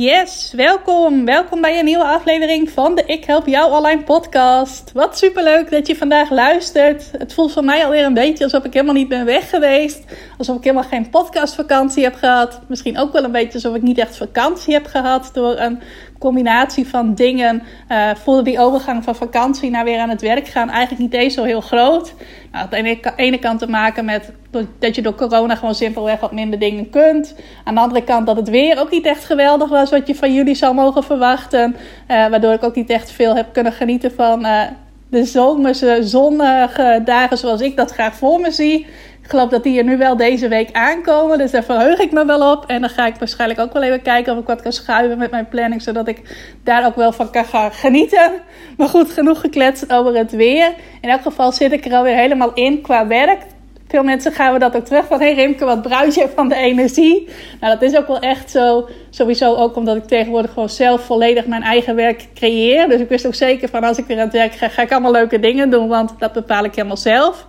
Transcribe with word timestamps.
Yes, 0.00 0.52
welkom. 0.56 1.24
Welkom 1.24 1.60
bij 1.60 1.78
een 1.78 1.84
nieuwe 1.84 2.04
aflevering 2.04 2.70
van 2.70 2.94
de 2.94 3.02
Ik 3.06 3.24
Help 3.24 3.46
Jou 3.46 3.72
Online 3.72 4.02
podcast. 4.02 4.92
Wat 4.92 5.18
superleuk 5.18 5.70
dat 5.70 5.86
je 5.86 5.96
vandaag 5.96 6.30
luistert. 6.30 7.10
Het 7.18 7.34
voelt 7.34 7.52
voor 7.52 7.64
mij 7.64 7.84
alweer 7.84 8.04
een 8.04 8.14
beetje 8.14 8.44
alsof 8.44 8.64
ik 8.64 8.72
helemaal 8.72 8.94
niet 8.94 9.08
ben 9.08 9.24
weg 9.24 9.50
geweest. 9.50 10.04
Alsof 10.38 10.56
ik 10.56 10.64
helemaal 10.64 10.88
geen 10.88 11.10
podcastvakantie 11.10 12.04
heb 12.04 12.14
gehad. 12.14 12.60
Misschien 12.68 12.98
ook 12.98 13.12
wel 13.12 13.24
een 13.24 13.32
beetje 13.32 13.54
alsof 13.54 13.74
ik 13.74 13.82
niet 13.82 13.98
echt 13.98 14.16
vakantie 14.16 14.74
heb 14.74 14.86
gehad 14.86 15.30
door 15.32 15.58
een 15.58 15.80
combinatie 16.20 16.88
van 16.88 17.14
dingen 17.14 17.62
uh, 17.88 18.10
voelde 18.14 18.42
die 18.42 18.58
overgang 18.58 19.04
van 19.04 19.14
vakantie 19.14 19.70
naar 19.70 19.84
weer 19.84 19.98
aan 19.98 20.08
het 20.08 20.20
werk 20.20 20.46
gaan 20.48 20.70
eigenlijk 20.70 21.00
niet 21.02 21.20
eens 21.20 21.34
zo 21.34 21.44
heel 21.44 21.60
groot. 21.60 22.14
Nou, 22.52 22.66
aan 22.70 22.82
de 22.82 23.12
ene 23.16 23.38
kant 23.38 23.58
te 23.58 23.68
maken 23.68 24.04
met 24.04 24.32
dat 24.78 24.94
je 24.94 25.02
door 25.02 25.14
corona 25.14 25.54
gewoon 25.54 25.74
simpelweg 25.74 26.20
wat 26.20 26.32
minder 26.32 26.58
dingen 26.58 26.90
kunt. 26.90 27.34
Aan 27.64 27.74
de 27.74 27.80
andere 27.80 28.04
kant 28.04 28.26
dat 28.26 28.36
het 28.36 28.48
weer 28.48 28.80
ook 28.80 28.90
niet 28.90 29.06
echt 29.06 29.24
geweldig 29.24 29.68
was 29.68 29.90
wat 29.90 30.06
je 30.06 30.14
van 30.14 30.34
jullie 30.34 30.54
zou 30.54 30.74
mogen 30.74 31.04
verwachten. 31.04 31.76
Uh, 32.08 32.28
waardoor 32.28 32.52
ik 32.52 32.62
ook 32.62 32.74
niet 32.74 32.90
echt 32.90 33.10
veel 33.10 33.36
heb 33.36 33.52
kunnen 33.52 33.72
genieten 33.72 34.12
van 34.12 34.46
uh, 34.46 34.62
de 35.10 35.24
zomerse 35.24 35.98
zonnige 36.00 37.00
dagen 37.04 37.38
zoals 37.38 37.60
ik 37.60 37.76
dat 37.76 37.90
graag 37.90 38.14
voor 38.14 38.40
me 38.40 38.50
zie. 38.50 38.86
Ik 39.30 39.36
geloof 39.36 39.50
dat 39.50 39.62
die 39.62 39.78
er 39.78 39.84
nu 39.84 39.96
wel 39.96 40.16
deze 40.16 40.48
week 40.48 40.72
aankomen. 40.72 41.38
Dus 41.38 41.50
daar 41.50 41.64
verheug 41.64 41.98
ik 41.98 42.12
me 42.12 42.24
wel 42.24 42.52
op. 42.52 42.64
En 42.66 42.80
dan 42.80 42.90
ga 42.90 43.06
ik 43.06 43.14
waarschijnlijk 43.14 43.60
ook 43.60 43.72
wel 43.72 43.82
even 43.82 44.02
kijken 44.02 44.32
of 44.32 44.38
ik 44.38 44.46
wat 44.46 44.62
kan 44.62 44.72
schuiven 44.72 45.18
met 45.18 45.30
mijn 45.30 45.48
planning. 45.48 45.82
Zodat 45.82 46.08
ik 46.08 46.22
daar 46.64 46.86
ook 46.86 46.96
wel 46.96 47.12
van 47.12 47.30
kan 47.30 47.44
gaan 47.44 47.72
genieten. 47.72 48.32
Maar 48.76 48.88
goed, 48.88 49.10
genoeg 49.10 49.40
gekletst 49.40 49.92
over 49.92 50.16
het 50.16 50.32
weer. 50.32 50.72
In 51.00 51.08
elk 51.08 51.22
geval 51.22 51.52
zit 51.52 51.72
ik 51.72 51.84
er 51.84 51.92
alweer 51.92 52.16
helemaal 52.16 52.52
in 52.54 52.80
qua 52.80 53.06
werk. 53.06 53.42
Veel 53.88 54.02
mensen 54.02 54.32
gaan 54.32 54.52
we 54.52 54.58
dat 54.58 54.76
ook 54.76 54.84
terug 54.84 55.06
van... 55.06 55.20
hey 55.20 55.34
Rimke, 55.34 55.64
wat 55.64 55.82
bruis 55.82 56.14
je 56.14 56.28
van 56.34 56.48
de 56.48 56.54
energie? 56.54 57.28
Nou, 57.60 57.78
dat 57.78 57.82
is 57.82 57.96
ook 57.96 58.06
wel 58.06 58.20
echt 58.20 58.50
zo. 58.50 58.88
Sowieso 59.10 59.54
ook 59.54 59.76
omdat 59.76 59.96
ik 59.96 60.04
tegenwoordig 60.04 60.52
gewoon 60.52 60.68
zelf 60.68 61.00
volledig 61.00 61.46
mijn 61.46 61.62
eigen 61.62 61.94
werk 61.94 62.26
creëer. 62.34 62.88
Dus 62.88 63.00
ik 63.00 63.08
wist 63.08 63.26
ook 63.26 63.34
zeker 63.34 63.68
van 63.68 63.84
als 63.84 63.98
ik 63.98 64.06
weer 64.06 64.16
aan 64.16 64.24
het 64.24 64.32
werk 64.32 64.52
ga... 64.52 64.68
ga 64.68 64.82
ik 64.82 64.92
allemaal 64.92 65.12
leuke 65.12 65.40
dingen 65.40 65.70
doen, 65.70 65.88
want 65.88 66.14
dat 66.18 66.32
bepaal 66.32 66.64
ik 66.64 66.74
helemaal 66.74 66.96
zelf. 66.96 67.46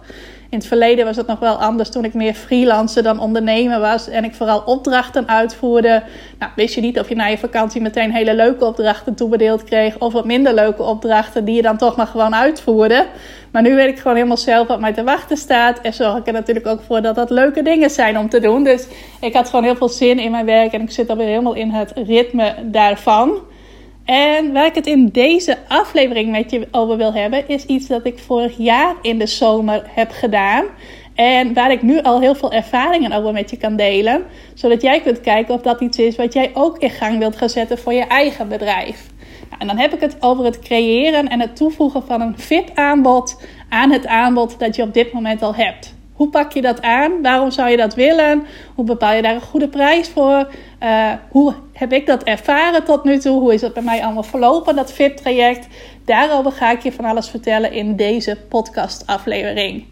In 0.52 0.58
het 0.58 0.68
verleden 0.68 1.06
was 1.06 1.16
het 1.16 1.28
nog 1.28 1.40
wel 1.40 1.56
anders 1.56 1.90
toen 1.90 2.06
ik 2.06 2.14
meer 2.14 2.34
freelancer 2.34 3.04
dan 3.04 3.20
ondernemer 3.20 3.80
was 3.80 4.10
en 4.10 4.24
ik 4.24 4.36
vooral 4.36 4.62
opdrachten 4.66 5.28
uitvoerde. 5.28 6.04
Nou, 6.40 6.52
wist 6.56 6.76
je 6.76 6.82
niet 6.82 7.00
of 7.00 7.10
je 7.10 7.16
na 7.16 7.26
je 7.26 7.38
vakantie 7.38 7.82
meteen 7.82 8.12
hele 8.12 8.36
leuke 8.36 8.66
opdrachten 8.66 9.16
toebedeeld 9.16 9.64
kreeg 9.64 10.00
of 10.00 10.14
wat 10.14 10.26
minder 10.26 10.54
leuke 10.54 10.84
opdrachten 10.84 11.46
die 11.46 11.56
je 11.56 11.62
dan 11.62 11.78
toch 11.78 11.96
maar 11.96 12.08
gewoon 12.08 12.36
uitvoerde. 12.36 13.06
Maar 13.52 13.62
nu 13.62 13.76
weet 13.76 13.90
ik 13.90 13.98
gewoon 13.98 14.16
helemaal 14.16 14.38
zelf 14.38 14.68
wat 14.68 14.80
mij 14.80 14.94
te 14.94 15.04
wachten 15.04 15.38
staat 15.38 15.82
en 15.82 15.94
zorg 15.94 16.18
ik 16.18 16.28
er 16.28 16.34
natuurlijk 16.34 16.68
ook 16.68 16.82
voor 16.82 17.02
dat 17.02 17.16
dat 17.16 17.30
leuke 17.30 17.64
dingen 17.64 17.90
zijn 17.90 18.18
om 18.18 18.30
te 18.30 18.40
doen. 18.40 18.64
Dus 18.64 18.88
ik 19.22 19.34
had 19.34 19.50
gewoon 19.50 19.66
heel 19.66 19.76
veel 19.76 19.90
zin 19.90 20.20
in 20.20 20.32
mijn 20.32 20.46
werk 20.46 20.74
en 20.74 20.82
ik 20.82 20.92
zit 20.92 21.10
alweer 21.10 21.28
helemaal 21.28 21.56
in 21.56 21.70
het 21.70 21.92
ritme 21.96 22.54
daarvan. 22.64 23.38
En 24.06 24.54
waar 24.54 24.66
ik 24.66 24.76
het 24.76 24.88
in 24.88 25.08
deze 25.08 25.58
aflevering 25.68 26.32
met 26.32 26.52
je 26.52 26.68
over 26.72 26.98
wil 26.98 27.14
hebben, 27.14 27.48
is 27.48 27.66
iets 27.66 27.88
dat 27.88 28.06
ik 28.06 28.20
vorig 28.20 28.58
jaar 28.58 28.96
in 29.02 29.20
de 29.20 29.28
zomer 29.28 29.84
heb 29.88 30.12
gedaan. 30.12 30.66
En 31.16 31.54
waar 31.54 31.72
ik 31.72 31.82
nu 31.82 32.02
al 32.02 32.20
heel 32.20 32.36
veel 32.36 32.52
ervaringen 32.52 33.12
over 33.12 33.34
met 33.34 33.50
je 33.50 33.58
kan 33.58 33.76
delen. 33.76 34.24
Zodat 34.54 34.82
jij 34.82 35.02
kunt 35.02 35.22
kijken 35.22 35.54
of 35.54 35.62
dat 35.62 35.82
iets 35.82 35.98
is 35.98 36.16
wat 36.16 36.34
jij 36.34 36.52
ook 36.54 36.78
in 36.78 36.90
gang 36.90 37.18
wilt 37.18 37.36
gaan 37.36 37.50
zetten 37.50 37.78
voor 37.78 37.94
je 37.94 38.04
eigen 38.04 38.48
bedrijf. 38.48 39.10
Nou, 39.50 39.62
en 39.62 39.68
dan 39.68 39.78
heb 39.78 39.94
ik 39.94 40.00
het 40.00 40.18
over 40.20 40.46
het 40.46 40.60
creëren 40.60 41.28
en 41.28 41.40
het 41.40 41.56
toevoegen 41.56 42.04
van 42.06 42.22
een 42.22 42.38
VIP-aanbod 42.38 43.42
aan 43.70 43.92
het 43.92 44.08
aanbod 44.08 44.60
dat 44.60 44.76
je 44.76 44.82
op 44.82 44.94
dit 44.94 45.14
moment 45.14 45.42
al 45.42 45.56
hebt. 45.56 45.96
Hoe 46.22 46.30
pak 46.30 46.52
je 46.52 46.62
dat 46.62 46.82
aan? 46.82 47.22
Waarom 47.22 47.52
zou 47.52 47.70
je 47.70 47.78
dat 47.78 47.96
willen? 47.96 48.46
Hoe 48.76 48.86
bepaal 48.86 49.14
je 49.14 49.22
daar 49.22 49.36
een 49.36 49.42
goede 49.42 49.68
prijs 49.68 50.10
voor? 50.10 50.52
Uh, 50.84 51.12
hoe 51.30 51.54
heb 51.74 51.92
ik 51.92 52.06
dat 52.06 52.24
ervaren 52.24 52.84
tot 52.84 53.04
nu 53.04 53.18
toe? 53.18 53.40
Hoe 53.40 53.54
is 53.54 53.62
dat 53.62 53.74
bij 53.74 53.84
mij 53.84 54.04
allemaal 54.04 54.24
verlopen, 54.24 54.76
dat 54.76 54.94
VIP-traject? 54.94 55.68
Daarover 56.06 56.52
ga 56.52 56.72
ik 56.72 56.82
je 56.82 56.92
van 56.92 57.06
alles 57.06 57.30
vertellen 57.30 57.72
in 57.72 57.96
deze 57.96 58.38
podcast-aflevering. 58.50 59.86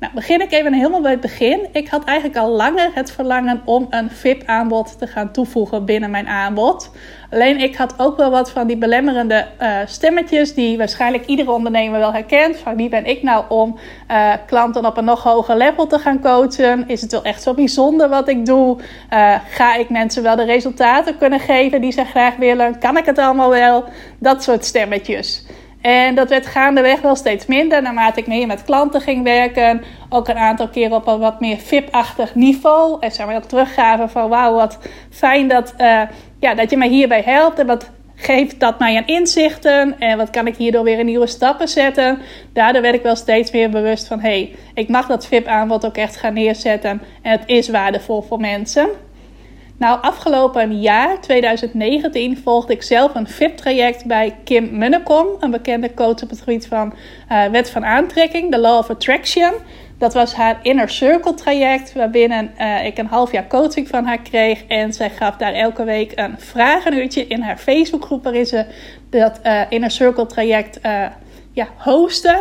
Nou, 0.00 0.12
begin 0.14 0.40
ik 0.40 0.52
even 0.52 0.72
helemaal 0.72 1.00
bij 1.00 1.10
het 1.10 1.20
begin. 1.20 1.68
Ik 1.72 1.88
had 1.88 2.04
eigenlijk 2.04 2.38
al 2.38 2.50
langer 2.50 2.90
het 2.94 3.12
verlangen 3.12 3.62
om 3.64 3.86
een 3.90 4.10
VIP-aanbod 4.10 4.98
te 4.98 5.06
gaan 5.06 5.32
toevoegen 5.32 5.84
binnen 5.84 6.10
mijn 6.10 6.28
aanbod. 6.28 6.90
Alleen 7.30 7.60
ik 7.60 7.76
had 7.76 7.94
ook 7.96 8.16
wel 8.16 8.30
wat 8.30 8.50
van 8.50 8.66
die 8.66 8.76
belemmerende 8.76 9.46
uh, 9.60 9.78
stemmetjes 9.86 10.54
die 10.54 10.78
waarschijnlijk 10.78 11.26
iedere 11.26 11.50
ondernemer 11.50 11.98
wel 11.98 12.12
herkent. 12.12 12.56
Van 12.56 12.76
wie 12.76 12.88
ben 12.88 13.06
ik 13.06 13.22
nou 13.22 13.44
om 13.48 13.78
uh, 14.10 14.32
klanten 14.46 14.84
op 14.84 14.96
een 14.96 15.04
nog 15.04 15.22
hoger 15.22 15.56
level 15.56 15.86
te 15.86 15.98
gaan 15.98 16.20
coachen? 16.20 16.88
Is 16.88 17.00
het 17.00 17.12
wel 17.12 17.24
echt 17.24 17.42
zo 17.42 17.54
bijzonder 17.54 18.08
wat 18.08 18.28
ik 18.28 18.46
doe? 18.46 18.78
Uh, 19.12 19.34
ga 19.48 19.74
ik 19.74 19.90
mensen 19.90 20.22
wel 20.22 20.36
de 20.36 20.44
resultaten 20.44 21.18
kunnen 21.18 21.40
geven 21.40 21.80
die 21.80 21.92
ze 21.92 22.04
graag 22.04 22.36
willen? 22.36 22.78
Kan 22.78 22.96
ik 22.96 23.04
het 23.04 23.18
allemaal 23.18 23.50
wel? 23.50 23.84
Dat 24.18 24.42
soort 24.42 24.64
stemmetjes. 24.64 25.44
En 25.86 26.14
dat 26.14 26.28
werd 26.28 26.46
gaandeweg 26.46 27.00
wel 27.00 27.16
steeds 27.16 27.46
minder 27.46 27.82
naarmate 27.82 28.20
ik 28.20 28.26
meer 28.26 28.46
met 28.46 28.64
klanten 28.64 29.00
ging 29.00 29.22
werken. 29.22 29.84
Ook 30.08 30.28
een 30.28 30.36
aantal 30.36 30.68
keer 30.68 30.92
op 30.92 31.06
een 31.06 31.18
wat 31.18 31.40
meer 31.40 31.58
VIP-achtig 31.58 32.34
niveau. 32.34 32.96
En 33.00 33.12
zeg 33.12 33.26
maar 33.26 33.36
ook 33.36 33.44
teruggaven 33.44 34.10
van 34.10 34.28
wauw, 34.28 34.54
wat 34.54 34.78
fijn 35.10 35.48
dat, 35.48 35.74
uh, 35.78 36.02
ja, 36.40 36.54
dat 36.54 36.70
je 36.70 36.76
mij 36.76 36.88
hierbij 36.88 37.22
helpt. 37.24 37.58
En 37.58 37.66
wat 37.66 37.90
geeft 38.14 38.60
dat 38.60 38.78
mij 38.78 38.96
aan 38.96 39.06
inzichten? 39.06 40.00
En 40.00 40.16
wat 40.16 40.30
kan 40.30 40.46
ik 40.46 40.56
hierdoor 40.56 40.84
weer 40.84 40.98
in 40.98 41.06
nieuwe 41.06 41.26
stappen 41.26 41.68
zetten? 41.68 42.18
Daardoor 42.52 42.82
werd 42.82 42.94
ik 42.94 43.02
wel 43.02 43.16
steeds 43.16 43.50
meer 43.50 43.70
bewust 43.70 44.06
van 44.06 44.20
hé, 44.20 44.28
hey, 44.28 44.54
ik 44.74 44.88
mag 44.88 45.06
dat 45.06 45.26
VIP-aanbod 45.26 45.86
ook 45.86 45.96
echt 45.96 46.16
gaan 46.16 46.34
neerzetten. 46.34 47.02
En 47.22 47.30
het 47.30 47.42
is 47.46 47.68
waardevol 47.68 48.22
voor 48.22 48.40
mensen. 48.40 48.88
Nou, 49.78 49.98
afgelopen 50.02 50.80
jaar, 50.80 51.20
2019, 51.20 52.38
volgde 52.38 52.72
ik 52.72 52.82
zelf 52.82 53.14
een 53.14 53.28
VIP-traject 53.28 54.06
bij 54.06 54.36
Kim 54.44 54.78
Munnekom, 54.78 55.26
een 55.40 55.50
bekende 55.50 55.94
coach 55.94 56.22
op 56.22 56.30
het 56.30 56.38
gebied 56.38 56.66
van 56.66 56.94
uh, 57.32 57.44
wet 57.44 57.70
van 57.70 57.84
aantrekking, 57.84 58.50
de 58.50 58.58
Law 58.58 58.78
of 58.78 58.90
Attraction. 58.90 59.52
Dat 59.98 60.14
was 60.14 60.34
haar 60.34 60.58
Inner 60.62 60.88
Circle 60.88 61.34
traject, 61.34 61.92
waarbinnen 61.92 62.50
uh, 62.60 62.84
ik 62.84 62.98
een 62.98 63.06
half 63.06 63.32
jaar 63.32 63.46
coaching 63.46 63.88
van 63.88 64.04
haar 64.04 64.22
kreeg. 64.22 64.64
En 64.66 64.92
zij 64.92 65.10
gaf 65.10 65.36
daar 65.36 65.52
elke 65.52 65.84
week 65.84 66.12
een 66.14 66.34
vragenuurtje 66.38 67.26
in 67.26 67.40
haar 67.40 67.58
Facebookgroep, 67.58 68.22
waarin 68.22 68.46
ze 68.46 68.66
dat 69.10 69.40
uh, 69.44 69.62
Inner 69.68 69.90
Circle 69.90 70.26
traject 70.26 70.80
ja, 71.52 71.68
hosten. 71.76 72.38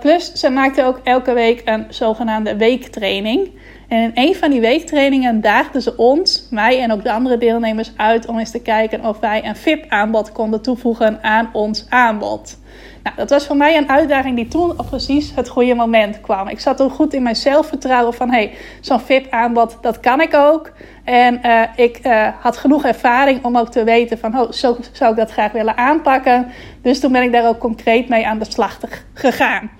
plus, 0.00 0.32
ze 0.32 0.50
maakte 0.50 0.84
ook 0.84 1.00
elke 1.04 1.32
week 1.32 1.62
een 1.64 1.86
zogenaamde 1.88 2.56
weektraining. 2.56 3.50
En 3.88 4.02
in 4.02 4.10
een 4.14 4.34
van 4.34 4.50
die 4.50 4.60
weektrainingen 4.60 5.40
daagden 5.40 5.82
ze 5.82 5.96
ons, 5.96 6.46
mij 6.50 6.80
en 6.80 6.92
ook 6.92 7.02
de 7.02 7.12
andere 7.12 7.38
deelnemers 7.38 7.92
uit 7.96 8.26
om 8.26 8.38
eens 8.38 8.50
te 8.50 8.62
kijken 8.62 9.04
of 9.04 9.20
wij 9.20 9.44
een 9.44 9.56
VIP-aanbod 9.56 10.32
konden 10.32 10.62
toevoegen 10.62 11.22
aan 11.22 11.50
ons 11.52 11.86
aanbod. 11.88 12.58
Nou, 13.02 13.16
dat 13.16 13.30
was 13.30 13.46
voor 13.46 13.56
mij 13.56 13.76
een 13.76 13.88
uitdaging 13.88 14.36
die 14.36 14.48
toen 14.48 14.70
op 14.70 14.86
precies 14.86 15.32
het 15.34 15.48
goede 15.48 15.74
moment 15.74 16.20
kwam. 16.20 16.48
Ik 16.48 16.60
zat 16.60 16.76
toen 16.76 16.90
goed 16.90 17.14
in 17.14 17.22
mijn 17.22 17.36
zelfvertrouwen 17.36 18.14
van 18.14 18.30
hey, 18.30 18.52
zo'n 18.80 19.00
VIP-aanbod, 19.00 19.78
dat 19.80 20.00
kan 20.00 20.20
ik 20.20 20.34
ook. 20.34 20.72
En 21.04 21.40
uh, 21.44 21.62
ik 21.76 22.06
uh, 22.06 22.28
had 22.40 22.56
genoeg 22.56 22.84
ervaring 22.84 23.44
om 23.44 23.56
ook 23.56 23.70
te 23.70 23.84
weten 23.84 24.18
van 24.18 24.38
oh, 24.38 24.50
zo 24.52 24.76
zou 24.92 25.10
ik 25.10 25.16
dat 25.16 25.30
graag 25.30 25.52
willen 25.52 25.76
aanpakken. 25.76 26.46
Dus 26.82 27.00
toen 27.00 27.12
ben 27.12 27.22
ik 27.22 27.32
daar 27.32 27.48
ook 27.48 27.58
concreet 27.58 28.08
mee 28.08 28.26
aan 28.26 28.38
de 28.38 28.50
slag 28.50 28.78
gegaan. 29.14 29.70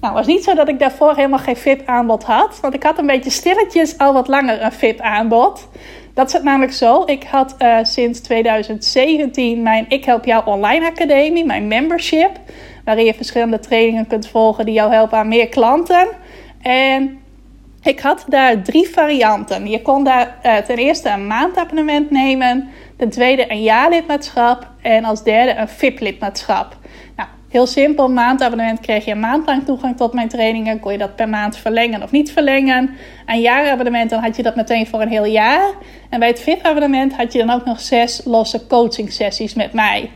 Nou, 0.00 0.16
het 0.16 0.26
was 0.26 0.34
niet 0.34 0.44
zo 0.44 0.54
dat 0.54 0.68
ik 0.68 0.78
daarvoor 0.78 1.14
helemaal 1.14 1.38
geen 1.38 1.56
VIP-aanbod 1.56 2.24
had. 2.24 2.58
Want 2.60 2.74
ik 2.74 2.82
had 2.82 2.98
een 2.98 3.06
beetje 3.06 3.30
stilletjes 3.30 3.98
al 3.98 4.12
wat 4.12 4.28
langer 4.28 4.62
een 4.62 4.72
VIP-aanbod. 4.72 5.68
Dat 6.14 6.30
zit 6.30 6.42
namelijk 6.42 6.72
zo. 6.72 7.02
Ik 7.04 7.24
had 7.24 7.54
uh, 7.58 7.78
sinds 7.82 8.20
2017 8.20 9.62
mijn 9.62 9.84
Ik 9.88 10.04
Help 10.04 10.24
Jou 10.24 10.46
Online 10.46 10.86
Academie, 10.86 11.44
mijn 11.44 11.68
membership. 11.68 12.30
Waarin 12.84 13.04
je 13.04 13.14
verschillende 13.14 13.58
trainingen 13.58 14.06
kunt 14.06 14.28
volgen 14.28 14.64
die 14.64 14.74
jou 14.74 14.92
helpen 14.92 15.18
aan 15.18 15.28
meer 15.28 15.48
klanten. 15.48 16.08
En 16.62 17.18
ik 17.82 18.00
had 18.00 18.24
daar 18.28 18.62
drie 18.62 18.88
varianten. 18.88 19.66
Je 19.70 19.82
kon 19.82 20.04
daar 20.04 20.36
uh, 20.42 20.56
ten 20.56 20.76
eerste 20.76 21.08
een 21.08 21.26
maandabonnement 21.26 22.10
nemen. 22.10 22.68
Ten 22.96 23.10
tweede 23.10 23.50
een 23.50 23.62
jaarlidmaatschap. 23.62 24.68
En 24.82 25.04
als 25.04 25.22
derde 25.22 25.54
een 25.54 25.68
VIP-lidmaatschap. 25.68 26.76
Heel 27.56 27.66
simpel, 27.66 28.08
maandabonnement 28.10 28.80
kreeg 28.80 29.04
je 29.04 29.10
een 29.10 29.20
maand 29.20 29.46
lang 29.46 29.64
toegang 29.64 29.96
tot 29.96 30.12
mijn 30.12 30.28
trainingen. 30.28 30.80
Kon 30.80 30.92
je 30.92 30.98
dat 30.98 31.16
per 31.16 31.28
maand 31.28 31.56
verlengen 31.56 32.02
of 32.02 32.10
niet 32.10 32.32
verlengen. 32.32 32.90
Een 33.26 33.40
jaarabonnement, 33.40 34.10
dan 34.10 34.22
had 34.22 34.36
je 34.36 34.42
dat 34.42 34.56
meteen 34.56 34.86
voor 34.86 35.00
een 35.00 35.08
heel 35.08 35.24
jaar. 35.24 35.72
En 36.10 36.18
bij 36.18 36.28
het 36.28 36.40
VIP-abonnement 36.40 37.16
had 37.16 37.32
je 37.32 37.38
dan 37.38 37.50
ook 37.50 37.64
nog 37.64 37.80
zes 37.80 38.20
losse 38.24 38.66
coaching 38.66 39.12
sessies 39.12 39.54
met 39.54 39.72
mij. 39.72 40.10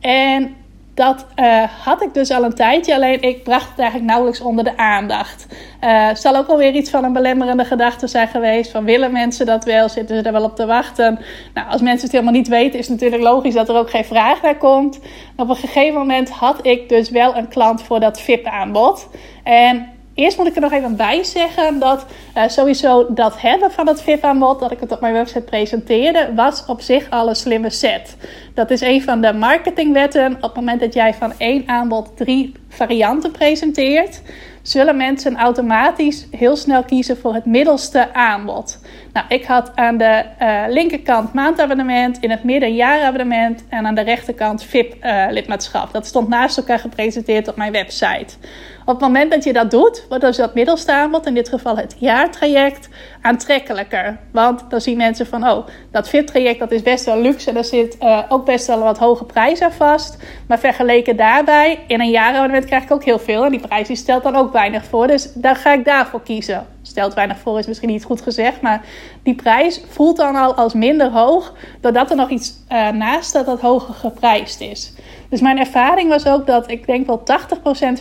En 0.00 0.54
dat 0.94 1.26
uh, 1.36 1.62
had 1.84 2.02
ik 2.02 2.14
dus 2.14 2.30
al 2.30 2.44
een 2.44 2.54
tijdje, 2.54 2.94
alleen 2.94 3.22
ik 3.22 3.42
bracht 3.42 3.68
het 3.68 3.78
eigenlijk 3.78 4.08
nauwelijks 4.10 4.40
onder 4.40 4.64
de 4.64 4.76
aandacht. 4.76 5.46
Uh, 5.80 6.14
zal 6.14 6.36
ook 6.36 6.48
alweer 6.48 6.74
iets 6.74 6.90
van 6.90 7.04
een 7.04 7.12
belemmerende 7.12 7.64
gedachte 7.64 8.06
zijn 8.06 8.28
geweest. 8.28 8.70
Van 8.70 8.84
willen 8.84 9.12
mensen 9.12 9.46
dat 9.46 9.64
wel? 9.64 9.88
Zitten 9.88 10.16
ze 10.16 10.22
er 10.22 10.32
wel 10.32 10.44
op 10.44 10.56
te 10.56 10.66
wachten? 10.66 11.18
Nou, 11.54 11.68
als 11.68 11.80
mensen 11.80 12.02
het 12.02 12.12
helemaal 12.12 12.32
niet 12.32 12.48
weten, 12.48 12.78
is 12.78 12.88
het 12.88 13.00
natuurlijk 13.00 13.22
logisch 13.22 13.54
dat 13.54 13.68
er 13.68 13.76
ook 13.76 13.90
geen 13.90 14.04
vraag 14.04 14.42
naar 14.42 14.56
komt. 14.56 15.00
op 15.36 15.48
een 15.48 15.56
gegeven 15.56 15.98
moment 15.98 16.30
had 16.30 16.66
ik 16.66 16.88
dus 16.88 17.10
wel 17.10 17.36
een 17.36 17.48
klant 17.48 17.82
voor 17.82 18.00
dat 18.00 18.20
VIP-aanbod. 18.20 19.08
En 19.42 19.93
Eerst 20.14 20.36
moet 20.38 20.46
ik 20.46 20.54
er 20.54 20.60
nog 20.60 20.72
even 20.72 20.96
bij 20.96 21.24
zeggen 21.24 21.78
dat 21.78 22.06
uh, 22.36 22.48
sowieso 22.48 23.06
dat 23.14 23.40
hebben 23.40 23.70
van 23.70 23.86
het 23.86 24.02
VIP-aanbod, 24.02 24.60
dat 24.60 24.70
ik 24.70 24.80
het 24.80 24.92
op 24.92 25.00
mijn 25.00 25.12
website 25.12 25.40
presenteerde, 25.40 26.32
was 26.34 26.64
op 26.66 26.80
zich 26.80 27.10
al 27.10 27.28
een 27.28 27.36
slimme 27.36 27.70
set. 27.70 28.16
Dat 28.54 28.70
is 28.70 28.80
een 28.80 29.02
van 29.02 29.20
de 29.20 29.32
marketingwetten. 29.32 30.34
Op 30.34 30.42
het 30.42 30.54
moment 30.54 30.80
dat 30.80 30.94
jij 30.94 31.14
van 31.14 31.32
één 31.38 31.68
aanbod 31.68 32.16
drie 32.16 32.52
varianten 32.68 33.30
presenteert, 33.30 34.22
zullen 34.62 34.96
mensen 34.96 35.36
automatisch 35.36 36.26
heel 36.30 36.56
snel 36.56 36.82
kiezen 36.82 37.16
voor 37.16 37.34
het 37.34 37.44
middelste 37.44 38.14
aanbod. 38.14 38.80
Nou, 39.12 39.26
ik 39.28 39.44
had 39.44 39.72
aan 39.74 39.96
de 39.96 40.24
uh, 40.42 40.62
linkerkant 40.68 41.32
maandabonnement, 41.32 42.18
in 42.20 42.30
het 42.30 42.44
midden 42.44 42.74
jaarabonnement 42.74 43.64
en 43.68 43.86
aan 43.86 43.94
de 43.94 44.00
rechterkant 44.00 44.62
VIP-lidmaatschap. 44.62 45.92
dat 45.92 46.06
stond 46.06 46.28
naast 46.28 46.56
elkaar 46.56 46.78
gepresenteerd 46.78 47.48
op 47.48 47.56
mijn 47.56 47.72
website. 47.72 48.36
Op 48.86 48.94
het 48.94 49.00
moment 49.00 49.30
dat 49.30 49.44
je 49.44 49.52
dat 49.52 49.70
doet, 49.70 50.06
wordt 50.08 50.24
dus 50.24 50.36
dat 50.36 50.54
middelste 50.54 50.92
aanbod, 50.92 51.26
in 51.26 51.34
dit 51.34 51.48
geval 51.48 51.76
het 51.76 51.96
jaartraject, 51.98 52.88
aantrekkelijker. 53.22 54.18
Want 54.30 54.64
dan 54.68 54.80
zien 54.80 54.96
mensen 54.96 55.26
van, 55.26 55.48
oh, 55.48 55.66
dat 55.90 56.08
VIP-traject 56.08 56.58
dat 56.58 56.70
is 56.70 56.82
best 56.82 57.04
wel 57.04 57.20
luxe 57.20 57.48
en 57.48 57.54
daar 57.54 57.64
zit 57.64 57.96
uh, 58.00 58.22
ook 58.28 58.44
best 58.44 58.66
wel 58.66 58.78
wat 58.78 58.98
hoge 58.98 59.24
prijs 59.24 59.60
aan 59.60 59.72
vast. 59.72 60.18
Maar 60.48 60.58
vergeleken 60.58 61.16
daarbij, 61.16 61.84
in 61.86 62.00
een 62.00 62.10
jaarabonnement 62.10 62.64
krijg 62.64 62.82
ik 62.82 62.92
ook 62.92 63.04
heel 63.04 63.18
veel 63.18 63.44
en 63.44 63.50
die 63.50 63.60
prijs 63.60 63.86
die 63.86 63.96
stelt 63.96 64.22
dan 64.22 64.36
ook 64.36 64.52
weinig 64.52 64.84
voor. 64.84 65.06
Dus 65.06 65.32
daar 65.34 65.56
ga 65.56 65.72
ik 65.72 65.84
daarvoor 65.84 66.22
kiezen 66.22 66.73
stelt 66.86 67.14
weinig 67.14 67.38
voor, 67.38 67.58
is 67.58 67.66
misschien 67.66 67.88
niet 67.88 68.04
goed 68.04 68.20
gezegd. 68.20 68.60
Maar 68.60 68.84
die 69.22 69.34
prijs 69.34 69.80
voelt 69.88 70.16
dan 70.16 70.36
al 70.36 70.54
als 70.54 70.74
minder 70.74 71.10
hoog. 71.10 71.52
Doordat 71.80 72.10
er 72.10 72.16
nog 72.16 72.30
iets 72.30 72.52
uh, 72.72 72.88
naast 72.88 73.28
staat 73.28 73.46
dat 73.46 73.60
hoger 73.60 73.94
geprijsd 73.94 74.60
is. 74.60 74.92
Dus 75.28 75.40
mijn 75.40 75.58
ervaring 75.58 76.08
was 76.08 76.26
ook 76.26 76.46
dat 76.46 76.70
ik 76.70 76.86
denk 76.86 77.06
wel 77.06 77.20
80% 77.20 77.22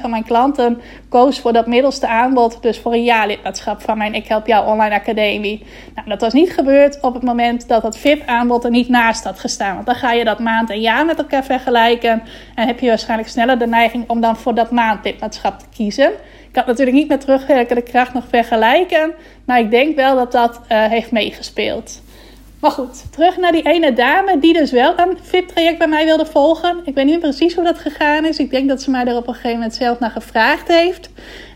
van 0.02 0.10
mijn 0.10 0.24
klanten 0.24 0.82
koos 1.10 1.40
voor 1.40 1.54
dat 1.54 1.68
middelste 1.68 2.08
aanbod. 2.08 2.62
Dus 2.62 2.80
voor 2.80 2.94
een 2.94 3.04
jaarlidmaatschap 3.04 3.82
van 3.82 3.98
mijn 3.98 4.14
Ik 4.14 4.28
Help 4.28 4.48
Jou 4.48 4.68
Online 4.68 4.96
Academie. 4.96 5.66
Nou, 5.96 6.10
dat 6.10 6.22
was 6.22 6.34
niet 6.34 6.54
gebeurd 6.54 7.02
op 7.02 7.14
het 7.14 7.24
moment 7.24 7.68
dat 7.68 7.82
dat 7.82 7.98
VIP-aanbod 7.98 8.64
er 8.64 8.70
niet 8.70 8.90
naast 8.90 9.24
had 9.24 9.40
gestaan. 9.40 9.74
Want 9.74 9.86
dan 9.86 9.96
ga 9.96 10.12
je 10.12 10.24
dat 10.24 10.40
maand 10.40 10.70
en 10.70 10.82
jaar 10.82 11.06
met 11.06 11.18
elkaar 11.18 11.44
vergelijken. 11.44 12.24
En 12.56 12.68
heb 12.68 12.80
je 12.80 12.88
waarschijnlijk 12.88 13.30
sneller 13.30 13.60
de 13.60 13.68
neiging 13.68 14.10
om 14.10 14.22
dan 14.22 14.38
voor 14.38 14.56
dat 14.56 14.72
maandlidmaatschap 14.72 15.60
te 15.60 15.66
kiezen. 15.76 16.12
Ik 16.54 16.60
kan 16.60 16.68
natuurlijk 16.68 16.98
niet 16.98 17.08
met 17.08 17.22
terugwerkende 17.22 17.82
kracht 17.82 18.14
nog 18.14 18.24
vergelijken. 18.30 19.14
Maar 19.46 19.60
ik 19.60 19.72
denk 19.72 19.96
wel 19.96 20.16
dat 20.16 20.32
dat 20.32 20.60
uh, 20.72 20.86
heeft 20.86 21.12
meegespeeld. 21.12 22.02
Maar 22.60 22.72
goed, 22.72 23.12
terug 23.12 23.38
naar 23.38 23.52
die 23.52 23.66
ene 23.66 23.94
dame 23.94 24.40
die 24.40 24.54
dus 24.54 24.72
wel 24.72 25.00
een 25.00 25.18
VIP-traject 25.22 25.78
bij 25.78 25.88
mij 25.88 26.06
wilde 26.06 26.26
volgen. 26.26 26.78
Ik 26.86 26.96
weet 26.96 27.06
niet 27.06 27.20
precies 27.20 27.56
hoe 27.56 27.64
dat 27.64 27.80
gegaan 27.80 28.26
is. 28.26 28.38
Ik 28.38 28.50
denk 28.50 28.70
dat 28.70 28.82
ze 28.82 28.92
mij 28.92 29.06
er 29.06 29.16
op 29.16 29.28
een 29.28 29.34
gegeven 29.34 29.58
moment 29.58 29.74
zelf 29.76 30.00
naar 30.00 30.12
gevraagd 30.12 30.68
heeft. 30.68 31.10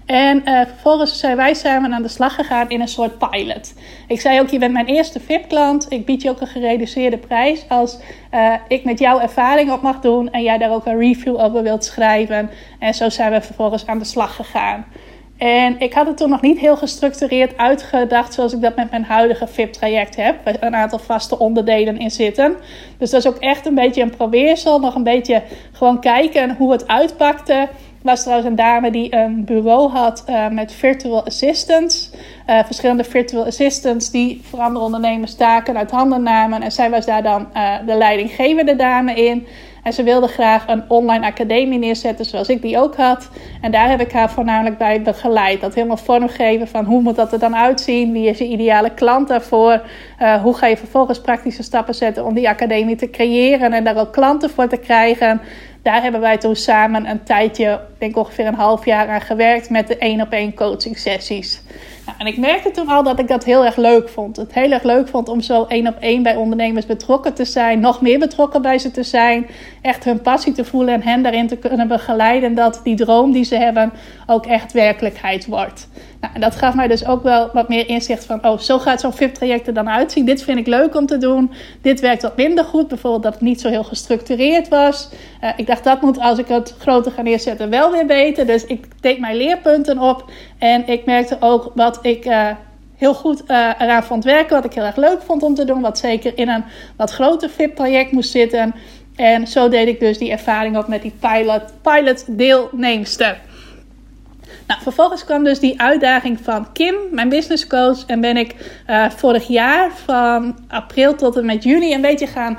En 0.08 0.42
uh, 0.46 0.62
vervolgens 0.62 1.20
zijn 1.20 1.36
wij 1.36 1.54
samen 1.54 1.94
aan 1.94 2.02
de 2.02 2.08
slag 2.08 2.36
gegaan 2.36 2.70
in 2.70 2.82
een 2.82 2.88
soort 2.88 3.18
pilot. 3.18 3.74
Ik 4.08 4.22
zei 4.22 4.40
ook, 4.40 4.50
je 4.50 4.60
bent 4.60 4.74
mijn 4.74 4.86
eerste 4.86 5.20
VIP-klant. 5.20 5.86
Ik 5.90 6.06
bied 6.06 6.22
je 6.22 6.30
ook 6.30 6.42
een 6.42 6.48
gereduceerde 6.48 7.18
prijs 7.18 7.66
als 7.70 7.98
uh, 8.34 8.54
ik 8.68 8.84
met 8.84 9.00
jouw 9.00 9.20
ervaring 9.20 9.72
op 9.72 9.82
mag 9.82 10.00
doen. 10.00 10.32
En 10.32 10.44
jij 10.44 10.58
daar 10.58 10.72
ook 10.72 10.86
een 10.86 11.00
review 11.00 11.40
over 11.40 11.64
wilt 11.64 11.86
schrijven. 11.86 12.50
En 12.80 12.94
zo 12.94 13.10
zijn 13.10 13.32
we 13.32 13.42
vervolgens 13.42 13.86
aan 13.86 14.00
de 14.00 14.06
slag 14.06 14.36
gegaan. 14.36 14.86
En 15.38 15.80
ik 15.80 15.94
had 15.94 16.08
het 16.08 16.18
toen 16.18 16.30
nog 16.30 16.42
niet 16.42 16.60
heel 16.60 16.78
gestructureerd 16.78 17.58
uitgedacht 17.58 18.34
zoals 18.34 18.54
ik 18.54 18.62
dat 18.62 18.76
met 18.76 18.92
mijn 18.92 19.04
huidige 19.04 19.48
VIP-traject 19.48 20.16
heb. 20.16 20.36
Waar 20.44 20.56
een 20.60 20.76
aantal 20.76 21.00
vaste 21.00 21.40
onderdelen 21.40 21.98
in 21.98 22.12
zitten. 22.12 22.56
Dus 22.98 23.10
dat 23.10 23.20
is 23.20 23.28
ook 23.28 23.38
echt 23.38 23.66
een 23.66 23.76
beetje 23.76 24.02
een 24.02 24.16
probeersel. 24.16 24.80
Nog 24.80 24.96
een 24.96 25.04
beetje 25.04 25.44
gewoon 25.72 26.00
kijken 26.00 26.56
hoe 26.56 26.72
het 26.72 26.88
uitpakte 26.88 27.68
was 28.02 28.22
trouwens 28.22 28.50
een 28.50 28.56
dame 28.56 28.92
die 28.92 29.16
een 29.16 29.46
bureau 29.46 29.90
had 29.90 30.24
uh, 30.30 30.48
met 30.50 30.72
virtual 30.72 31.26
assistants. 31.26 32.12
Uh, 32.50 32.60
verschillende 32.66 33.04
virtual 33.04 33.46
assistants 33.46 34.12
die 34.12 34.42
voor 34.44 34.60
andere 34.60 34.86
ondernemers 34.86 35.36
taken 35.36 35.78
uit 35.78 35.92
handen 35.92 36.24
namen. 36.24 36.62
En 36.62 36.72
zij 36.72 36.90
was 36.90 37.06
daar 37.06 37.24
dan 37.24 37.48
uh, 37.56 37.74
de 37.86 37.96
leidinggevende 37.96 38.76
dame 38.76 39.14
in. 39.14 39.48
En 39.84 39.94
ze 39.94 40.04
wilde 40.04 40.28
graag 40.28 40.68
een 40.68 40.84
online 40.88 41.26
academie 41.26 41.80
neerzetten 41.80 42.26
zoals 42.26 42.50
ik 42.50 42.62
die 42.62 42.80
ook 42.80 42.96
had. 42.96 43.30
En 43.62 43.72
daar 43.72 43.90
heb 43.90 44.02
ik 44.02 44.12
haar 44.12 44.32
voornamelijk 44.32 44.78
bij 44.78 45.02
begeleid. 45.02 45.62
Dat 45.62 45.74
helemaal 45.74 45.98
vormgeven 45.98 46.68
van 46.68 46.86
hoe 46.86 47.02
moet 47.02 47.16
dat 47.16 47.34
er 47.34 47.40
dan 47.40 47.56
uitzien? 47.56 48.12
Wie 48.12 48.30
is 48.30 48.38
je 48.38 48.48
ideale 48.48 48.94
klant 48.94 49.28
daarvoor? 49.28 49.82
hoe 50.44 50.54
ga 50.54 50.68
je 50.68 50.78
vervolgens 50.78 51.22
praktische 51.22 51.64
stappen 51.64 51.96
zetten 51.96 52.26
om 52.26 52.34
die 52.34 52.50
academie 52.50 52.96
te 52.96 53.10
creëren 53.10 53.74
en 53.74 53.84
daar 53.84 53.98
ook 53.98 54.14
klanten 54.14 54.50
voor 54.50 54.68
te 54.68 54.78
krijgen? 54.78 55.42
Daar 55.88 56.02
hebben 56.02 56.22
wij 56.22 56.38
toen 56.38 56.56
samen 56.56 57.10
een 57.10 57.24
tijdje, 57.24 57.80
denk 57.98 58.18
ongeveer 58.18 58.46
een 58.46 58.54
half 58.54 58.86
jaar 58.86 59.08
aan 59.08 59.22
gewerkt 59.22 59.70
met 59.70 59.88
de 59.88 59.98
één 59.98 60.22
op 60.22 60.32
één 60.32 60.54
coaching 60.54 60.98
sessies. 60.98 61.62
En 62.18 62.28
ik 62.28 62.38
merkte 62.38 62.72
toen 62.72 62.88
al 62.88 63.04
dat 63.04 63.20
ik 63.20 63.28
dat 63.28 63.44
heel 63.44 63.66
erg 63.66 63.76
leuk 63.76 64.10
vond. 64.10 64.38
Het 64.38 64.54
heel 64.54 64.72
erg 64.72 64.84
leuk 64.84 65.08
vond 65.08 65.30
om 65.30 65.42
zo 65.42 65.66
één 65.68 65.88
op 65.88 65.96
één 66.00 66.24
bij 66.24 66.36
ondernemers 66.36 66.86
betrokken 66.86 67.34
te 67.34 67.46
zijn, 67.46 67.80
nog 67.80 68.02
meer 68.02 68.20
betrokken 68.20 68.62
bij 68.62 68.80
ze 68.80 68.92
te 68.92 69.04
zijn, 69.04 69.48
echt 69.82 70.04
hun 70.04 70.22
passie 70.22 70.54
te 70.54 70.66
voelen 70.66 70.94
en 70.94 71.02
hen 71.02 71.24
daarin 71.24 71.48
te 71.48 71.58
kunnen 71.58 71.88
begeleiden 71.88 72.56
dat 72.56 72.80
die 72.84 72.96
droom 72.96 73.32
die 73.32 73.44
ze 73.44 73.56
hebben 73.56 73.94
ook 74.28 74.46
echt 74.46 74.74
werkelijkheid 74.74 75.46
wordt. 75.46 75.88
Nou, 76.22 76.34
en 76.34 76.42
dat 76.42 76.56
gaf 76.56 76.74
mij 76.74 76.88
dus 76.88 77.06
ook 77.06 77.24
wel 77.24 77.50
wat 77.54 77.70
meer 77.70 77.88
inzicht 77.88 78.26
van, 78.26 78.46
oh, 78.46 78.60
zo 78.60 78.80
gaat 78.80 79.02
zo'n 79.02 79.14
VIP-traject 79.14 79.68
er 79.68 79.74
dan 79.74 79.90
uitzien. 79.90 80.26
Dit 80.26 80.44
vind 80.44 80.60
ik 80.60 80.68
leuk 80.68 80.96
om 80.96 81.06
te 81.06 81.18
doen. 81.18 81.52
Dit 81.82 82.00
werkt 82.00 82.22
wat 82.22 82.38
minder 82.38 82.64
goed. 82.64 82.88
Bijvoorbeeld 82.88 83.24
dat 83.24 83.34
het 83.34 83.42
niet 83.42 83.62
zo 83.62 83.70
heel 83.70 83.84
gestructureerd 83.84 84.68
was. 84.68 85.10
Uh, 85.44 85.50
ik 85.56 85.68
dacht, 85.68 85.84
dat 85.84 86.02
moet 86.02 86.20
als 86.20 86.40
ik 86.40 86.48
het 86.48 86.76
groter 86.80 87.12
ga 87.12 87.22
neerzetten 87.22 87.70
wel 87.70 87.92
weer 87.92 88.06
beter. 88.06 88.46
Dus 88.46 88.66
ik 88.66 88.88
deed 89.02 89.20
mijn 89.20 89.36
leerpunten 89.36 90.00
op. 90.00 90.32
En 90.58 90.88
ik 90.88 91.06
merkte 91.06 91.38
ook 91.40 91.72
wat 91.76 91.97
ik... 92.02 92.26
Uh, 92.26 92.50
heel 92.98 93.14
goed 93.14 93.42
uh, 93.48 93.70
eraan 93.80 94.04
vond 94.04 94.24
werken. 94.24 94.56
Wat 94.56 94.66
ik 94.66 94.74
heel 94.74 94.84
erg 94.84 94.96
leuk 94.96 95.22
vond 95.22 95.44
om 95.44 95.56
te 95.56 95.66
doen. 95.66 95.82
Wat 95.82 95.98
zeker 95.98 96.38
in 96.38 96.50
een 96.50 96.64
wat 96.96 97.12
groter 97.12 97.50
VIP-traject 97.50 98.12
moest 98.12 98.32
zitten. 98.32 98.76
En 99.16 99.48
zo 99.48 99.70
deed 99.70 99.88
ik 99.88 100.00
dus 100.00 100.18
die 100.18 100.32
ervaring 100.32 100.78
op 100.78 100.88
met 100.88 101.02
die 101.02 101.14
pilot, 101.20 101.64
pilot 101.82 102.38
deelnemster. 102.38 103.40
Nou, 104.68 104.82
vervolgens 104.82 105.26
kwam 105.26 105.44
dus 105.44 105.60
die 105.60 105.82
uitdaging 105.82 106.40
van 106.42 106.72
Kim, 106.74 106.96
mijn 107.12 107.30
business 107.30 107.68
coach. 107.68 108.06
En 108.06 108.22
ben 108.22 108.38
ik 108.38 108.56
uh, 108.90 109.10
vorig 109.10 109.48
jaar 109.48 109.92
van 110.06 110.58
april 110.68 111.16
tot 111.16 111.38
en 111.38 111.46
met 111.46 111.64
juni 111.64 111.94
een 111.94 112.02
beetje 112.02 112.28
gaan 112.28 112.58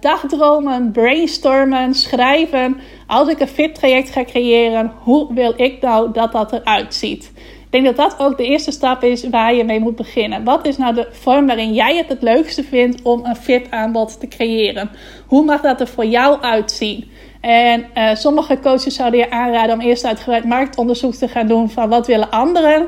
dagdromen, 0.00 0.92
brainstormen, 0.92 1.94
schrijven. 1.94 2.80
Als 3.06 3.28
ik 3.28 3.40
een 3.40 3.48
fit-traject 3.48 4.10
ga 4.10 4.24
creëren, 4.24 4.92
hoe 4.98 5.34
wil 5.34 5.52
ik 5.56 5.80
nou 5.80 6.12
dat 6.12 6.32
dat 6.32 6.52
eruit 6.52 6.94
ziet? 6.94 7.32
Denk 7.74 7.86
dat 7.86 7.96
dat 7.96 8.18
ook 8.18 8.36
de 8.36 8.46
eerste 8.46 8.70
stap 8.70 9.02
is 9.02 9.28
waar 9.28 9.54
je 9.54 9.64
mee 9.64 9.80
moet 9.80 9.96
beginnen. 9.96 10.44
Wat 10.44 10.66
is 10.66 10.76
nou 10.76 10.94
de 10.94 11.08
vorm 11.10 11.46
waarin 11.46 11.72
jij 11.72 11.96
het 11.96 12.08
het 12.08 12.22
leukste 12.22 12.62
vindt 12.62 13.02
om 13.02 13.24
een 13.24 13.36
fit-aanbod 13.36 14.20
te 14.20 14.28
creëren? 14.28 14.90
Hoe 15.26 15.44
mag 15.44 15.60
dat 15.60 15.80
er 15.80 15.86
voor 15.86 16.04
jou 16.04 16.40
uitzien? 16.40 17.10
En 17.40 17.86
uh, 17.94 18.14
sommige 18.14 18.58
coaches 18.60 18.94
zouden 18.94 19.20
je 19.20 19.30
aanraden 19.30 19.74
om 19.74 19.80
eerst 19.80 20.04
uitgebreid 20.04 20.44
marktonderzoek 20.44 21.14
te 21.14 21.28
gaan 21.28 21.46
doen 21.46 21.70
van 21.70 21.88
wat 21.88 22.06
willen 22.06 22.30
anderen. 22.30 22.86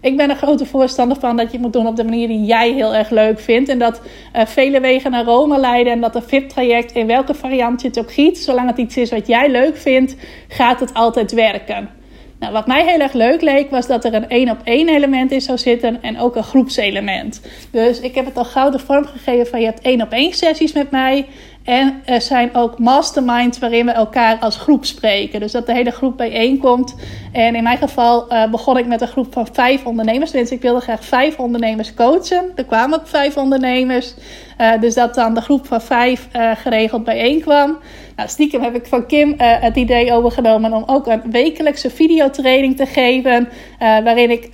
Ik 0.00 0.16
ben 0.16 0.30
een 0.30 0.36
grote 0.36 0.66
voorstander 0.66 1.18
van 1.20 1.36
dat 1.36 1.46
je 1.46 1.52
het 1.52 1.60
moet 1.60 1.72
doen 1.72 1.86
op 1.86 1.96
de 1.96 2.04
manier 2.04 2.28
die 2.28 2.44
jij 2.44 2.72
heel 2.72 2.94
erg 2.94 3.10
leuk 3.10 3.40
vindt. 3.40 3.68
En 3.68 3.78
dat 3.78 4.00
uh, 4.36 4.46
vele 4.46 4.80
wegen 4.80 5.10
naar 5.10 5.24
Rome 5.24 5.58
leiden. 5.58 5.92
En 5.92 6.00
dat 6.00 6.14
een 6.14 6.22
VIP-traject, 6.22 6.92
in 6.92 7.06
welke 7.06 7.34
variant 7.34 7.82
je 7.82 7.88
het 7.88 7.98
ook 7.98 8.12
giet, 8.12 8.38
zolang 8.38 8.68
het 8.68 8.78
iets 8.78 8.96
is 8.96 9.10
wat 9.10 9.26
jij 9.26 9.50
leuk 9.50 9.76
vindt, 9.76 10.16
gaat 10.48 10.80
het 10.80 10.94
altijd 10.94 11.32
werken. 11.32 11.97
Nou, 12.38 12.52
wat 12.52 12.66
mij 12.66 12.84
heel 12.84 13.00
erg 13.00 13.12
leuk 13.12 13.40
leek, 13.40 13.70
was 13.70 13.86
dat 13.86 14.04
er 14.04 14.14
een 14.14 14.28
één 14.28 14.50
op 14.50 14.58
één 14.64 14.88
element 14.88 15.32
in 15.32 15.40
zou 15.40 15.58
zitten 15.58 16.02
en 16.02 16.18
ook 16.18 16.36
een 16.36 16.42
groepselement. 16.42 17.40
Dus 17.70 18.00
ik 18.00 18.14
heb 18.14 18.24
het 18.24 18.36
al 18.36 18.44
gauw 18.44 18.70
de 18.70 18.78
vorm 18.78 19.04
gegeven 19.06 19.46
van 19.46 19.60
je 19.60 19.66
hebt 19.66 19.80
één 19.80 20.02
op 20.02 20.12
één 20.12 20.32
sessies 20.32 20.72
met 20.72 20.90
mij. 20.90 21.26
En 21.68 22.02
er 22.04 22.20
zijn 22.20 22.54
ook 22.54 22.78
masterminds 22.78 23.58
waarin 23.58 23.86
we 23.86 23.92
elkaar 23.92 24.38
als 24.38 24.56
groep 24.56 24.84
spreken. 24.84 25.40
Dus 25.40 25.52
dat 25.52 25.66
de 25.66 25.72
hele 25.72 25.90
groep 25.90 26.16
bijeenkomt. 26.16 26.94
En 27.32 27.54
in 27.54 27.62
mijn 27.62 27.78
geval 27.78 28.32
uh, 28.32 28.50
begon 28.50 28.78
ik 28.78 28.86
met 28.86 29.00
een 29.00 29.08
groep 29.08 29.32
van 29.32 29.48
vijf 29.52 29.84
ondernemers. 29.84 30.30
Dus 30.30 30.50
ik 30.50 30.62
wilde 30.62 30.80
graag 30.80 31.04
vijf 31.04 31.38
ondernemers 31.38 31.94
coachen. 31.94 32.52
Er 32.54 32.64
kwamen 32.64 32.98
ook 32.98 33.06
vijf 33.06 33.36
ondernemers. 33.36 34.14
Uh, 34.60 34.80
dus 34.80 34.94
dat 34.94 35.14
dan 35.14 35.34
de 35.34 35.40
groep 35.40 35.66
van 35.66 35.80
vijf 35.80 36.28
uh, 36.36 36.50
geregeld 36.56 37.04
bijeenkwam. 37.04 37.78
Nou, 38.16 38.28
stiekem 38.28 38.62
heb 38.62 38.74
ik 38.74 38.86
van 38.86 39.06
Kim 39.06 39.34
het 39.38 39.76
idee 39.76 40.12
overgenomen 40.12 40.72
om 40.72 40.82
ook 40.86 41.06
een 41.06 41.30
wekelijkse 41.30 41.90
videotraining 41.90 42.76
te 42.76 42.86
geven. 42.86 43.48
waarin 43.78 44.30
ik 44.30 44.48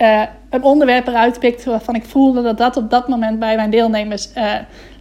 een 0.50 0.62
onderwerp 0.62 1.06
eruit 1.06 1.38
pikte 1.38 1.70
waarvan 1.70 1.94
ik 1.94 2.04
voelde 2.04 2.42
dat 2.42 2.58
dat 2.58 2.76
op 2.76 2.90
dat 2.90 3.08
moment 3.08 3.38
bij 3.38 3.56
mijn 3.56 3.70
deelnemers 3.70 4.28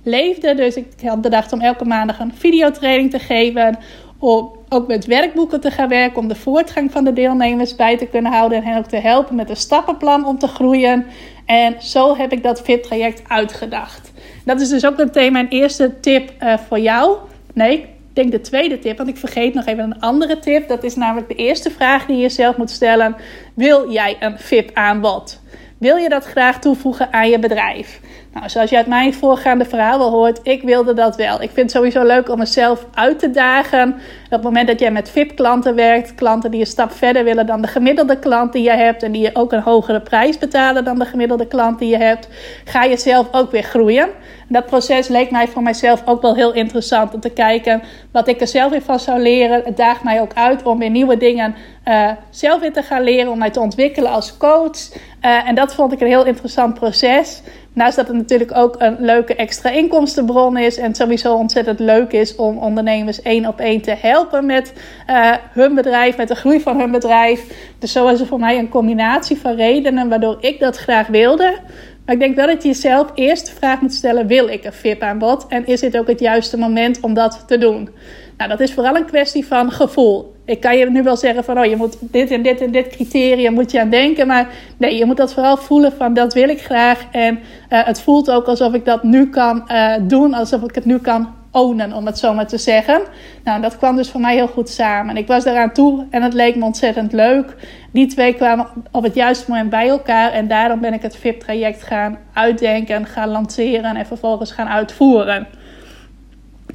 leefde. 0.03 0.55
Dus 0.55 0.75
ik 0.75 0.87
had 1.03 1.21
bedacht 1.21 1.53
om 1.53 1.61
elke 1.61 1.85
maandag 1.85 2.19
een 2.19 2.33
videotraining 2.35 3.11
te 3.11 3.19
geven. 3.19 3.77
om 4.19 4.51
ook 4.69 4.87
met 4.87 5.05
werkboeken 5.05 5.61
te 5.61 5.71
gaan 5.71 5.89
werken, 5.89 6.17
om 6.17 6.27
de 6.27 6.35
voortgang 6.35 6.91
van 6.91 7.03
de 7.03 7.13
deelnemers 7.13 7.75
bij 7.75 7.97
te 7.97 8.05
kunnen 8.05 8.31
houden 8.31 8.57
en 8.57 8.63
hen 8.63 8.77
ook 8.77 8.85
te 8.85 8.97
helpen 8.97 9.35
met 9.35 9.49
een 9.49 9.55
stappenplan 9.55 10.25
om 10.25 10.39
te 10.39 10.47
groeien. 10.47 11.05
En 11.45 11.75
zo 11.81 12.15
heb 12.15 12.31
ik 12.31 12.43
dat 12.43 12.61
VIP-traject 12.61 13.21
uitgedacht. 13.27 14.11
Dat 14.45 14.61
is 14.61 14.69
dus 14.69 14.85
ook 14.85 14.97
meteen 14.97 15.31
mijn 15.31 15.47
eerste 15.47 15.99
tip 15.99 16.31
uh, 16.39 16.57
voor 16.57 16.79
jou. 16.79 17.17
Nee, 17.53 17.77
ik 17.79 17.85
denk 18.13 18.31
de 18.31 18.41
tweede 18.41 18.79
tip, 18.79 18.97
want 18.97 19.09
ik 19.09 19.17
vergeet 19.17 19.53
nog 19.53 19.65
even 19.65 19.83
een 19.83 19.99
andere 19.99 20.39
tip. 20.39 20.67
Dat 20.67 20.83
is 20.83 20.95
namelijk 20.95 21.27
de 21.27 21.35
eerste 21.35 21.71
vraag 21.71 22.05
die 22.05 22.15
je 22.15 22.21
jezelf 22.21 22.57
moet 22.57 22.69
stellen. 22.69 23.15
Wil 23.53 23.91
jij 23.91 24.17
een 24.19 24.39
VIP-aanbod? 24.39 25.41
Wil 25.77 25.95
je 25.97 26.09
dat 26.09 26.25
graag 26.25 26.59
toevoegen 26.59 27.13
aan 27.13 27.29
je 27.29 27.39
bedrijf? 27.39 27.99
Nou, 28.33 28.49
zoals 28.49 28.69
je 28.69 28.75
uit 28.75 28.87
mijn 28.87 29.13
voorgaande 29.13 29.65
verhaal 29.65 29.99
al 29.99 30.11
hoort, 30.11 30.39
ik 30.43 30.61
wilde 30.61 30.93
dat 30.93 31.15
wel. 31.15 31.33
Ik 31.41 31.49
vind 31.51 31.55
het 31.55 31.71
sowieso 31.71 32.03
leuk 32.03 32.29
om 32.29 32.37
mezelf 32.37 32.85
uit 32.93 33.19
te 33.19 33.31
dagen. 33.31 33.89
Op 34.25 34.29
het 34.29 34.41
moment 34.41 34.67
dat 34.67 34.79
jij 34.79 34.91
met 34.91 35.09
VIP-klanten 35.09 35.75
werkt, 35.75 36.15
klanten 36.15 36.51
die 36.51 36.59
een 36.59 36.65
stap 36.65 36.91
verder 36.91 37.23
willen 37.23 37.45
dan 37.45 37.61
de 37.61 37.67
gemiddelde 37.67 38.19
klant 38.19 38.53
die 38.53 38.63
je 38.63 38.71
hebt 38.71 39.03
en 39.03 39.11
die 39.11 39.21
je 39.21 39.29
ook 39.33 39.51
een 39.51 39.61
hogere 39.61 40.01
prijs 40.01 40.37
betalen 40.37 40.83
dan 40.83 40.99
de 40.99 41.05
gemiddelde 41.05 41.47
klant 41.47 41.79
die 41.79 41.89
je 41.89 41.97
hebt, 41.97 42.27
ga 42.65 42.83
je 42.83 42.97
zelf 42.97 43.27
ook 43.31 43.51
weer 43.51 43.63
groeien. 43.63 44.09
dat 44.47 44.65
proces 44.65 45.07
leek 45.07 45.31
mij 45.31 45.47
voor 45.47 45.63
mijzelf 45.63 46.01
ook 46.05 46.21
wel 46.21 46.35
heel 46.35 46.53
interessant 46.53 47.13
om 47.13 47.19
te 47.19 47.29
kijken 47.29 47.81
wat 48.11 48.27
ik 48.27 48.41
er 48.41 48.47
zelf 48.47 48.71
weer 48.71 48.81
van 48.81 48.99
zou 48.99 49.19
leren. 49.19 49.61
Het 49.65 49.77
daagt 49.77 50.03
mij 50.03 50.21
ook 50.21 50.33
uit 50.33 50.63
om 50.63 50.79
weer 50.79 50.89
nieuwe 50.89 51.17
dingen 51.17 51.55
uh, 51.87 52.11
zelf 52.29 52.59
weer 52.59 52.73
te 52.73 52.83
gaan 52.83 53.03
leren, 53.03 53.31
om 53.31 53.37
mij 53.37 53.49
te 53.49 53.59
ontwikkelen 53.59 54.11
als 54.11 54.37
coach. 54.37 54.91
Uh, 55.25 55.47
en 55.47 55.55
dat 55.55 55.75
vond 55.75 55.91
ik 55.91 56.01
een 56.01 56.07
heel 56.07 56.25
interessant 56.25 56.73
proces. 56.73 57.41
Naast 57.73 57.95
dat 57.95 58.07
het 58.07 58.15
natuurlijk 58.15 58.57
ook 58.57 58.75
een 58.77 58.95
leuke 58.99 59.35
extra 59.35 59.69
inkomstenbron 59.69 60.57
is. 60.57 60.77
En 60.77 60.95
sowieso 60.95 61.35
ontzettend 61.35 61.79
leuk 61.79 62.11
is 62.11 62.35
om 62.35 62.57
ondernemers 62.57 63.21
één 63.21 63.47
op 63.47 63.59
één 63.59 63.81
te 63.81 63.95
helpen 63.99 64.45
met 64.45 64.73
uh, 65.09 65.31
hun 65.51 65.75
bedrijf, 65.75 66.17
met 66.17 66.27
de 66.27 66.35
groei 66.35 66.61
van 66.61 66.79
hun 66.79 66.91
bedrijf. 66.91 67.73
Dus 67.79 67.91
zo 67.91 68.07
is 68.07 68.19
er 68.19 68.25
voor 68.25 68.39
mij 68.39 68.57
een 68.57 68.69
combinatie 68.69 69.37
van 69.37 69.55
redenen 69.55 70.09
waardoor 70.09 70.37
ik 70.39 70.59
dat 70.59 70.77
graag 70.77 71.07
wilde. 71.07 71.57
Maar 72.05 72.15
ik 72.15 72.21
denk 72.21 72.35
wel 72.35 72.47
dat 72.47 72.63
je 72.63 72.67
jezelf 72.67 73.11
eerst 73.15 73.45
de 73.45 73.51
vraag 73.55 73.81
moet 73.81 73.93
stellen: 73.93 74.27
wil 74.27 74.47
ik 74.47 74.63
een 74.63 74.73
VIP-aanbod? 74.73 75.47
En 75.47 75.65
is 75.65 75.79
dit 75.79 75.97
ook 75.97 76.07
het 76.07 76.19
juiste 76.19 76.57
moment 76.57 76.99
om 76.99 77.13
dat 77.13 77.43
te 77.47 77.57
doen? 77.57 77.89
Nou, 78.37 78.49
dat 78.49 78.59
is 78.59 78.73
vooral 78.73 78.95
een 78.95 79.05
kwestie 79.05 79.45
van 79.45 79.71
gevoel 79.71 80.32
ik 80.45 80.59
kan 80.59 80.77
je 80.77 80.89
nu 80.89 81.03
wel 81.03 81.17
zeggen 81.17 81.43
van, 81.43 81.59
oh, 81.59 81.65
je 81.65 81.75
moet 81.75 81.97
dit 81.99 82.31
en 82.31 82.41
dit 82.41 82.61
en 82.61 82.71
dit 82.71 82.87
criterium 82.87 83.53
moet 83.53 83.71
je 83.71 83.81
aan 83.81 83.89
denken. 83.89 84.27
Maar 84.27 84.47
nee, 84.77 84.97
je 84.97 85.05
moet 85.05 85.17
dat 85.17 85.33
vooral 85.33 85.57
voelen 85.57 85.93
van, 85.97 86.13
dat 86.13 86.33
wil 86.33 86.49
ik 86.49 86.61
graag. 86.61 87.05
En 87.11 87.35
uh, 87.35 87.39
het 87.85 88.01
voelt 88.01 88.31
ook 88.31 88.45
alsof 88.45 88.73
ik 88.73 88.85
dat 88.85 89.03
nu 89.03 89.29
kan 89.29 89.63
uh, 89.67 89.93
doen, 90.01 90.33
alsof 90.33 90.61
ik 90.61 90.75
het 90.75 90.85
nu 90.85 90.97
kan 90.99 91.33
ownen, 91.51 91.93
om 91.93 92.05
het 92.05 92.17
zo 92.17 92.33
maar 92.33 92.47
te 92.47 92.57
zeggen. 92.57 93.01
Nou, 93.43 93.61
dat 93.61 93.77
kwam 93.77 93.95
dus 93.95 94.09
voor 94.09 94.21
mij 94.21 94.35
heel 94.35 94.47
goed 94.47 94.69
samen. 94.69 95.17
Ik 95.17 95.27
was 95.27 95.43
daaraan 95.43 95.71
toe 95.71 96.05
en 96.09 96.21
het 96.21 96.33
leek 96.33 96.55
me 96.55 96.65
ontzettend 96.65 97.11
leuk. 97.11 97.55
Die 97.91 98.07
twee 98.07 98.33
kwamen 98.33 98.67
op 98.91 99.03
het 99.03 99.15
juiste 99.15 99.49
moment 99.49 99.69
bij 99.69 99.87
elkaar. 99.87 100.31
En 100.31 100.47
daarom 100.47 100.79
ben 100.79 100.93
ik 100.93 101.01
het 101.01 101.15
VIP-traject 101.15 101.83
gaan 101.83 102.17
uitdenken, 102.33 103.05
gaan 103.05 103.29
lanceren 103.29 103.95
en 103.95 104.05
vervolgens 104.05 104.51
gaan 104.51 104.67
uitvoeren. 104.67 105.47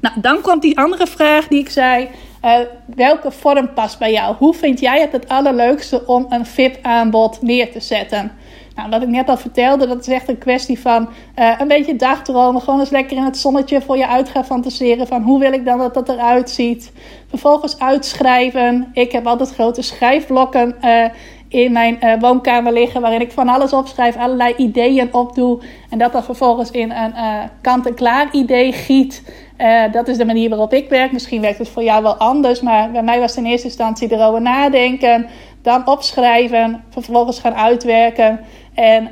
Nou, 0.00 0.20
dan 0.20 0.40
komt 0.40 0.62
die 0.62 0.78
andere 0.78 1.06
vraag 1.06 1.48
die 1.48 1.58
ik 1.60 1.70
zei. 1.70 2.08
Uh, 2.44 2.58
welke 2.94 3.30
vorm 3.30 3.72
past 3.74 3.98
bij 3.98 4.12
jou? 4.12 4.36
Hoe 4.36 4.54
vind 4.54 4.80
jij 4.80 5.00
het 5.00 5.12
het 5.12 5.28
allerleukste 5.28 6.06
om 6.06 6.26
een 6.28 6.46
VIP-aanbod 6.46 7.42
neer 7.42 7.72
te 7.72 7.80
zetten? 7.80 8.32
Nou, 8.78 8.90
wat 8.90 9.02
ik 9.02 9.08
net 9.08 9.28
al 9.28 9.36
vertelde, 9.36 9.86
dat 9.86 10.00
is 10.00 10.08
echt 10.08 10.28
een 10.28 10.38
kwestie 10.38 10.80
van 10.80 11.08
uh, 11.38 11.54
een 11.58 11.68
beetje 11.68 11.96
dagdromen. 11.96 12.62
Gewoon 12.62 12.80
eens 12.80 12.90
lekker 12.90 13.16
in 13.16 13.22
het 13.22 13.36
zonnetje 13.36 13.80
voor 13.80 13.96
je 13.96 14.08
uit 14.08 14.28
gaan 14.28 14.44
fantaseren. 14.44 15.06
Van 15.06 15.22
hoe 15.22 15.38
wil 15.38 15.52
ik 15.52 15.64
dan 15.64 15.78
dat 15.78 15.94
dat 15.94 16.08
eruit 16.08 16.50
ziet. 16.50 16.92
Vervolgens 17.28 17.78
uitschrijven. 17.78 18.90
Ik 18.92 19.12
heb 19.12 19.26
altijd 19.26 19.54
grote 19.54 19.82
schrijfblokken 19.82 20.76
uh, 20.84 21.04
in 21.48 21.72
mijn 21.72 21.98
uh, 22.02 22.12
woonkamer 22.20 22.72
liggen. 22.72 23.00
Waarin 23.00 23.20
ik 23.20 23.32
van 23.32 23.48
alles 23.48 23.72
opschrijf, 23.72 24.16
allerlei 24.16 24.54
ideeën 24.56 25.14
opdoe. 25.14 25.60
En 25.90 25.98
dat 25.98 26.12
dan 26.12 26.24
vervolgens 26.24 26.70
in 26.70 26.90
een 26.90 27.12
kant-en-klaar 27.60 28.28
idee 28.32 28.72
giet. 28.72 29.22
Uh, 29.58 29.92
dat 29.92 30.08
is 30.08 30.16
de 30.16 30.24
manier 30.24 30.48
waarop 30.48 30.72
ik 30.72 30.88
werk. 30.88 31.12
Misschien 31.12 31.40
werkt 31.40 31.58
het 31.58 31.68
voor 31.68 31.82
jou 31.82 32.02
wel 32.02 32.16
anders. 32.16 32.60
Maar 32.60 32.90
bij 32.90 33.02
mij 33.02 33.20
was 33.20 33.36
het 33.36 33.44
in 33.44 33.50
eerste 33.50 33.66
instantie 33.66 34.12
erover 34.12 34.40
nadenken. 34.40 35.26
Dan 35.62 35.88
opschrijven. 35.88 36.84
Vervolgens 36.90 37.40
gaan 37.40 37.54
uitwerken. 37.54 38.40
En 38.74 39.10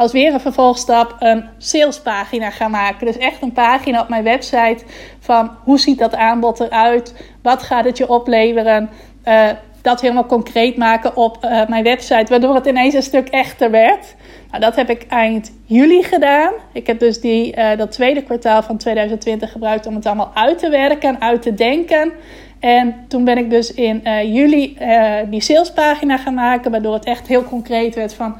als 0.00 0.12
weer 0.12 0.32
een 0.32 0.40
vervolgstap 0.40 1.16
een 1.18 1.44
salespagina 1.58 2.50
gaan 2.50 2.70
maken. 2.70 3.06
Dus 3.06 3.18
echt 3.18 3.42
een 3.42 3.52
pagina 3.52 4.00
op 4.00 4.08
mijn 4.08 4.24
website 4.24 4.84
van 5.18 5.50
hoe 5.64 5.78
ziet 5.78 5.98
dat 5.98 6.14
aanbod 6.14 6.60
eruit? 6.60 7.14
Wat 7.42 7.62
gaat 7.62 7.84
het 7.84 7.98
je 7.98 8.08
opleveren? 8.08 8.90
Dat 9.82 10.00
helemaal 10.00 10.26
concreet 10.26 10.76
maken 10.76 11.16
op 11.16 11.38
uh, 11.44 11.66
mijn 11.68 11.84
website, 11.84 12.26
waardoor 12.28 12.54
het 12.54 12.66
ineens 12.66 12.94
een 12.94 13.02
stuk 13.02 13.28
echter 13.28 13.70
werd. 13.70 14.14
Nou, 14.50 14.62
dat 14.62 14.76
heb 14.76 14.90
ik 14.90 15.06
eind 15.08 15.52
juli 15.64 16.02
gedaan. 16.02 16.52
Ik 16.72 16.86
heb 16.86 16.98
dus 16.98 17.20
die, 17.20 17.56
uh, 17.56 17.76
dat 17.76 17.92
tweede 17.92 18.22
kwartaal 18.22 18.62
van 18.62 18.76
2020 18.76 19.52
gebruikt 19.52 19.86
om 19.86 19.94
het 19.94 20.06
allemaal 20.06 20.30
uit 20.34 20.58
te 20.58 20.68
werken, 20.68 21.20
uit 21.20 21.42
te 21.42 21.54
denken. 21.54 22.12
En 22.60 22.94
toen 23.08 23.24
ben 23.24 23.38
ik 23.38 23.50
dus 23.50 23.74
in 23.74 24.00
uh, 24.04 24.34
juli 24.34 24.78
die 25.30 25.40
salespagina 25.40 26.16
gaan 26.16 26.34
maken, 26.34 26.70
waardoor 26.70 26.94
het 26.94 27.04
echt 27.04 27.26
heel 27.26 27.44
concreet 27.44 27.94
werd 27.94 28.14
van 28.14 28.36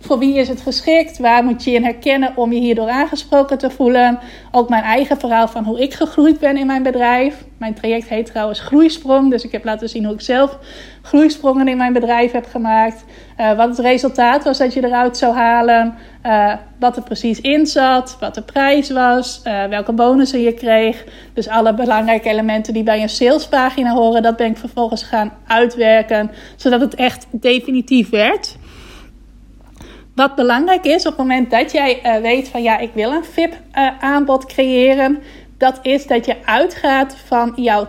voor 0.00 0.18
wie 0.18 0.38
is 0.38 0.48
het 0.48 0.60
geschikt? 0.60 1.18
Waar 1.18 1.44
moet 1.44 1.64
je 1.64 1.70
in 1.70 1.84
herkennen 1.84 2.32
om 2.36 2.52
je 2.52 2.60
hierdoor 2.60 2.88
aangesproken 2.88 3.58
te 3.58 3.70
voelen? 3.70 4.18
Ook 4.50 4.68
mijn 4.68 4.82
eigen 4.82 5.18
verhaal 5.18 5.48
van 5.48 5.64
hoe 5.64 5.80
ik 5.80 5.94
gegroeid 5.94 6.38
ben 6.38 6.56
in 6.56 6.66
mijn 6.66 6.82
bedrijf. 6.82 7.44
Mijn 7.58 7.74
traject 7.74 8.08
heet 8.08 8.26
trouwens 8.26 8.60
Groeisprong. 8.60 9.30
Dus 9.30 9.44
ik 9.44 9.52
heb 9.52 9.64
laten 9.64 9.88
zien 9.88 10.04
hoe 10.04 10.14
ik 10.14 10.20
zelf 10.20 10.58
groeisprongen 11.02 11.68
in 11.68 11.76
mijn 11.76 11.92
bedrijf 11.92 12.32
heb 12.32 12.46
gemaakt. 12.46 13.04
Uh, 13.38 13.56
wat 13.56 13.68
het 13.68 13.78
resultaat 13.78 14.44
was 14.44 14.58
dat 14.58 14.74
je 14.74 14.84
eruit 14.84 15.16
zou 15.16 15.34
halen. 15.34 15.94
Uh, 16.26 16.54
wat 16.78 16.96
er 16.96 17.02
precies 17.02 17.40
in 17.40 17.66
zat. 17.66 18.16
Wat 18.20 18.34
de 18.34 18.42
prijs 18.42 18.90
was. 18.90 19.40
Uh, 19.44 19.64
welke 19.64 19.92
bonussen 19.92 20.40
je 20.40 20.52
kreeg. 20.52 21.04
Dus 21.34 21.48
alle 21.48 21.74
belangrijke 21.74 22.28
elementen 22.28 22.74
die 22.74 22.82
bij 22.82 23.02
een 23.02 23.08
salespagina 23.08 23.92
horen. 23.92 24.22
Dat 24.22 24.36
ben 24.36 24.50
ik 24.50 24.56
vervolgens 24.56 25.02
gaan 25.02 25.32
uitwerken. 25.46 26.30
Zodat 26.56 26.80
het 26.80 26.94
echt 26.94 27.26
definitief 27.30 28.10
werd. 28.10 28.56
Wat 30.20 30.34
belangrijk 30.34 30.84
is 30.84 31.06
op 31.06 31.16
het 31.16 31.26
moment 31.26 31.50
dat 31.50 31.72
jij 31.72 32.00
uh, 32.02 32.16
weet 32.22 32.48
van 32.48 32.62
ja, 32.62 32.78
ik 32.78 32.90
wil 32.94 33.12
een 33.12 33.24
VIP-aanbod 33.24 34.42
uh, 34.42 34.48
creëren, 34.48 35.22
dat 35.58 35.78
is 35.82 36.06
dat 36.06 36.26
je 36.26 36.36
uitgaat 36.44 37.16
van 37.26 37.52
jouw 37.56 37.88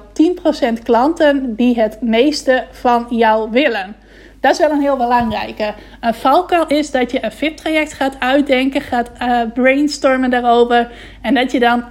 10% 0.77 0.83
klanten 0.83 1.55
die 1.55 1.79
het 1.79 2.01
meeste 2.01 2.65
van 2.71 3.05
jou 3.09 3.49
willen. 3.49 3.95
Dat 4.39 4.51
is 4.51 4.59
wel 4.59 4.71
een 4.71 4.81
heel 4.81 4.97
belangrijke. 4.97 5.73
Een 5.99 6.13
valkuil 6.13 6.67
is 6.67 6.91
dat 6.91 7.11
je 7.11 7.23
een 7.23 7.31
VIP-traject 7.31 7.93
gaat 7.93 8.19
uitdenken, 8.19 8.81
gaat 8.81 9.11
uh, 9.21 9.41
brainstormen 9.53 10.29
daarover. 10.29 10.91
En 11.21 11.33
dat 11.33 11.51
je 11.51 11.59
dan 11.59 11.83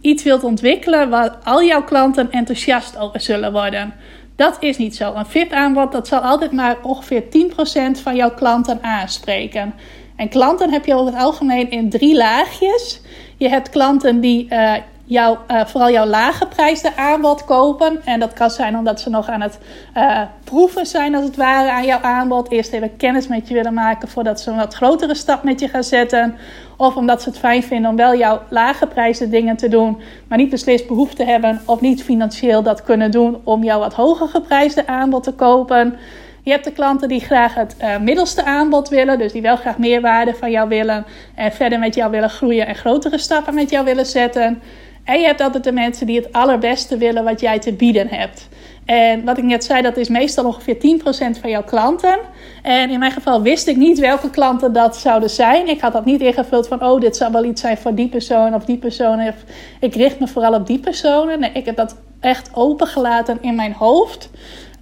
iets 0.00 0.22
wilt 0.22 0.44
ontwikkelen 0.44 1.10
waar 1.10 1.36
al 1.44 1.62
jouw 1.62 1.84
klanten 1.84 2.30
enthousiast 2.30 2.98
over 2.98 3.20
zullen 3.20 3.52
worden. 3.52 3.94
Dat 4.36 4.56
is 4.60 4.78
niet 4.78 4.96
zo. 4.96 5.14
Een 5.14 5.26
VIP-aanbod 5.26 5.92
dat 5.92 6.08
zal 6.08 6.20
altijd 6.20 6.52
maar 6.52 6.76
ongeveer 6.82 7.22
10% 7.22 8.00
van 8.02 8.16
jouw 8.16 8.34
klanten 8.34 8.82
aanspreken. 8.82 9.74
En 10.16 10.28
klanten 10.28 10.72
heb 10.72 10.86
je 10.86 10.94
over 10.94 11.12
het 11.12 11.22
algemeen 11.22 11.70
in 11.70 11.90
drie 11.90 12.16
laagjes. 12.16 13.00
Je 13.36 13.48
hebt 13.48 13.70
klanten 13.70 14.20
die 14.20 14.46
uh, 14.50 14.74
jou, 15.06 15.38
uh, 15.50 15.64
vooral 15.64 15.90
jouw 15.90 16.06
lage 16.06 16.46
prijsde 16.46 16.96
aanbod 16.96 17.44
kopen. 17.44 18.04
En 18.04 18.20
dat 18.20 18.32
kan 18.32 18.50
zijn 18.50 18.78
omdat 18.78 19.00
ze 19.00 19.10
nog 19.10 19.28
aan 19.28 19.40
het 19.40 19.58
uh, 19.96 20.20
proeven 20.44 20.86
zijn, 20.86 21.14
als 21.14 21.24
het 21.24 21.36
ware, 21.36 21.70
aan 21.70 21.84
jouw 21.84 22.00
aanbod. 22.00 22.50
Eerst 22.50 22.72
even 22.72 22.96
kennis 22.96 23.26
met 23.26 23.48
je 23.48 23.54
willen 23.54 23.74
maken 23.74 24.08
voordat 24.08 24.40
ze 24.40 24.50
een 24.50 24.56
wat 24.56 24.74
grotere 24.74 25.14
stap 25.14 25.42
met 25.42 25.60
je 25.60 25.68
gaan 25.68 25.84
zetten. 25.84 26.36
Of 26.76 26.96
omdat 26.96 27.22
ze 27.22 27.28
het 27.28 27.38
fijn 27.38 27.62
vinden 27.62 27.90
om 27.90 27.96
wel 27.96 28.16
jouw 28.16 28.40
lage 28.48 28.86
prijzen 28.86 29.30
dingen 29.30 29.56
te 29.56 29.68
doen, 29.68 30.00
maar 30.28 30.38
niet 30.38 30.50
beslist 30.50 30.86
behoefte 30.86 31.24
hebben 31.24 31.60
of 31.66 31.80
niet 31.80 32.02
financieel 32.02 32.62
dat 32.62 32.82
kunnen 32.82 33.10
doen 33.10 33.40
om 33.44 33.64
jouw 33.64 33.78
wat 33.78 33.94
hoger 33.94 34.28
geprijsde 34.28 34.86
aanbod 34.86 35.22
te 35.22 35.32
kopen. 35.32 35.98
Je 36.42 36.52
hebt 36.52 36.64
de 36.64 36.72
klanten 36.72 37.08
die 37.08 37.20
graag 37.20 37.54
het 37.54 37.76
uh, 37.80 37.98
middelste 37.98 38.44
aanbod 38.44 38.88
willen, 38.88 39.18
dus 39.18 39.32
die 39.32 39.42
wel 39.42 39.56
graag 39.56 39.78
meerwaarde 39.78 40.34
van 40.34 40.50
jou 40.50 40.68
willen 40.68 41.06
en 41.34 41.52
verder 41.52 41.78
met 41.78 41.94
jou 41.94 42.10
willen 42.10 42.30
groeien 42.30 42.66
en 42.66 42.74
grotere 42.74 43.18
stappen 43.18 43.54
met 43.54 43.70
jou 43.70 43.84
willen 43.84 44.06
zetten. 44.06 44.62
En 45.06 45.20
je 45.20 45.26
hebt 45.26 45.40
altijd 45.40 45.64
de 45.64 45.72
mensen 45.72 46.06
die 46.06 46.16
het 46.16 46.32
allerbeste 46.32 46.96
willen 46.96 47.24
wat 47.24 47.40
jij 47.40 47.58
te 47.58 47.72
bieden 47.72 48.08
hebt. 48.08 48.48
En 48.84 49.24
wat 49.24 49.38
ik 49.38 49.44
net 49.44 49.64
zei, 49.64 49.82
dat 49.82 49.96
is 49.96 50.08
meestal 50.08 50.44
ongeveer 50.44 50.76
10% 50.76 51.40
van 51.40 51.50
jouw 51.50 51.62
klanten. 51.62 52.18
En 52.62 52.90
in 52.90 52.98
mijn 52.98 53.12
geval 53.12 53.42
wist 53.42 53.66
ik 53.66 53.76
niet 53.76 53.98
welke 53.98 54.30
klanten 54.30 54.72
dat 54.72 54.96
zouden 54.96 55.30
zijn. 55.30 55.68
Ik 55.68 55.80
had 55.80 55.92
dat 55.92 56.04
niet 56.04 56.20
ingevuld 56.20 56.68
van, 56.68 56.82
oh, 56.82 57.00
dit 57.00 57.16
zou 57.16 57.32
wel 57.32 57.44
iets 57.44 57.60
zijn 57.60 57.76
voor 57.76 57.94
die 57.94 58.08
persoon 58.08 58.54
of 58.54 58.64
die 58.64 58.78
persoon. 58.78 59.32
Ik 59.80 59.94
richt 59.94 60.20
me 60.20 60.28
vooral 60.28 60.54
op 60.54 60.66
die 60.66 60.78
personen. 60.78 61.40
Nee, 61.40 61.50
ik 61.52 61.64
heb 61.64 61.76
dat 61.76 61.96
echt 62.20 62.50
opengelaten 62.52 63.38
in 63.40 63.54
mijn 63.54 63.72
hoofd. 63.72 64.30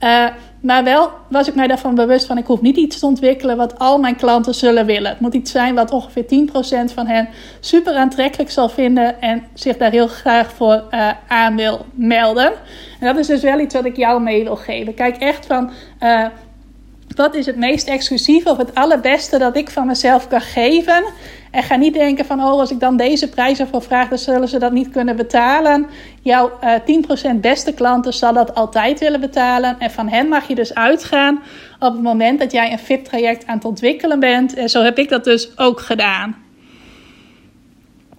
Uh, 0.05 0.27
maar 0.61 0.85
wel 0.85 1.11
was 1.29 1.49
ik 1.49 1.55
mij 1.55 1.67
daarvan 1.67 1.95
bewust 1.95 2.27
van 2.27 2.39
ik 2.39 2.47
hoef 2.47 2.61
niet 2.61 2.77
iets 2.77 2.99
te 2.99 3.07
ontwikkelen 3.07 3.57
wat 3.57 3.79
al 3.79 3.99
mijn 3.99 4.17
klanten 4.17 4.55
zullen 4.55 4.87
willen. 4.87 5.11
Het 5.11 5.21
moet 5.21 5.35
iets 5.35 5.51
zijn 5.51 5.75
wat 5.75 5.91
ongeveer 5.91 6.25
10% 6.25 6.95
van 6.95 7.07
hen 7.07 7.29
super 7.61 7.95
aantrekkelijk 7.95 8.51
zal 8.51 8.69
vinden 8.69 9.21
en 9.21 9.43
zich 9.55 9.77
daar 9.77 9.91
heel 9.91 10.07
graag 10.07 10.53
voor 10.53 10.85
uh, 10.91 11.11
aan 11.29 11.57
wil 11.57 11.87
melden. 11.95 12.53
En 13.01 13.07
dat 13.07 13.17
is 13.17 13.27
dus 13.27 13.43
wel 13.43 13.59
iets 13.59 13.75
wat 13.75 13.85
ik 13.85 13.97
jou 13.97 14.23
mee 14.23 14.45
wil 14.45 14.57
geven. 14.57 14.95
Kijk 14.95 15.17
echt 15.17 15.47
van. 15.47 15.71
Uh, 16.01 16.27
wat 17.17 17.35
is 17.35 17.47
het 17.47 17.57
meest 17.57 17.89
exclusieve 17.89 18.51
of 18.51 18.57
het 18.57 18.75
allerbeste 18.75 19.39
dat 19.39 19.57
ik 19.57 19.71
van 19.71 19.87
mezelf 19.87 20.29
kan 20.29 20.41
geven? 20.41 21.05
En 21.55 21.63
ga 21.63 21.77
niet 21.77 21.95
denken 21.95 22.25
van, 22.25 22.41
oh, 22.41 22.61
als 22.61 22.71
ik 22.71 22.81
dan 22.81 22.97
deze 22.97 23.29
prijs 23.29 23.61
ervoor 23.61 23.83
vraag, 23.83 24.09
dan 24.09 24.19
zullen 24.19 24.49
ze 24.49 24.59
dat 24.59 24.73
niet 24.73 24.91
kunnen 24.91 25.17
betalen. 25.17 25.87
Jouw 26.23 26.53
uh, 26.65 26.75
eh, 26.75 27.35
10% 27.35 27.41
beste 27.41 27.73
klanten 27.73 28.13
zal 28.13 28.33
dat 28.33 28.55
altijd 28.55 29.01
willen 29.01 29.21
betalen. 29.21 29.77
En 29.79 29.91
van 29.91 30.09
hen 30.09 30.29
mag 30.29 30.49
je 30.49 30.55
dus 30.55 30.75
uitgaan 30.75 31.43
op 31.79 31.93
het 31.93 32.03
moment 32.03 32.39
dat 32.39 32.53
jij 32.53 32.73
een 32.73 32.79
VIP-traject 32.79 33.47
aan 33.47 33.57
het 33.57 33.65
ontwikkelen 33.65 34.21
bent. 34.21 34.55
En 34.55 34.69
zo 34.69 34.83
heb 34.83 34.99
ik 34.99 35.09
dat 35.09 35.25
dus 35.25 35.59
ook 35.59 35.81
gedaan. 35.81 36.37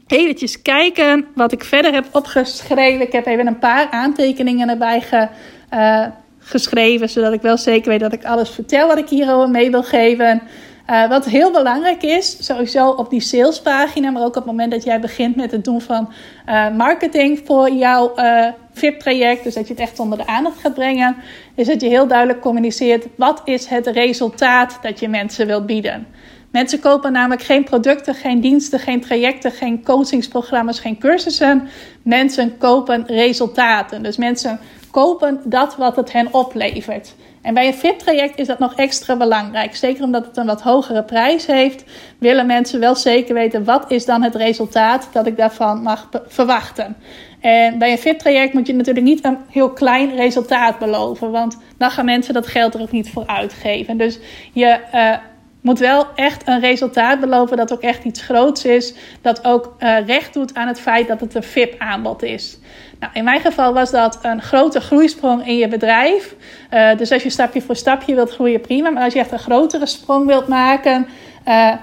Even 0.07 0.61
kijken 0.61 1.25
wat 1.35 1.51
ik 1.51 1.63
verder 1.63 1.93
heb 1.93 2.05
opgeschreven. 2.11 3.01
Ik 3.01 3.11
heb 3.11 3.25
even 3.25 3.47
een 3.47 3.59
paar 3.59 3.89
aantekeningen 3.89 4.69
erbij 4.69 5.01
ge, 5.01 5.27
uh, 5.73 6.05
geschreven, 6.39 7.09
zodat 7.09 7.33
ik 7.33 7.41
wel 7.41 7.57
zeker 7.57 7.89
weet 7.89 7.99
dat 7.99 8.13
ik 8.13 8.25
alles 8.25 8.49
vertel 8.49 8.87
wat 8.87 8.97
ik 8.97 9.09
hierover 9.09 9.49
mee 9.49 9.71
wil 9.71 9.83
geven. 9.83 10.41
Uh, 10.89 11.09
wat 11.09 11.25
heel 11.25 11.51
belangrijk 11.51 12.03
is, 12.03 12.45
sowieso 12.45 12.89
op 12.89 13.09
die 13.09 13.19
salespagina, 13.19 14.09
maar 14.09 14.21
ook 14.21 14.27
op 14.27 14.35
het 14.35 14.45
moment 14.45 14.71
dat 14.71 14.83
jij 14.83 14.99
begint 14.99 15.35
met 15.35 15.51
het 15.51 15.63
doen 15.63 15.81
van 15.81 16.13
uh, 16.49 16.69
marketing 16.69 17.41
voor 17.45 17.71
jouw 17.71 18.13
uh, 18.15 18.47
VIP-traject, 18.73 19.43
dus 19.43 19.53
dat 19.53 19.67
je 19.67 19.73
het 19.73 19.81
echt 19.81 19.99
onder 19.99 20.17
de 20.17 20.27
aandacht 20.27 20.59
gaat 20.59 20.73
brengen, 20.73 21.15
is 21.55 21.67
dat 21.67 21.81
je 21.81 21.87
heel 21.87 22.07
duidelijk 22.07 22.41
communiceert 22.41 23.07
wat 23.15 23.41
is 23.45 23.65
het 23.65 23.87
resultaat 23.87 24.79
dat 24.81 24.99
je 24.99 25.07
mensen 25.07 25.47
wilt 25.47 25.65
bieden. 25.65 26.07
Mensen 26.51 26.79
kopen 26.79 27.11
namelijk 27.11 27.41
geen 27.41 27.63
producten, 27.63 28.13
geen 28.13 28.41
diensten, 28.41 28.79
geen 28.79 29.01
trajecten, 29.01 29.51
geen 29.51 29.83
coachingsprogramma's, 29.83 30.79
geen 30.79 30.97
cursussen. 30.97 31.67
Mensen 32.01 32.57
kopen 32.57 33.03
resultaten. 33.07 34.03
Dus 34.03 34.17
mensen 34.17 34.59
kopen 34.91 35.41
dat 35.43 35.75
wat 35.75 35.95
het 35.95 36.11
hen 36.11 36.33
oplevert. 36.33 37.15
En 37.45 37.53
bij 37.53 37.67
een 37.67 37.73
VIP-traject 37.73 38.37
is 38.39 38.47
dat 38.47 38.59
nog 38.59 38.75
extra 38.75 39.17
belangrijk. 39.17 39.75
Zeker 39.75 40.03
omdat 40.03 40.25
het 40.25 40.37
een 40.37 40.45
wat 40.45 40.61
hogere 40.61 41.03
prijs 41.03 41.45
heeft, 41.45 41.83
willen 42.19 42.45
mensen 42.45 42.79
wel 42.79 42.95
zeker 42.95 43.33
weten 43.33 43.63
wat 43.63 43.91
is 43.91 44.05
dan 44.05 44.23
het 44.23 44.35
resultaat 44.35 45.09
dat 45.11 45.25
ik 45.25 45.37
daarvan 45.37 45.81
mag 45.81 46.09
verwachten. 46.27 46.95
En 47.39 47.77
bij 47.77 47.91
een 47.91 47.97
VIP-traject 47.97 48.53
moet 48.53 48.67
je 48.67 48.73
natuurlijk 48.73 49.05
niet 49.05 49.25
een 49.25 49.37
heel 49.49 49.69
klein 49.69 50.15
resultaat 50.15 50.79
beloven, 50.79 51.31
want 51.31 51.57
dan 51.77 51.91
gaan 51.91 52.05
mensen 52.05 52.33
dat 52.33 52.47
geld 52.47 52.73
er 52.73 52.81
ook 52.81 52.91
niet 52.91 53.09
voor 53.09 53.27
uitgeven. 53.27 53.97
Dus 53.97 54.19
je 54.53 54.79
uh, 54.93 55.15
moet 55.61 55.79
wel 55.79 56.05
echt 56.15 56.47
een 56.47 56.59
resultaat 56.59 57.19
beloven 57.19 57.57
dat 57.57 57.73
ook 57.73 57.81
echt 57.81 58.03
iets 58.03 58.21
groots 58.21 58.65
is, 58.65 58.93
dat 59.21 59.45
ook 59.45 59.75
uh, 59.79 60.05
recht 60.05 60.33
doet 60.33 60.55
aan 60.55 60.67
het 60.67 60.79
feit 60.79 61.07
dat 61.07 61.19
het 61.19 61.35
een 61.35 61.43
VIP-aanbod 61.43 62.23
is. 62.23 62.59
Nou, 62.99 63.13
in 63.13 63.23
mijn 63.23 63.41
geval 63.41 63.73
was 63.73 63.91
dat 63.91 64.19
een 64.21 64.41
grote 64.41 64.79
groeisprong 64.79 65.47
in 65.47 65.57
je 65.57 65.67
bedrijf. 65.67 66.35
Uh, 66.73 66.97
dus 66.97 67.11
als 67.11 67.23
je 67.23 67.29
stapje 67.29 67.61
voor 67.61 67.75
stapje 67.75 68.15
wilt 68.15 68.31
groeien, 68.31 68.61
prima. 68.61 68.89
Maar 68.89 69.03
als 69.03 69.13
je 69.13 69.19
echt 69.19 69.31
een 69.31 69.39
grotere 69.39 69.85
sprong 69.85 70.25
wilt 70.25 70.47
maken 70.47 71.07
uh, 71.47 71.73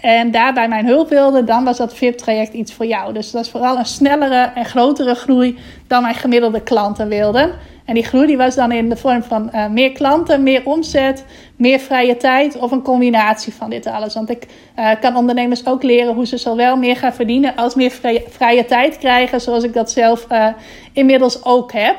en 0.00 0.30
daarbij 0.30 0.68
mijn 0.68 0.86
hulp 0.86 1.08
wilde, 1.08 1.44
dan 1.44 1.64
was 1.64 1.76
dat 1.76 1.94
VIP-traject 1.94 2.52
iets 2.52 2.72
voor 2.72 2.86
jou. 2.86 3.12
Dus 3.12 3.30
dat 3.30 3.44
is 3.44 3.50
vooral 3.50 3.78
een 3.78 3.86
snellere 3.86 4.50
en 4.54 4.64
grotere 4.64 5.14
groei 5.14 5.58
dan 5.86 6.02
mijn 6.02 6.14
gemiddelde 6.14 6.62
klanten 6.62 7.08
wilden. 7.08 7.50
En 7.84 7.94
die 7.94 8.04
groei 8.04 8.26
die 8.26 8.36
was 8.36 8.54
dan 8.54 8.72
in 8.72 8.88
de 8.88 8.96
vorm 8.96 9.22
van 9.22 9.50
uh, 9.54 9.66
meer 9.68 9.92
klanten, 9.92 10.42
meer 10.42 10.60
omzet, 10.64 11.24
meer 11.56 11.78
vrije 11.78 12.16
tijd 12.16 12.58
of 12.58 12.70
een 12.70 12.82
combinatie 12.82 13.52
van 13.52 13.70
dit 13.70 13.86
alles. 13.86 14.14
Want 14.14 14.30
ik 14.30 14.46
uh, 14.78 14.90
kan 15.00 15.16
ondernemers 15.16 15.66
ook 15.66 15.82
leren 15.82 16.14
hoe 16.14 16.26
ze 16.26 16.36
zowel 16.36 16.76
meer 16.76 16.96
gaan 16.96 17.12
verdienen 17.12 17.56
als 17.56 17.74
meer 17.74 17.90
vrije, 18.28 18.64
tijd 18.64 18.98
krijgen, 18.98 19.40
zoals 19.40 19.64
ik 19.64 19.72
dat 19.72 19.90
zelf 19.90 20.26
uh, 20.32 20.46
inmiddels 20.92 21.44
ook 21.44 21.72
heb. 21.72 21.96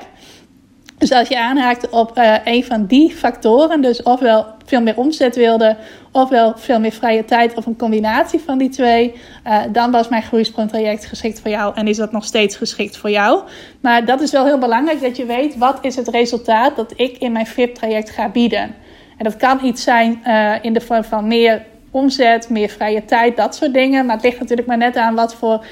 Dus 0.98 1.12
als 1.12 1.28
je 1.28 1.40
aanhaakt 1.40 1.90
op 1.90 2.18
uh, 2.18 2.36
een 2.44 2.64
van 2.64 2.86
die 2.86 3.12
factoren, 3.16 3.82
dus 3.82 4.04
ofwel 4.04 4.46
veel 4.66 4.82
meer 4.82 4.98
omzet 4.98 5.36
wilde, 5.36 5.78
ofwel 6.12 6.54
veel 6.56 6.80
meer 6.80 6.92
vrije 6.92 7.26
tijd 7.26 7.54
of 7.54 7.66
een 7.66 7.76
combinatie 7.76 8.40
van 8.40 8.58
die 8.58 8.70
twee, 8.70 9.16
uh, 9.48 9.60
dan 9.72 9.92
was 9.92 10.10
mijn 10.10 10.22
groeisprongtraject 10.22 11.06
geschikt 11.06 11.42
voor 11.42 11.52
jou 11.52 11.76
en 11.76 11.88
is 11.88 11.98
dat 11.98 12.12
nog 12.12 12.26
steeds 12.26 12.56
geschikt 12.56 12.98
voor 12.98 13.10
jou. 13.10 13.42
Maar 13.82 14.06
dat 14.06 14.22
is 14.22 14.32
wel 14.32 14.46
heel 14.46 14.58
belangrijk 14.58 15.02
dat 15.02 15.18
je 15.18 15.26
weet 15.26 15.58
wat 15.58 15.78
is 15.82 15.96
het 15.96 16.08
resultaat 16.08 16.76
dat 16.76 16.94
ik 16.96 17.18
in 17.18 17.32
mijn 17.32 17.48
VIP-traject 17.48 18.10
ga 18.10 18.30
bieden. 18.30 18.76
En 19.18 19.24
dat 19.24 19.38
kan 19.38 19.60
iets 19.64 19.84
zijn 19.84 20.22
uh, 20.26 20.54
in 20.62 20.74
de 20.74 20.82
vorm 20.82 21.04
van 21.04 21.28
meer 21.28 21.66
omzet, 21.92 22.50
meer 22.50 22.70
vrije 22.70 23.06
tijd, 23.06 23.38
dat 23.38 23.56
soort 23.56 23.74
dingen. 23.74 24.06
Maar 24.06 24.16
het 24.16 24.26
ligt 24.26 24.40
natuurlijk 24.40 24.68
maar 24.68 24.78
net 24.78 24.96
aan 24.96 25.16
wat 25.16 25.36
voor 25.36 25.66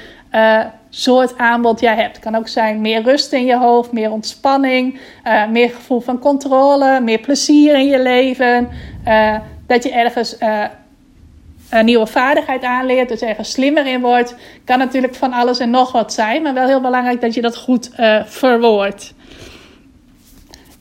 soort 0.98 1.38
aanbod 1.38 1.80
jij 1.80 1.94
hebt. 1.94 2.16
Het 2.16 2.24
kan 2.24 2.34
ook 2.34 2.48
zijn 2.48 2.80
meer 2.80 3.02
rust 3.02 3.32
in 3.32 3.44
je 3.44 3.56
hoofd, 3.56 3.92
meer 3.92 4.10
ontspanning, 4.10 5.00
uh, 5.24 5.48
meer 5.48 5.70
gevoel 5.70 6.00
van 6.00 6.18
controle, 6.18 7.00
meer 7.00 7.18
plezier 7.18 7.74
in 7.74 7.86
je 7.86 8.02
leven. 8.02 8.68
Uh, 9.08 9.36
dat 9.66 9.82
je 9.82 9.92
ergens 9.92 10.36
een 11.70 11.84
nieuwe 11.84 12.06
vaardigheid 12.06 12.62
aanleert, 12.62 13.08
dus 13.08 13.20
ergens 13.20 13.50
slimmer 13.50 13.86
in 13.86 14.00
wordt. 14.00 14.34
Kan 14.64 14.78
natuurlijk 14.78 15.14
van 15.14 15.32
alles 15.32 15.58
en 15.58 15.70
nog 15.70 15.92
wat 15.92 16.12
zijn, 16.12 16.42
maar 16.42 16.54
wel 16.54 16.66
heel 16.66 16.80
belangrijk 16.80 17.20
dat 17.20 17.34
je 17.34 17.42
dat 17.42 17.56
goed 17.56 17.90
verwoordt. 18.24 19.14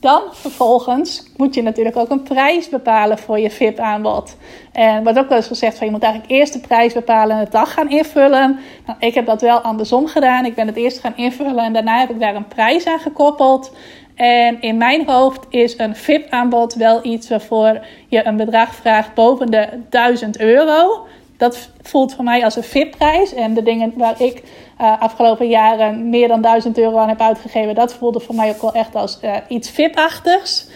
Dan 0.06 0.22
vervolgens 0.32 1.24
moet 1.38 1.56
je 1.56 1.62
natuurlijk 1.62 1.98
ook 1.98 2.10
een 2.10 2.24
prijs 2.24 2.70
bepalen 2.70 3.18
voor 3.18 3.40
je 3.40 3.50
VIP-aanbod. 3.50 4.36
En 4.72 5.04
wordt 5.04 5.20
ook 5.20 5.28
wel 5.28 5.38
eens 5.38 5.48
gezegd 5.48 5.78
van 5.78 5.86
je 5.86 5.92
moet 5.94 6.04
eigenlijk 6.04 6.34
eerst 6.34 6.54
de 6.54 6.60
prijs 6.60 6.94
bepalen 6.94 7.36
en 7.36 7.42
het 7.42 7.52
dag 7.52 7.74
gaan 7.74 7.90
invullen. 7.90 8.60
Nou, 8.86 9.00
ik 9.00 9.14
heb 9.14 9.26
dat 9.26 9.42
wel 9.42 9.60
andersom 9.60 10.08
gedaan. 10.08 10.46
Ik 10.46 10.56
ben 10.56 10.68
het 10.68 10.76
eerst 10.76 11.00
gaan 11.00 11.14
invullen 11.16 11.64
en 11.64 11.74
daarna 11.74 12.00
heb 12.00 12.10
ik 12.10 12.20
daar 12.20 12.36
een 12.36 12.48
prijs 12.48 12.86
aan 12.86 13.00
gekoppeld. 13.00 13.72
En 14.16 14.62
in 14.62 14.78
mijn 14.78 15.08
hoofd 15.08 15.46
is 15.50 15.78
een 15.78 15.96
VIP-aanbod 15.96 16.74
wel 16.74 17.06
iets 17.06 17.30
waarvoor 17.30 17.86
je 18.08 18.26
een 18.26 18.38
bedrag 18.38 18.76
vraagt 18.76 19.14
boven 19.14 19.52
de 19.52 19.68
1000 19.90 20.40
euro. 20.40 21.06
Dat 21.38 21.70
voelt 21.82 22.14
voor 22.14 22.24
mij 22.24 22.44
als 22.44 22.56
een 22.56 22.64
VIP-prijs. 22.64 23.34
En 23.34 23.54
de 23.54 23.64
dingen 23.64 23.94
waar 23.96 24.22
ik 24.22 24.44
uh, 24.82 25.02
afgelopen 25.02 25.48
jaren 25.48 26.10
meer 26.10 26.28
dan 26.28 26.42
1000 26.42 26.78
euro 26.78 26.98
aan 26.98 27.10
heb 27.10 27.22
uitgegeven, 27.22 27.76
dat 27.76 27.94
voelde 27.94 28.20
voor 28.20 28.36
mij 28.36 28.50
ook 28.50 28.62
wel 28.62 28.74
echt 28.74 28.96
als 28.96 29.20
uh, 29.24 29.36
iets 29.48 29.70
VIP-achtigs. 29.70 30.68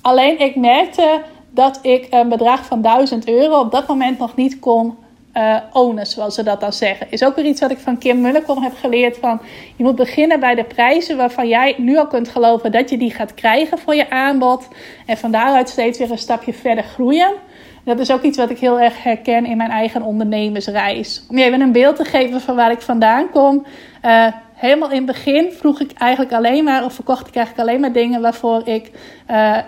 Alleen 0.00 0.38
ik 0.38 0.56
merkte 0.56 1.20
dat 1.50 1.78
ik 1.82 2.06
een 2.10 2.28
bedrag 2.28 2.64
van 2.64 2.82
1000 2.82 3.28
euro 3.28 3.60
op 3.60 3.70
dat 3.70 3.86
moment 3.86 4.18
nog 4.18 4.36
niet 4.36 4.58
kon 4.58 4.96
uh, 5.34 5.56
ownen, 5.72 6.06
zoals 6.06 6.34
ze 6.34 6.42
dat 6.42 6.60
dan 6.60 6.72
zeggen. 6.72 7.06
Is 7.10 7.24
ook 7.24 7.36
weer 7.36 7.44
iets 7.44 7.60
wat 7.60 7.70
ik 7.70 7.78
van 7.78 7.98
Kim 7.98 8.20
Mullekom 8.20 8.62
heb 8.62 8.74
geleerd. 8.76 9.16
Van, 9.16 9.40
je 9.76 9.84
moet 9.84 9.96
beginnen 9.96 10.40
bij 10.40 10.54
de 10.54 10.64
prijzen 10.64 11.16
waarvan 11.16 11.48
jij 11.48 11.74
nu 11.78 11.96
al 11.96 12.06
kunt 12.06 12.28
geloven 12.28 12.72
dat 12.72 12.90
je 12.90 12.98
die 12.98 13.10
gaat 13.10 13.34
krijgen 13.34 13.78
voor 13.78 13.94
je 13.94 14.10
aanbod. 14.10 14.68
En 15.06 15.16
van 15.16 15.30
daaruit 15.30 15.68
steeds 15.68 15.98
weer 15.98 16.10
een 16.10 16.18
stapje 16.18 16.52
verder 16.52 16.84
groeien. 16.84 17.32
Dat 17.84 17.98
is 17.98 18.12
ook 18.12 18.22
iets 18.22 18.38
wat 18.38 18.50
ik 18.50 18.58
heel 18.58 18.80
erg 18.80 19.02
herken 19.02 19.46
in 19.46 19.56
mijn 19.56 19.70
eigen 19.70 20.02
ondernemersreis. 20.02 21.24
Om 21.28 21.38
je 21.38 21.44
even 21.44 21.60
een 21.60 21.72
beeld 21.72 21.96
te 21.96 22.04
geven 22.04 22.40
van 22.40 22.56
waar 22.56 22.70
ik 22.70 22.80
vandaan 22.80 23.30
kom. 23.30 23.66
Uh, 24.04 24.26
helemaal 24.54 24.90
in 24.90 24.96
het 24.96 25.06
begin 25.06 25.52
vroeg 25.52 25.80
ik 25.80 25.92
eigenlijk 25.92 26.32
alleen 26.32 26.64
maar, 26.64 26.84
of 26.84 26.92
verkocht 26.92 27.28
ik 27.28 27.34
eigenlijk 27.34 27.68
alleen 27.68 27.80
maar 27.80 27.92
dingen 27.92 28.20
waarvoor 28.20 28.68
ik 28.68 28.90
uh, 29.30 29.58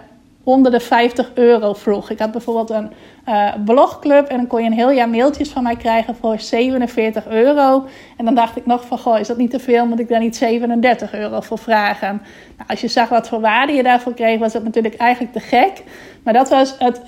onder 0.45 0.73
de 0.73 0.81
50 0.81 1.31
euro 1.35 1.73
vroeg. 1.73 2.11
Ik 2.11 2.19
had 2.19 2.31
bijvoorbeeld 2.31 2.71
een 2.71 2.91
uh, 3.29 3.55
blogclub 3.65 4.27
en 4.27 4.37
dan 4.37 4.47
kon 4.47 4.61
je 4.61 4.67
een 4.67 4.77
heel 4.77 4.91
jaar 4.91 5.09
mailtjes 5.09 5.49
van 5.49 5.63
mij 5.63 5.77
krijgen 5.77 6.17
voor 6.17 6.39
47 6.39 7.27
euro. 7.27 7.87
En 8.17 8.25
dan 8.25 8.35
dacht 8.35 8.57
ik 8.57 8.67
nog 8.67 8.87
van, 8.87 8.99
goh, 8.99 9.19
is 9.19 9.27
dat 9.27 9.37
niet 9.37 9.51
te 9.51 9.59
veel? 9.59 9.87
Moet 9.87 10.01
ik 10.01 10.09
daar 10.09 10.21
niet 10.21 10.37
37 10.37 11.15
euro 11.15 11.41
voor 11.41 11.59
vragen? 11.59 12.23
Nou, 12.57 12.69
als 12.69 12.81
je 12.81 12.89
zag 12.89 13.09
wat 13.09 13.29
voor 13.29 13.41
waarde 13.41 13.73
je 13.73 13.83
daarvoor 13.83 14.15
kreeg, 14.15 14.39
was 14.39 14.53
dat 14.53 14.65
natuurlijk 14.65 14.97
eigenlijk 14.97 15.33
te 15.33 15.41
gek. 15.41 15.83
Maar 16.23 16.35
dat 16.35 16.49
was 16.49 16.75
het 16.79 17.01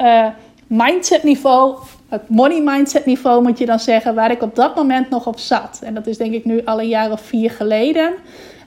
mindset 0.73 1.23
niveau, 1.23 1.79
het 2.09 2.29
money 2.29 2.61
mindset 2.61 3.07
niveau 3.07 3.43
moet 3.43 3.59
je 3.59 3.67
dan 3.67 3.79
zeggen, 3.79 4.15
waar 4.15 4.31
ik 4.31 4.43
op 4.43 4.55
dat 4.55 4.77
moment 4.77 5.11
nog 5.11 5.27
op 5.27 5.39
zat. 5.39 5.81
En 5.85 5.95
dat 5.95 6.07
is 6.07 6.17
denk 6.17 6.33
ik 6.35 6.45
nu 6.45 6.65
al 6.65 6.81
een 6.81 6.89
jaar 6.89 7.11
of 7.11 7.21
vier 7.21 7.51
geleden. 7.51 8.13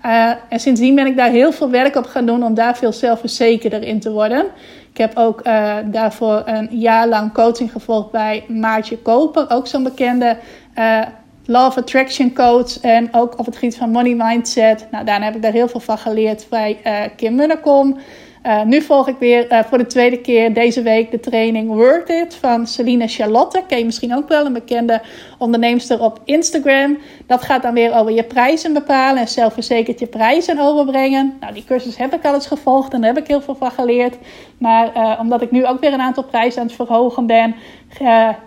Uh, 0.06 0.32
en 0.50 0.60
sindsdien 0.60 0.96
ben 0.96 1.06
ik 1.06 1.18
daar 1.18 1.30
heel 1.30 1.52
veel 1.52 1.70
werk 1.70 1.96
op 1.96 2.06
gaan 2.06 2.26
doen 2.26 2.44
om 2.44 2.54
daar 2.54 2.78
veel 2.78 2.94
zelfverzekerder 2.94 3.84
in 3.84 4.00
te 4.00 4.12
worden. 4.12 4.46
Ik 4.92 4.98
heb 4.98 5.18
ook 5.18 5.48
uh, 5.48 5.76
daarvoor 5.86 6.42
een 6.46 6.68
jaar 6.72 7.08
lang 7.08 7.34
coaching 7.34 7.72
gevolgd 7.72 8.12
bij 8.12 8.44
Maartje 8.48 8.98
Koper, 8.98 9.46
ook 9.50 9.68
zo'n 9.68 9.84
bekende 9.84 10.38
uh, 10.78 11.02
Law 11.46 11.66
of 11.68 11.78
Attraction 11.78 12.34
coach. 12.34 12.80
En 12.80 13.14
ook 13.14 13.40
op 13.40 13.46
het 13.46 13.56
gebied 13.56 13.78
van 13.78 13.90
money 13.90 14.16
mindset. 14.16 14.88
Nou, 14.92 15.06
daarna 15.06 15.26
heb 15.26 15.36
ik 15.36 15.42
daar 15.42 15.52
heel 15.52 15.68
veel 15.68 15.80
van 15.80 15.98
geleerd 15.98 16.46
bij 16.50 16.78
Kim 17.16 17.36
Munnekom. 17.36 17.98
Uh, 18.46 18.64
nu 18.64 18.82
volg 18.82 19.08
ik 19.08 19.16
weer 19.20 19.52
uh, 19.52 19.60
voor 19.64 19.78
de 19.78 19.86
tweede 19.86 20.22
keer 20.22 20.54
deze 20.54 20.82
week 20.82 21.12
de 21.12 21.20
training 21.20 21.68
Worth 21.68 22.10
It 22.10 22.36
van 22.36 22.68
Celine 22.68 23.08
Charlotte. 23.08 23.64
Ken 23.68 23.78
je 23.78 23.86
misschien 23.86 24.16
ook 24.16 24.28
wel, 24.28 24.46
een 24.46 24.54
bekende 24.54 25.02
onderneemster 25.38 26.02
op 26.02 26.20
Instagram. 26.24 26.98
Dat 27.28 27.42
gaat 27.42 27.62
dan 27.62 27.74
weer 27.74 27.96
over 27.96 28.12
je 28.12 28.24
prijzen 28.24 28.74
bepalen 28.74 29.22
en 29.22 29.28
zelfverzekerd 29.28 30.00
je 30.00 30.08
prijzen 30.08 30.60
overbrengen. 30.60 31.38
Nou, 31.40 31.54
die 31.54 31.64
cursus 31.64 31.98
heb 31.98 32.14
ik 32.14 32.26
al 32.26 32.34
eens 32.34 32.48
gevolgd 32.48 32.94
en 32.94 33.02
daar 33.02 33.14
heb 33.14 33.24
ik 33.24 33.28
heel 33.28 33.42
veel 33.42 33.56
van 33.56 33.72
geleerd. 33.72 34.16
Maar 34.58 34.92
uh, 34.96 35.18
omdat 35.20 35.42
ik 35.42 35.52
nu 35.52 35.66
ook 35.66 35.80
weer 35.80 35.94
een 35.94 36.02
aantal 36.02 36.24
prijzen 36.24 36.62
aan 36.62 36.68
het 36.68 36.76
verhogen 36.76 37.26
ben, 37.26 37.56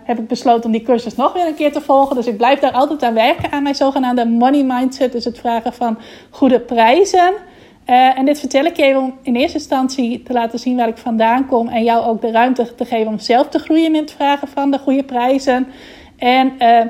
heb 0.03 0.19
ik 0.19 0.27
besloten 0.27 0.65
om 0.65 0.71
die 0.71 0.81
cursus 0.81 1.15
nog 1.15 1.33
weer 1.33 1.47
een 1.47 1.55
keer 1.55 1.71
te 1.71 1.81
volgen. 1.81 2.15
Dus 2.15 2.27
ik 2.27 2.37
blijf 2.37 2.59
daar 2.59 2.71
altijd 2.71 3.03
aan 3.03 3.13
werken 3.13 3.51
aan 3.51 3.63
mijn 3.63 3.75
zogenaamde 3.75 4.25
money 4.25 4.63
mindset. 4.63 5.11
Dus 5.11 5.25
het 5.25 5.39
vragen 5.39 5.73
van 5.73 5.97
goede 6.29 6.59
prijzen. 6.59 7.33
Uh, 7.89 8.17
en 8.17 8.25
dit 8.25 8.39
vertel 8.39 8.65
ik 8.65 8.77
je 8.77 8.97
om 8.97 9.17
in 9.21 9.35
eerste 9.35 9.57
instantie 9.57 10.23
te 10.23 10.33
laten 10.33 10.59
zien 10.59 10.75
waar 10.75 10.87
ik 10.87 10.97
vandaan 10.97 11.45
kom. 11.45 11.67
En 11.67 11.83
jou 11.83 12.05
ook 12.05 12.21
de 12.21 12.31
ruimte 12.31 12.75
te 12.75 12.85
geven 12.85 13.07
om 13.07 13.19
zelf 13.19 13.47
te 13.47 13.59
groeien 13.59 13.91
met 13.91 14.01
het 14.01 14.11
vragen 14.11 14.47
van 14.47 14.71
de 14.71 14.77
goede 14.77 15.03
prijzen. 15.03 15.67
En 16.17 16.53
uh, 16.59 16.81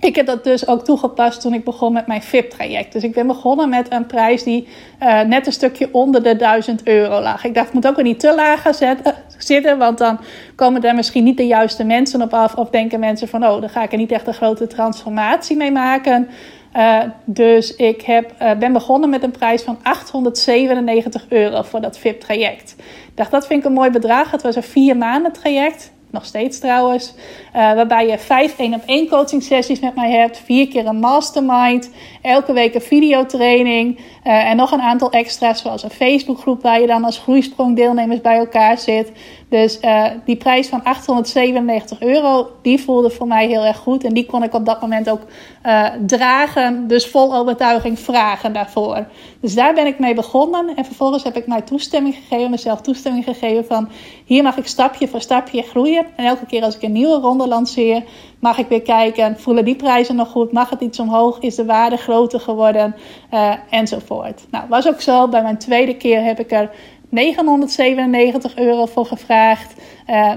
ik 0.00 0.16
heb 0.16 0.26
dat 0.26 0.44
dus 0.44 0.68
ook 0.68 0.84
toegepast 0.84 1.40
toen 1.40 1.54
ik 1.54 1.64
begon 1.64 1.92
met 1.92 2.06
mijn 2.06 2.22
VIP-traject. 2.22 2.92
Dus 2.92 3.02
ik 3.02 3.14
ben 3.14 3.26
begonnen 3.26 3.68
met 3.68 3.92
een 3.92 4.06
prijs 4.06 4.42
die 4.42 4.68
uh, 5.02 5.20
net 5.20 5.46
een 5.46 5.52
stukje 5.52 5.88
onder 5.92 6.22
de 6.22 6.36
1000 6.36 6.86
euro 6.86 7.20
lag. 7.20 7.44
Ik 7.44 7.54
dacht, 7.54 7.66
het 7.66 7.74
moet 7.74 7.86
ook 7.86 7.96
weer 7.96 8.04
niet 8.04 8.20
te 8.20 8.34
laag 8.34 8.74
zetten, 8.74 9.14
zitten, 9.38 9.78
want 9.78 9.98
dan 9.98 10.20
komen 10.54 10.82
er 10.82 10.94
misschien 10.94 11.24
niet 11.24 11.36
de 11.36 11.46
juiste 11.46 11.84
mensen 11.84 12.22
op 12.22 12.34
af. 12.34 12.54
Of 12.54 12.70
denken 12.70 13.00
mensen 13.00 13.28
van, 13.28 13.46
oh, 13.46 13.60
dan 13.60 13.68
ga 13.68 13.82
ik 13.82 13.92
er 13.92 13.98
niet 13.98 14.12
echt 14.12 14.26
een 14.26 14.34
grote 14.34 14.66
transformatie 14.66 15.56
mee 15.56 15.72
maken. 15.72 16.28
Uh, 16.76 17.02
dus 17.24 17.76
ik 17.76 18.02
heb, 18.02 18.32
uh, 18.42 18.52
ben 18.52 18.72
begonnen 18.72 19.10
met 19.10 19.22
een 19.22 19.30
prijs 19.30 19.62
van 19.62 19.78
897 19.82 21.26
euro 21.28 21.62
voor 21.62 21.80
dat 21.80 21.98
VIP-traject. 21.98 22.74
Ik 22.78 23.16
dacht, 23.16 23.30
dat 23.30 23.46
vind 23.46 23.60
ik 23.60 23.66
een 23.66 23.72
mooi 23.72 23.90
bedrag. 23.90 24.30
Het 24.30 24.42
was 24.42 24.56
een 24.56 24.62
vier 24.62 24.96
maanden 24.96 25.32
traject 25.32 25.92
nog 26.10 26.24
steeds 26.24 26.58
trouwens. 26.58 27.14
Uh, 27.14 27.52
waarbij 27.52 28.06
je 28.06 28.18
vijf 28.18 28.58
één 28.58 28.74
op 28.74 28.82
één 28.86 29.08
coaching 29.08 29.42
sessies 29.42 29.80
met 29.80 29.94
mij 29.94 30.10
hebt. 30.10 30.38
Vier 30.44 30.68
keer 30.68 30.86
een 30.86 30.98
mastermind. 30.98 31.90
Elke 32.22 32.52
week 32.52 32.74
een 32.74 32.80
videotraining. 32.80 33.98
Uh, 34.26 34.50
en 34.50 34.56
nog 34.56 34.72
een 34.72 34.80
aantal 34.80 35.10
extra's 35.10 35.60
zoals 35.62 35.82
een 35.82 35.90
Facebookgroep 35.90 36.62
waar 36.62 36.80
je 36.80 36.86
dan 36.86 37.04
als 37.04 37.18
groeisprong 37.18 37.76
deelnemers 37.76 38.20
bij 38.20 38.36
elkaar 38.36 38.78
zit. 38.78 39.12
Dus 39.48 39.78
uh, 39.82 40.04
die 40.24 40.36
prijs 40.36 40.68
van 40.68 40.84
897 40.84 42.00
euro, 42.00 42.50
die 42.62 42.80
voelde 42.80 43.10
voor 43.10 43.26
mij 43.26 43.46
heel 43.46 43.64
erg 43.64 43.76
goed. 43.76 44.04
En 44.04 44.14
die 44.14 44.26
kon 44.26 44.42
ik 44.42 44.54
op 44.54 44.66
dat 44.66 44.80
moment 44.80 45.10
ook 45.10 45.20
uh, 45.66 45.86
dragen. 46.06 46.88
Dus 46.88 47.06
vol 47.06 47.34
overtuiging 47.34 47.98
vragen 47.98 48.52
daarvoor. 48.52 49.06
Dus 49.40 49.54
daar 49.54 49.74
ben 49.74 49.86
ik 49.86 49.98
mee 49.98 50.14
begonnen. 50.14 50.76
En 50.76 50.84
vervolgens 50.84 51.22
heb 51.22 51.36
ik 51.36 51.46
mij 51.46 51.62
toestemming 51.62 52.14
gegeven, 52.14 52.50
mezelf 52.50 52.80
toestemming 52.80 53.24
gegeven 53.24 53.64
van... 53.64 53.88
hier 54.24 54.42
mag 54.42 54.56
ik 54.56 54.66
stapje 54.66 55.08
voor 55.08 55.20
stapje 55.20 55.62
groeien. 55.62 56.06
En 56.16 56.24
elke 56.24 56.46
keer 56.46 56.62
als 56.62 56.76
ik 56.76 56.82
een 56.82 56.92
nieuwe 56.92 57.20
ronde 57.20 57.48
lanceer, 57.48 58.02
mag 58.40 58.58
ik 58.58 58.68
weer 58.68 58.82
kijken... 58.82 59.38
voelen 59.38 59.64
die 59.64 59.76
prijzen 59.76 60.16
nog 60.16 60.28
goed? 60.28 60.52
Mag 60.52 60.70
het 60.70 60.80
iets 60.80 60.98
omhoog? 60.98 61.38
Is 61.38 61.54
de 61.54 61.64
waarde 61.64 61.96
groter 61.96 62.40
geworden? 62.40 62.94
Uh, 63.34 63.54
enzovoort. 63.70 64.46
Nou, 64.50 64.64
was 64.68 64.88
ook 64.88 65.00
zo. 65.00 65.28
Bij 65.28 65.42
mijn 65.42 65.58
tweede 65.58 65.96
keer 65.96 66.22
heb 66.22 66.40
ik 66.40 66.52
er 66.52 66.70
997 67.08 68.56
euro 68.56 68.86
voor 68.86 69.06
gevraagd. 69.06 69.74
Uh, 70.10 70.32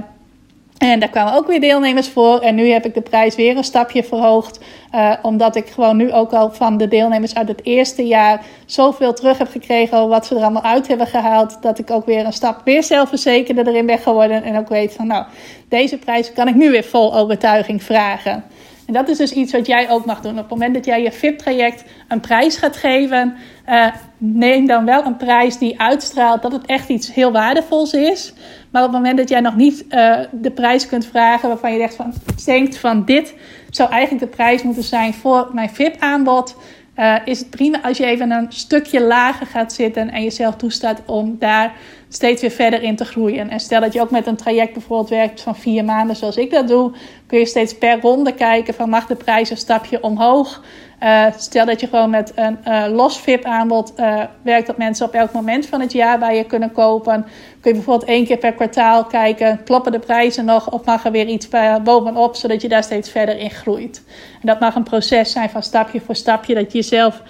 en 0.79 0.99
daar 0.99 1.09
kwamen 1.09 1.33
ook 1.33 1.47
weer 1.47 1.59
deelnemers 1.59 2.09
voor. 2.09 2.39
En 2.39 2.55
nu 2.55 2.69
heb 2.69 2.85
ik 2.85 2.93
de 2.93 3.01
prijs 3.01 3.35
weer 3.35 3.57
een 3.57 3.63
stapje 3.63 4.03
verhoogd. 4.03 4.59
Uh, 4.95 5.13
omdat 5.21 5.55
ik 5.55 5.67
gewoon 5.67 5.97
nu 5.97 6.13
ook 6.13 6.33
al 6.33 6.51
van 6.51 6.77
de 6.77 6.87
deelnemers 6.87 7.35
uit 7.35 7.47
het 7.47 7.61
eerste 7.63 8.07
jaar 8.07 8.45
zoveel 8.65 9.13
terug 9.13 9.37
heb 9.37 9.49
gekregen. 9.49 10.07
Wat 10.07 10.25
ze 10.25 10.35
er 10.35 10.41
allemaal 10.41 10.63
uit 10.63 10.87
hebben 10.87 11.07
gehaald. 11.07 11.61
Dat 11.61 11.79
ik 11.79 11.91
ook 11.91 12.05
weer 12.05 12.25
een 12.25 12.33
stap 12.33 12.61
weer 12.63 12.83
zelfverzekerder 12.83 13.67
erin 13.67 13.85
ben 13.85 13.97
geworden. 13.97 14.43
En 14.43 14.57
ook 14.57 14.69
weet 14.69 14.93
van 14.93 15.07
nou, 15.07 15.25
deze 15.69 15.97
prijs 15.97 16.33
kan 16.33 16.47
ik 16.47 16.55
nu 16.55 16.71
weer 16.71 16.83
vol 16.83 17.15
overtuiging 17.15 17.83
vragen. 17.83 18.43
En 18.89 18.95
dat 18.95 19.09
is 19.09 19.17
dus 19.17 19.31
iets 19.31 19.51
wat 19.51 19.67
jij 19.67 19.89
ook 19.89 20.05
mag 20.05 20.21
doen. 20.21 20.31
Op 20.31 20.37
het 20.37 20.49
moment 20.49 20.73
dat 20.73 20.85
jij 20.85 21.01
je 21.01 21.11
VIP-traject 21.11 21.83
een 22.07 22.19
prijs 22.19 22.57
gaat 22.57 22.75
geven, 22.77 23.35
uh, 23.67 23.87
neem 24.17 24.67
dan 24.67 24.85
wel 24.85 25.05
een 25.05 25.17
prijs 25.17 25.57
die 25.57 25.79
uitstraalt 25.79 26.41
dat 26.41 26.51
het 26.51 26.65
echt 26.65 26.89
iets 26.89 27.13
heel 27.13 27.31
waardevols 27.31 27.93
is. 27.93 28.33
Maar 28.71 28.83
op 28.83 28.87
het 28.87 28.97
moment 28.97 29.17
dat 29.17 29.29
jij 29.29 29.39
nog 29.39 29.55
niet 29.55 29.85
uh, 29.89 30.19
de 30.31 30.51
prijs 30.51 30.87
kunt 30.87 31.05
vragen 31.05 31.49
waarvan 31.49 31.71
je 31.71 31.77
denkt 31.77 31.95
van, 31.95 32.13
denkt 32.45 32.77
van 32.77 33.05
dit 33.05 33.35
zou 33.69 33.89
eigenlijk 33.89 34.31
de 34.31 34.35
prijs 34.37 34.63
moeten 34.63 34.83
zijn 34.83 35.13
voor 35.13 35.49
mijn 35.53 35.69
VIP-aanbod, 35.69 36.55
uh, 36.99 37.15
is 37.25 37.39
het 37.39 37.49
prima 37.49 37.81
als 37.81 37.97
je 37.97 38.05
even 38.05 38.31
een 38.31 38.45
stukje 38.49 39.01
lager 39.01 39.47
gaat 39.47 39.73
zitten 39.73 40.09
en 40.09 40.23
jezelf 40.23 40.55
toestaat 40.55 41.01
om 41.05 41.35
daar 41.39 41.73
steeds 42.09 42.41
weer 42.41 42.51
verder 42.51 42.81
in 42.81 42.95
te 42.95 43.05
groeien. 43.05 43.49
En 43.49 43.59
stel 43.59 43.81
dat 43.81 43.93
je 43.93 44.01
ook 44.01 44.11
met 44.11 44.27
een 44.27 44.35
traject 44.35 44.73
bijvoorbeeld 44.73 45.09
werkt 45.09 45.41
van 45.41 45.55
vier 45.55 45.85
maanden, 45.85 46.15
zoals 46.15 46.37
ik 46.37 46.51
dat 46.51 46.67
doe, 46.67 46.91
kun 47.27 47.39
je 47.39 47.45
steeds 47.45 47.77
per 47.77 47.99
ronde 48.01 48.33
kijken 48.33 48.73
van 48.73 48.89
mag 48.89 49.05
de 49.05 49.15
prijs 49.15 49.49
een 49.49 49.57
stapje 49.57 50.03
omhoog. 50.03 50.63
Uh, 51.03 51.25
stel 51.37 51.65
dat 51.65 51.79
je 51.79 51.87
gewoon 51.87 52.09
met 52.09 52.31
een 52.35 52.57
uh, 52.67 52.85
los 52.89 53.19
VIP-aanbod 53.19 53.93
uh, 53.97 54.21
werkt, 54.41 54.67
dat 54.67 54.77
mensen 54.77 55.05
op 55.05 55.13
elk 55.13 55.31
moment 55.31 55.65
van 55.65 55.81
het 55.81 55.91
jaar 55.91 56.19
bij 56.19 56.37
je 56.37 56.43
kunnen 56.43 56.71
kopen. 56.71 57.25
Kun 57.61 57.71
je 57.71 57.73
bijvoorbeeld 57.73 58.09
één 58.09 58.25
keer 58.25 58.37
per 58.37 58.53
kwartaal 58.53 59.05
kijken, 59.05 59.63
kloppen 59.63 59.91
de 59.91 59.99
prijzen 59.99 60.45
nog 60.45 60.71
of 60.71 60.85
mag 60.85 61.05
er 61.05 61.11
weer 61.11 61.27
iets 61.27 61.47
bovenop, 61.83 62.35
zodat 62.35 62.61
je 62.61 62.67
daar 62.67 62.83
steeds 62.83 63.09
verder 63.11 63.37
in 63.37 63.49
groeit. 63.49 64.03
En 64.41 64.47
dat 64.47 64.59
mag 64.59 64.75
een 64.75 64.83
proces 64.83 65.31
zijn 65.31 65.49
van 65.49 65.63
stapje 65.63 66.01
voor 66.01 66.15
stapje, 66.15 66.53
dat 66.53 66.71
je 66.71 66.77
jezelf 66.77 67.21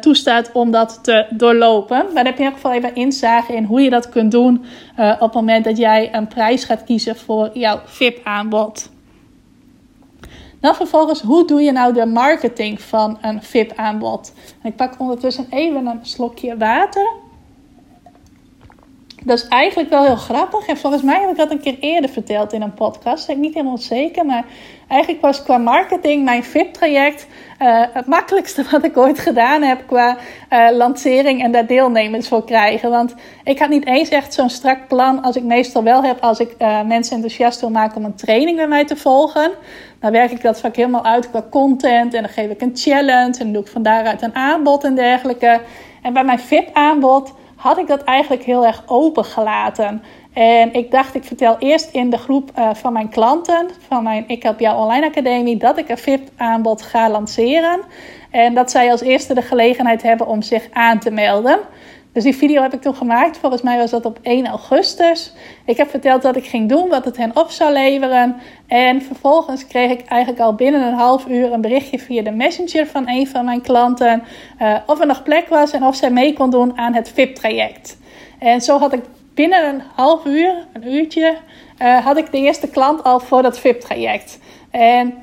toestaat 0.00 0.52
om 0.52 0.70
dat 0.70 0.98
te 1.02 1.26
doorlopen. 1.30 1.96
Maar 1.96 2.24
dan 2.24 2.26
heb 2.26 2.36
je 2.36 2.42
in 2.42 2.50
ieder 2.50 2.60
geval 2.60 2.72
even 2.72 2.94
inzage 2.94 3.54
in 3.54 3.64
hoe 3.64 3.80
je 3.80 3.90
dat 3.90 4.08
kunt 4.08 4.30
doen 4.30 4.64
op 4.96 5.20
het 5.20 5.34
moment 5.34 5.64
dat 5.64 5.76
jij 5.76 6.14
een 6.14 6.28
prijs 6.28 6.64
gaat 6.64 6.84
kiezen 6.84 7.16
voor 7.16 7.50
jouw 7.52 7.80
VIP-aanbod. 7.84 8.91
Dan 10.62 10.74
vervolgens, 10.74 11.20
hoe 11.20 11.46
doe 11.46 11.62
je 11.62 11.72
nou 11.72 11.92
de 11.92 12.06
marketing 12.06 12.80
van 12.80 13.18
een 13.20 13.42
VIP-aanbod? 13.42 14.32
Ik 14.62 14.76
pak 14.76 14.94
ondertussen 14.98 15.46
even 15.50 15.86
een 15.86 15.98
slokje 16.02 16.56
water. 16.56 17.12
Dat 19.24 19.38
is 19.38 19.48
eigenlijk 19.48 19.90
wel 19.90 20.04
heel 20.04 20.16
grappig. 20.16 20.66
En 20.66 20.76
volgens 20.76 21.02
mij 21.02 21.20
heb 21.20 21.30
ik 21.30 21.36
dat 21.36 21.50
een 21.50 21.60
keer 21.60 21.76
eerder 21.80 22.10
verteld 22.10 22.52
in 22.52 22.62
een 22.62 22.74
podcast. 22.74 23.28
Ik 23.28 23.34
ben 23.34 23.40
niet 23.40 23.54
helemaal 23.54 23.78
zeker. 23.78 24.26
Maar 24.26 24.44
eigenlijk 24.88 25.22
was 25.22 25.42
qua 25.42 25.58
marketing 25.58 26.24
mijn 26.24 26.44
VIP-traject 26.44 27.26
uh, 27.58 27.82
het 27.92 28.06
makkelijkste 28.06 28.64
wat 28.70 28.84
ik 28.84 28.96
ooit 28.96 29.18
gedaan 29.18 29.62
heb 29.62 29.86
qua 29.86 30.16
uh, 30.50 30.68
lancering 30.70 31.42
en 31.42 31.52
daar 31.52 31.66
deelnemers 31.66 32.28
voor 32.28 32.44
krijgen. 32.44 32.90
Want 32.90 33.14
ik 33.44 33.58
had 33.58 33.68
niet 33.68 33.86
eens 33.86 34.08
echt 34.08 34.34
zo'n 34.34 34.50
strak 34.50 34.88
plan 34.88 35.22
als 35.22 35.36
ik 35.36 35.42
meestal 35.42 35.82
wel 35.82 36.02
heb 36.02 36.20
als 36.20 36.38
ik 36.38 36.54
uh, 36.58 36.82
mensen 36.82 37.14
enthousiast 37.14 37.60
wil 37.60 37.70
maken 37.70 37.96
om 37.96 38.04
een 38.04 38.14
training 38.14 38.56
bij 38.56 38.68
mij 38.68 38.84
te 38.84 38.96
volgen. 38.96 39.50
Dan 40.00 40.12
werk 40.12 40.30
ik 40.30 40.42
dat 40.42 40.60
vaak 40.60 40.76
helemaal 40.76 41.04
uit 41.04 41.30
qua 41.30 41.44
content 41.50 42.14
en 42.14 42.22
dan 42.22 42.30
geef 42.30 42.50
ik 42.50 42.60
een 42.60 42.76
challenge 42.76 43.38
en 43.38 43.44
dan 43.44 43.52
doe 43.52 43.62
ik 43.62 43.68
van 43.68 43.82
daaruit 43.82 44.22
een 44.22 44.34
aanbod 44.34 44.84
en 44.84 44.94
dergelijke. 44.94 45.60
En 46.02 46.12
bij 46.12 46.24
mijn 46.24 46.38
VIP-aanbod 46.38 47.32
had 47.62 47.78
ik 47.78 47.86
dat 47.86 48.02
eigenlijk 48.02 48.42
heel 48.42 48.66
erg 48.66 48.82
open 48.86 49.24
gelaten. 49.24 50.02
En 50.32 50.74
ik 50.74 50.90
dacht, 50.90 51.14
ik 51.14 51.24
vertel 51.24 51.56
eerst 51.58 51.88
in 51.92 52.10
de 52.10 52.18
groep 52.18 52.50
uh, 52.58 52.74
van 52.74 52.92
mijn 52.92 53.08
klanten, 53.08 53.70
van 53.88 54.02
mijn 54.02 54.24
Ik 54.26 54.42
Help 54.42 54.60
Jou 54.60 54.78
Online 54.78 55.06
Academie, 55.06 55.56
dat 55.56 55.78
ik 55.78 55.88
een 55.88 55.98
VIP-aanbod 55.98 56.82
ga 56.82 57.10
lanceren. 57.10 57.80
En 58.30 58.54
dat 58.54 58.70
zij 58.70 58.90
als 58.90 59.00
eerste 59.00 59.34
de 59.34 59.42
gelegenheid 59.42 60.02
hebben 60.02 60.26
om 60.26 60.42
zich 60.42 60.68
aan 60.72 60.98
te 60.98 61.10
melden. 61.10 61.58
Dus 62.12 62.22
die 62.22 62.36
video 62.36 62.62
heb 62.62 62.74
ik 62.74 62.82
toen 62.82 62.94
gemaakt. 62.94 63.38
Volgens 63.38 63.62
mij 63.62 63.78
was 63.78 63.90
dat 63.90 64.04
op 64.04 64.18
1 64.22 64.46
augustus. 64.46 65.32
Ik 65.66 65.76
heb 65.76 65.90
verteld 65.90 66.22
wat 66.22 66.36
ik 66.36 66.44
ging 66.44 66.68
doen, 66.68 66.88
wat 66.88 67.04
het 67.04 67.16
hen 67.16 67.36
op 67.36 67.50
zou 67.50 67.72
leveren. 67.72 68.36
En 68.66 69.02
vervolgens 69.02 69.66
kreeg 69.66 69.90
ik 69.90 70.06
eigenlijk 70.06 70.42
al 70.42 70.54
binnen 70.54 70.86
een 70.86 70.94
half 70.94 71.26
uur 71.26 71.52
een 71.52 71.60
berichtje 71.60 71.98
via 71.98 72.22
de 72.22 72.30
messenger 72.30 72.86
van 72.86 73.08
een 73.08 73.26
van 73.26 73.44
mijn 73.44 73.60
klanten. 73.60 74.22
Uh, 74.62 74.76
of 74.86 75.00
er 75.00 75.06
nog 75.06 75.22
plek 75.22 75.48
was 75.48 75.72
en 75.72 75.84
of 75.84 75.96
zij 75.96 76.10
mee 76.10 76.32
kon 76.32 76.50
doen 76.50 76.78
aan 76.78 76.94
het 76.94 77.08
VIP-traject. 77.14 77.98
En 78.38 78.60
zo 78.60 78.78
had 78.78 78.92
ik 78.92 79.02
binnen 79.34 79.68
een 79.68 79.82
half 79.94 80.24
uur, 80.24 80.66
een 80.72 80.92
uurtje, 80.92 81.36
uh, 81.78 82.04
had 82.04 82.16
ik 82.16 82.30
de 82.30 82.38
eerste 82.38 82.68
klant 82.68 83.04
al 83.04 83.20
voor 83.20 83.42
dat 83.42 83.58
VIP-traject. 83.58 84.38
En 84.70 85.14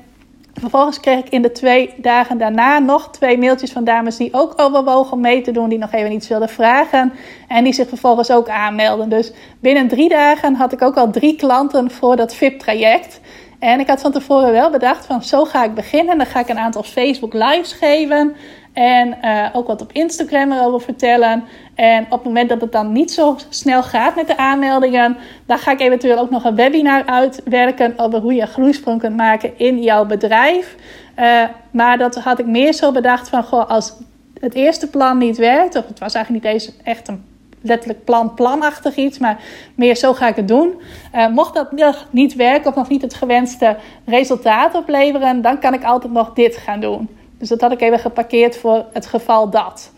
Vervolgens 0.54 1.00
kreeg 1.00 1.18
ik 1.18 1.28
in 1.28 1.42
de 1.42 1.52
twee 1.52 1.94
dagen 1.96 2.38
daarna 2.38 2.78
nog 2.78 3.10
twee 3.10 3.38
mailtjes 3.38 3.72
van 3.72 3.84
dames 3.84 4.16
die 4.16 4.34
ook 4.34 4.52
overwogen 4.56 5.12
om 5.12 5.20
mee 5.20 5.42
te 5.42 5.52
doen, 5.52 5.68
die 5.68 5.78
nog 5.78 5.92
even 5.92 6.12
iets 6.12 6.28
wilden 6.28 6.48
vragen 6.48 7.12
en 7.48 7.64
die 7.64 7.72
zich 7.72 7.88
vervolgens 7.88 8.30
ook 8.30 8.48
aanmelden. 8.48 9.08
Dus 9.08 9.32
binnen 9.60 9.88
drie 9.88 10.08
dagen 10.08 10.54
had 10.54 10.72
ik 10.72 10.82
ook 10.82 10.96
al 10.96 11.10
drie 11.10 11.36
klanten 11.36 11.90
voor 11.90 12.16
dat 12.16 12.34
VIP-traject. 12.34 13.20
En 13.58 13.80
ik 13.80 13.86
had 13.86 14.00
van 14.00 14.12
tevoren 14.12 14.52
wel 14.52 14.70
bedacht 14.70 15.06
van 15.06 15.22
zo 15.22 15.44
ga 15.44 15.64
ik 15.64 15.74
beginnen. 15.74 16.18
Dan 16.18 16.26
ga 16.26 16.40
ik 16.40 16.48
een 16.48 16.58
aantal 16.58 16.82
Facebook 16.82 17.32
lives 17.32 17.72
geven. 17.72 18.36
En 18.72 19.16
uh, 19.22 19.46
ook 19.52 19.66
wat 19.66 19.82
op 19.82 19.92
Instagram 19.92 20.52
erover 20.52 20.80
vertellen. 20.80 21.44
En 21.74 22.04
op 22.04 22.10
het 22.10 22.24
moment 22.24 22.48
dat 22.48 22.60
het 22.60 22.72
dan 22.72 22.92
niet 22.92 23.12
zo 23.12 23.36
snel 23.48 23.82
gaat 23.82 24.16
met 24.16 24.26
de 24.26 24.36
aanmeldingen, 24.36 25.16
dan 25.46 25.58
ga 25.58 25.72
ik 25.72 25.80
eventueel 25.80 26.18
ook 26.18 26.30
nog 26.30 26.44
een 26.44 26.54
webinar 26.54 27.06
uitwerken 27.06 27.94
over 27.96 28.20
hoe 28.20 28.34
je 28.34 28.40
een 28.40 28.48
groeisprong 28.48 29.00
kunt 29.00 29.16
maken 29.16 29.58
in 29.58 29.82
jouw 29.82 30.06
bedrijf. 30.06 30.76
Uh, 31.18 31.42
maar 31.70 31.98
dat 31.98 32.14
had 32.14 32.38
ik 32.38 32.46
meer 32.46 32.72
zo 32.72 32.92
bedacht 32.92 33.28
van, 33.28 33.42
goh, 33.42 33.70
als 33.70 33.92
het 34.40 34.54
eerste 34.54 34.90
plan 34.90 35.18
niet 35.18 35.36
werkt, 35.36 35.76
of 35.76 35.86
het 35.86 35.98
was 35.98 36.14
eigenlijk 36.14 36.44
niet 36.44 36.52
eens 36.52 36.72
echt 36.84 37.08
een 37.08 37.24
letterlijk 37.60 38.04
plan, 38.04 38.34
planachtig 38.34 38.96
iets, 38.96 39.18
maar 39.18 39.40
meer 39.74 39.96
zo 39.96 40.12
ga 40.12 40.28
ik 40.28 40.36
het 40.36 40.48
doen. 40.48 40.80
Uh, 41.14 41.28
mocht 41.28 41.54
dat 41.54 41.72
niet 42.10 42.34
werken 42.34 42.70
of 42.70 42.74
nog 42.74 42.88
niet 42.88 43.02
het 43.02 43.14
gewenste 43.14 43.76
resultaat 44.04 44.74
opleveren, 44.74 45.42
dan 45.42 45.58
kan 45.58 45.74
ik 45.74 45.84
altijd 45.84 46.12
nog 46.12 46.32
dit 46.32 46.56
gaan 46.56 46.80
doen. 46.80 47.08
Dus 47.40 47.48
dat 47.48 47.60
had 47.60 47.72
ik 47.72 47.80
even 47.80 47.98
geparkeerd 47.98 48.56
voor 48.56 48.84
het 48.92 49.06
geval 49.06 49.50
dat. 49.50 49.92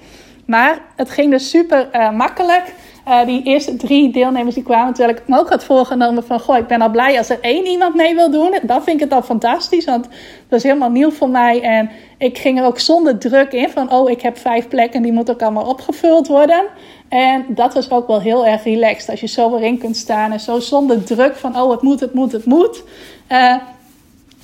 Maar 0.47 0.81
het 0.97 1.11
ging 1.11 1.31
dus 1.31 1.51
super 1.51 1.89
uh, 1.93 2.11
makkelijk. 2.11 2.75
Uh, 3.09 3.25
die 3.27 3.43
eerste 3.43 3.77
drie 3.77 4.13
deelnemers 4.13 4.55
die 4.55 4.65
kwamen, 4.65 4.95
terwijl 4.95 5.17
ik 5.17 5.29
me 5.29 5.39
ook 5.39 5.49
had 5.49 5.65
voorgenomen 5.65 6.25
van... 6.25 6.41
Goh, 6.41 6.57
ik 6.57 6.67
ben 6.67 6.81
al 6.81 6.91
blij 6.91 7.19
als 7.19 7.29
er 7.29 7.39
één 7.41 7.67
iemand 7.67 7.95
mee 7.95 8.15
wil 8.15 8.31
doen. 8.31 8.59
Dan 8.63 8.83
vind 8.83 8.97
ik 8.97 9.03
het 9.03 9.13
al 9.13 9.23
fantastisch, 9.23 9.85
want 9.85 10.09
dat 10.49 10.59
is 10.59 10.63
helemaal 10.63 10.91
nieuw 10.91 11.11
voor 11.11 11.29
mij. 11.29 11.61
En 11.61 11.91
ik 12.19 12.39
ging 12.39 12.59
er 12.59 12.65
ook 12.65 12.79
zonder 12.79 13.19
druk 13.19 13.53
in 13.53 13.71
van... 13.71 13.93
Oh, 13.93 14.11
ik 14.11 14.23
heb 14.23 14.39
vijf 14.39 14.69
plekken, 14.69 15.03
die 15.03 15.13
moeten 15.13 15.35
ook 15.35 15.43
allemaal 15.43 15.67
opgevuld 15.67 16.27
worden. 16.27 16.65
En 17.09 17.45
dat 17.49 17.75
was 17.75 17.91
ook 17.91 18.07
wel 18.07 18.21
heel 18.21 18.47
erg 18.47 18.65
relaxed. 18.65 19.11
Als 19.11 19.21
je 19.21 19.27
zo 19.27 19.57
erin 19.57 19.79
kunt 19.79 19.97
staan 19.97 20.33
en 20.33 20.41
zo 20.41 20.61
zonder 20.61 21.05
druk 21.05 21.37
van... 21.37 21.61
Oh, 21.61 21.71
het 21.71 21.83
moet, 21.83 22.01
het 22.01 22.15
moet, 22.15 22.33
het 22.33 22.45
moet. 22.45 22.83
Uh, 23.29 23.57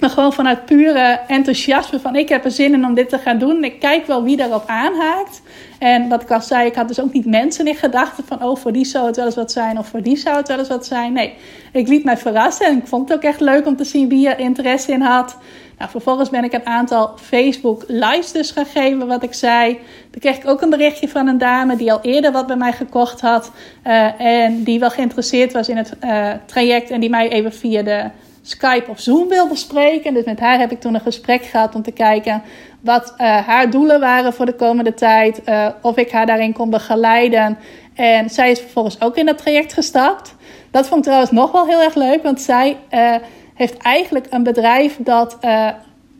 maar 0.01 0.11
gewoon 0.11 0.33
vanuit 0.33 0.65
pure 0.65 1.21
enthousiasme 1.29 2.01
van 2.01 2.17
ik 2.17 2.29
heb 2.29 2.45
er 2.45 2.51
zin 2.51 2.73
in 2.73 2.85
om 2.85 2.95
dit 2.95 3.09
te 3.09 3.19
gaan 3.19 3.39
doen. 3.39 3.57
En 3.57 3.65
ik 3.65 3.81
kijk 3.81 4.07
wel 4.07 4.23
wie 4.23 4.37
daarop 4.37 4.65
aanhaakt. 4.67 5.43
En 5.79 6.09
wat 6.09 6.23
ik 6.23 6.31
al 6.31 6.41
zei, 6.41 6.67
ik 6.67 6.75
had 6.75 6.89
dus 6.89 7.01
ook 7.01 7.13
niet 7.13 7.27
mensen 7.27 7.67
in 7.67 7.75
gedachten 7.75 8.25
van 8.25 8.43
oh 8.43 8.57
voor 8.57 8.73
die 8.73 8.85
zou 8.85 9.07
het 9.07 9.17
wel 9.17 9.25
eens 9.25 9.35
wat 9.35 9.53
zijn 9.53 9.79
of 9.79 9.87
voor 9.87 10.03
die 10.03 10.17
zou 10.17 10.37
het 10.37 10.49
wel 10.49 10.59
eens 10.59 10.69
wat 10.69 10.87
zijn. 10.87 11.13
Nee, 11.13 11.35
ik 11.73 11.89
liet 11.89 12.05
mij 12.05 12.17
verrassen 12.17 12.67
en 12.67 12.79
ik 12.79 12.87
vond 12.87 13.09
het 13.09 13.19
ook 13.19 13.25
echt 13.25 13.41
leuk 13.41 13.67
om 13.67 13.77
te 13.77 13.85
zien 13.85 14.09
wie 14.09 14.29
er 14.29 14.39
interesse 14.39 14.93
in 14.93 15.01
had. 15.01 15.37
Nou, 15.79 15.91
vervolgens 15.91 16.31
ben 16.31 16.45
ik 16.45 16.53
een 16.53 16.67
aantal 16.67 17.15
Facebook 17.21 17.85
lives 17.87 18.33
dus 18.33 18.51
gegeven, 18.51 19.07
wat 19.07 19.23
ik 19.23 19.35
zei. 19.35 19.79
Toen 20.11 20.21
kreeg 20.21 20.37
ik 20.37 20.49
ook 20.49 20.63
een 20.63 20.71
berichtje 20.71 21.09
van 21.09 21.27
een 21.27 21.39
dame 21.39 21.77
die 21.77 21.93
al 21.93 22.01
eerder 22.03 22.33
wat 22.33 22.47
bij 22.47 22.57
mij 22.57 22.73
gekocht 22.73 23.21
had. 23.21 23.51
Uh, 23.87 24.21
en 24.21 24.63
die 24.63 24.79
wel 24.79 24.91
geïnteresseerd 24.91 25.53
was 25.53 25.69
in 25.69 25.77
het 25.77 25.93
uh, 26.05 26.31
traject 26.47 26.91
en 26.91 27.01
die 27.01 27.11
mij 27.11 27.29
even 27.29 27.53
via 27.53 27.83
de 27.83 28.05
Skype 28.49 28.91
of 28.91 29.01
Zoom 29.01 29.29
wilde 29.29 29.57
spreken. 29.57 30.15
Dus 30.15 30.25
met 30.25 30.41
haar 30.41 30.59
heb 30.59 30.73
ik 30.73 30.81
toen 30.81 30.95
een 30.95 31.01
gesprek 31.01 31.45
gehad 31.45 31.75
om 31.75 31.83
te 31.83 31.93
kijken 31.93 32.43
wat 32.81 33.15
uh, 33.19 33.47
haar 33.47 33.71
doelen 33.71 34.01
waren 34.01 34.33
voor 34.33 34.47
de 34.47 34.55
komende 34.55 34.95
tijd. 34.95 35.41
Uh, 35.45 35.69
of 35.83 35.97
ik 35.97 36.11
haar 36.11 36.27
daarin 36.27 36.53
kon 36.53 36.71
begeleiden. 36.71 37.59
En 37.95 38.31
zij 38.31 38.51
is 38.51 38.61
vervolgens 38.61 39.01
ook 39.01 39.17
in 39.17 39.27
dat 39.27 39.39
traject 39.39 39.73
gestapt. 39.73 40.35
Dat 40.71 40.87
vond 40.87 40.99
ik 40.99 41.05
trouwens 41.05 41.31
nog 41.31 41.53
wel 41.53 41.67
heel 41.67 41.83
erg 41.83 41.95
leuk, 41.95 42.23
want 42.23 42.41
zij 42.41 42.77
uh, 42.91 43.15
heeft 43.55 43.77
eigenlijk 43.77 44.27
een 44.31 44.43
bedrijf 44.43 44.97
dat 45.01 45.39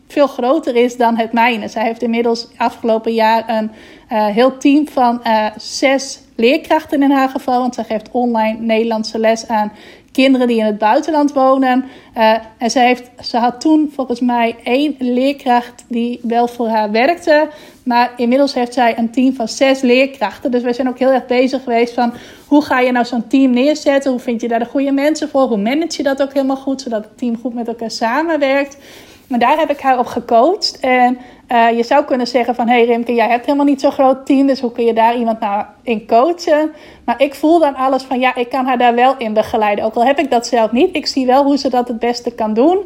veel 0.07 0.27
groter 0.27 0.75
is 0.75 0.97
dan 0.97 1.17
het 1.17 1.33
mijne. 1.33 1.67
Zij 1.67 1.83
heeft 1.83 2.01
inmiddels 2.01 2.47
afgelopen 2.57 3.13
jaar 3.13 3.43
een 3.49 3.71
heel 4.07 4.57
team 4.57 4.87
van 4.87 5.21
zes 5.57 6.19
leerkrachten 6.35 7.03
in 7.03 7.11
haar 7.11 7.29
geval. 7.29 7.59
Want 7.59 7.75
zij 7.75 7.83
geeft 7.83 8.11
online 8.11 8.59
Nederlandse 8.59 9.19
les 9.19 9.47
aan 9.47 9.71
kinderen 10.11 10.47
die 10.47 10.57
in 10.57 10.65
het 10.65 10.77
buitenland 10.77 11.33
wonen. 11.33 11.85
Uh, 12.17 12.37
en 12.57 12.71
ze, 12.71 12.79
heeft, 12.79 13.09
ze 13.21 13.37
had 13.37 13.61
toen 13.61 13.91
volgens 13.95 14.19
mij 14.19 14.55
één 14.63 14.95
leerkracht 14.99 15.85
die 15.87 16.19
wel 16.23 16.47
voor 16.47 16.67
haar 16.67 16.91
werkte. 16.91 17.49
Maar 17.83 18.11
inmiddels 18.15 18.53
heeft 18.53 18.73
zij 18.73 18.97
een 18.97 19.11
team 19.11 19.33
van 19.33 19.47
zes 19.47 19.81
leerkrachten. 19.81 20.51
Dus 20.51 20.63
wij 20.63 20.73
zijn 20.73 20.89
ook 20.89 20.99
heel 20.99 21.11
erg 21.11 21.25
bezig 21.25 21.63
geweest 21.63 21.93
van 21.93 22.13
hoe 22.47 22.63
ga 22.63 22.79
je 22.79 22.91
nou 22.91 23.05
zo'n 23.05 23.27
team 23.27 23.51
neerzetten? 23.51 24.11
Hoe 24.11 24.19
vind 24.19 24.41
je 24.41 24.47
daar 24.47 24.59
de 24.59 24.65
goede 24.65 24.91
mensen 24.91 25.29
voor? 25.29 25.41
Hoe 25.41 25.57
manage 25.57 25.97
je 25.97 26.03
dat 26.03 26.21
ook 26.21 26.33
helemaal 26.33 26.55
goed, 26.55 26.81
zodat 26.81 27.03
het 27.03 27.17
team 27.17 27.37
goed 27.41 27.53
met 27.53 27.67
elkaar 27.67 27.91
samenwerkt? 27.91 28.77
Maar 29.27 29.39
daar 29.39 29.57
heb 29.57 29.69
ik 29.69 29.79
haar 29.79 29.99
op 29.99 30.05
gecoacht. 30.05 30.79
En 30.79 31.17
uh, 31.51 31.77
je 31.77 31.83
zou 31.83 32.05
kunnen 32.05 32.27
zeggen 32.27 32.55
van... 32.55 32.67
hey 32.67 32.85
Rimke, 32.85 33.13
jij 33.13 33.27
hebt 33.27 33.45
helemaal 33.45 33.65
niet 33.65 33.81
zo'n 33.81 33.91
groot 33.91 34.25
team... 34.25 34.47
dus 34.47 34.59
hoe 34.59 34.71
kun 34.71 34.85
je 34.85 34.93
daar 34.93 35.17
iemand 35.17 35.39
nou 35.39 35.65
in 35.83 36.07
coachen? 36.07 36.71
Maar 37.05 37.21
ik 37.21 37.35
voel 37.35 37.59
dan 37.59 37.75
alles 37.75 38.03
van... 38.03 38.19
ja, 38.19 38.35
ik 38.35 38.49
kan 38.49 38.65
haar 38.65 38.77
daar 38.77 38.95
wel 38.95 39.15
in 39.17 39.33
begeleiden. 39.33 39.85
Ook 39.85 39.95
al 39.95 40.05
heb 40.05 40.19
ik 40.19 40.31
dat 40.31 40.47
zelf 40.47 40.71
niet. 40.71 40.95
Ik 40.95 41.07
zie 41.07 41.25
wel 41.25 41.43
hoe 41.43 41.57
ze 41.57 41.69
dat 41.69 41.87
het 41.87 41.99
beste 41.99 42.31
kan 42.31 42.53
doen. 42.53 42.77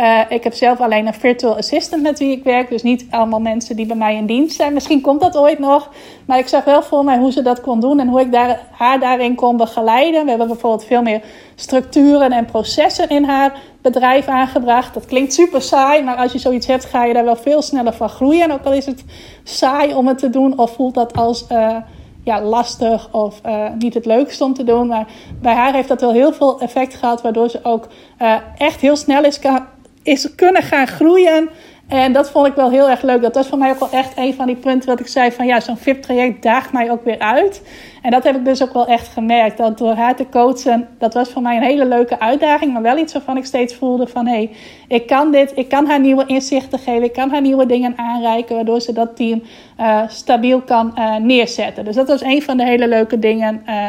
Uh, 0.00 0.20
ik 0.28 0.44
heb 0.44 0.54
zelf 0.54 0.80
alleen 0.80 1.06
een 1.06 1.14
virtual 1.14 1.56
assistant 1.56 2.02
met 2.02 2.18
wie 2.18 2.30
ik 2.36 2.44
werk. 2.44 2.68
Dus 2.68 2.82
niet 2.82 3.06
allemaal 3.10 3.40
mensen 3.40 3.76
die 3.76 3.86
bij 3.86 3.96
mij 3.96 4.16
in 4.16 4.26
dienst 4.26 4.56
zijn. 4.56 4.72
Misschien 4.72 5.00
komt 5.00 5.20
dat 5.20 5.36
ooit 5.36 5.58
nog. 5.58 5.90
Maar 6.30 6.38
ik 6.38 6.48
zag 6.48 6.64
wel 6.64 6.82
voor 6.82 7.04
mij 7.04 7.18
hoe 7.18 7.32
ze 7.32 7.42
dat 7.42 7.60
kon 7.60 7.80
doen... 7.80 8.00
en 8.00 8.08
hoe 8.08 8.20
ik 8.20 8.32
daar, 8.32 8.60
haar 8.70 9.00
daarin 9.00 9.34
kon 9.34 9.56
begeleiden. 9.56 10.22
We 10.22 10.28
hebben 10.28 10.46
bijvoorbeeld 10.46 10.84
veel 10.84 11.02
meer 11.02 11.22
structuren 11.54 12.32
en 12.32 12.44
processen 12.44 13.08
in 13.08 13.24
haar 13.24 13.58
bedrijf 13.82 14.26
aangebracht. 14.26 14.94
Dat 14.94 15.06
klinkt 15.06 15.34
super 15.34 15.62
saai, 15.62 16.02
maar 16.02 16.16
als 16.16 16.32
je 16.32 16.38
zoiets 16.38 16.66
hebt, 16.66 16.84
ga 16.84 17.04
je 17.04 17.14
daar 17.14 17.24
wel 17.24 17.36
veel 17.36 17.62
sneller 17.62 17.92
van 17.92 18.08
groeien. 18.08 18.50
ook 18.50 18.64
al 18.64 18.72
is 18.72 18.86
het 18.86 19.04
saai 19.42 19.94
om 19.94 20.06
het 20.06 20.18
te 20.18 20.30
doen, 20.30 20.58
of 20.58 20.74
voelt 20.74 20.94
dat 20.94 21.16
als 21.16 21.46
uh, 21.52 21.76
ja, 22.24 22.42
lastig 22.42 23.08
of 23.12 23.40
uh, 23.46 23.66
niet 23.78 23.94
het 23.94 24.06
leukste 24.06 24.44
om 24.44 24.54
te 24.54 24.64
doen. 24.64 24.86
Maar 24.86 25.06
bij 25.42 25.54
haar 25.54 25.72
heeft 25.72 25.88
dat 25.88 26.00
wel 26.00 26.12
heel 26.12 26.32
veel 26.32 26.60
effect 26.60 26.94
gehad, 26.94 27.22
waardoor 27.22 27.48
ze 27.48 27.60
ook 27.62 27.86
uh, 28.22 28.34
echt 28.56 28.80
heel 28.80 28.96
snel 28.96 29.24
is, 29.24 29.38
kan, 29.38 29.66
is 30.02 30.34
kunnen 30.34 30.62
gaan 30.62 30.86
groeien. 30.86 31.48
En 31.90 32.12
dat 32.12 32.30
vond 32.30 32.46
ik 32.46 32.54
wel 32.54 32.70
heel 32.70 32.90
erg 32.90 33.02
leuk. 33.02 33.22
Dat 33.22 33.34
was 33.34 33.46
voor 33.46 33.58
mij 33.58 33.70
ook 33.70 33.78
wel 33.78 33.90
echt 33.90 34.12
een 34.16 34.34
van 34.34 34.46
die 34.46 34.56
punten 34.56 34.88
wat 34.88 35.00
ik 35.00 35.06
zei 35.06 35.32
van 35.32 35.46
ja, 35.46 35.60
zo'n 35.60 35.76
VIP-traject 35.76 36.42
daagt 36.42 36.72
mij 36.72 36.90
ook 36.90 37.04
weer 37.04 37.18
uit. 37.18 37.62
En 38.02 38.10
dat 38.10 38.24
heb 38.24 38.36
ik 38.36 38.44
dus 38.44 38.62
ook 38.62 38.72
wel 38.72 38.86
echt 38.86 39.08
gemerkt. 39.08 39.56
Dat 39.56 39.78
door 39.78 39.94
haar 39.94 40.16
te 40.16 40.28
coachen, 40.30 40.88
dat 40.98 41.14
was 41.14 41.28
voor 41.30 41.42
mij 41.42 41.56
een 41.56 41.62
hele 41.62 41.86
leuke 41.86 42.20
uitdaging. 42.20 42.72
Maar 42.72 42.82
wel 42.82 42.98
iets 42.98 43.12
waarvan 43.12 43.36
ik 43.36 43.44
steeds 43.44 43.74
voelde 43.74 44.06
van 44.06 44.26
hé, 44.26 44.32
hey, 44.32 44.50
ik 44.88 45.06
kan 45.06 45.30
dit. 45.30 45.52
Ik 45.54 45.68
kan 45.68 45.86
haar 45.86 46.00
nieuwe 46.00 46.26
inzichten 46.26 46.78
geven. 46.78 47.02
Ik 47.02 47.12
kan 47.12 47.30
haar 47.30 47.40
nieuwe 47.40 47.66
dingen 47.66 47.92
aanreiken. 47.96 48.54
Waardoor 48.54 48.80
ze 48.80 48.92
dat 48.92 49.16
team 49.16 49.42
uh, 49.80 50.02
stabiel 50.08 50.60
kan 50.60 50.94
uh, 50.98 51.16
neerzetten. 51.16 51.84
Dus 51.84 51.94
dat 51.94 52.08
was 52.08 52.22
een 52.22 52.42
van 52.42 52.56
de 52.56 52.64
hele 52.64 52.88
leuke 52.88 53.18
dingen. 53.18 53.62
Uh, 53.66 53.86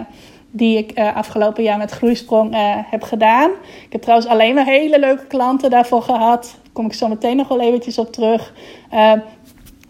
die 0.54 0.78
ik 0.78 1.00
afgelopen 1.00 1.64
jaar 1.64 1.78
met 1.78 1.92
Groeisprong 1.92 2.56
heb 2.90 3.04
gedaan. 3.04 3.50
Ik 3.86 3.92
heb 3.92 4.02
trouwens 4.02 4.30
alleen 4.30 4.54
maar 4.54 4.66
hele 4.66 5.00
leuke 5.00 5.26
klanten 5.26 5.70
daarvoor 5.70 6.02
gehad. 6.02 6.61
Kom 6.74 6.86
ik 6.86 6.94
zo 6.94 7.08
meteen 7.08 7.38
nog 7.38 7.48
wel 7.48 7.62
eventjes 7.62 7.98
op 7.98 8.12
terug. 8.12 8.54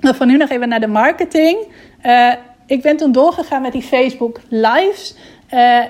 Maar 0.01 0.15
voor 0.15 0.25
nu 0.25 0.37
nog 0.37 0.49
even 0.49 0.69
naar 0.69 0.79
de 0.79 0.87
marketing. 0.87 1.57
ik 2.65 2.81
ben 2.81 2.97
toen 2.97 3.11
doorgegaan 3.11 3.61
met 3.61 3.71
die 3.71 3.81
Facebook 3.81 4.39
Lives. 4.49 5.15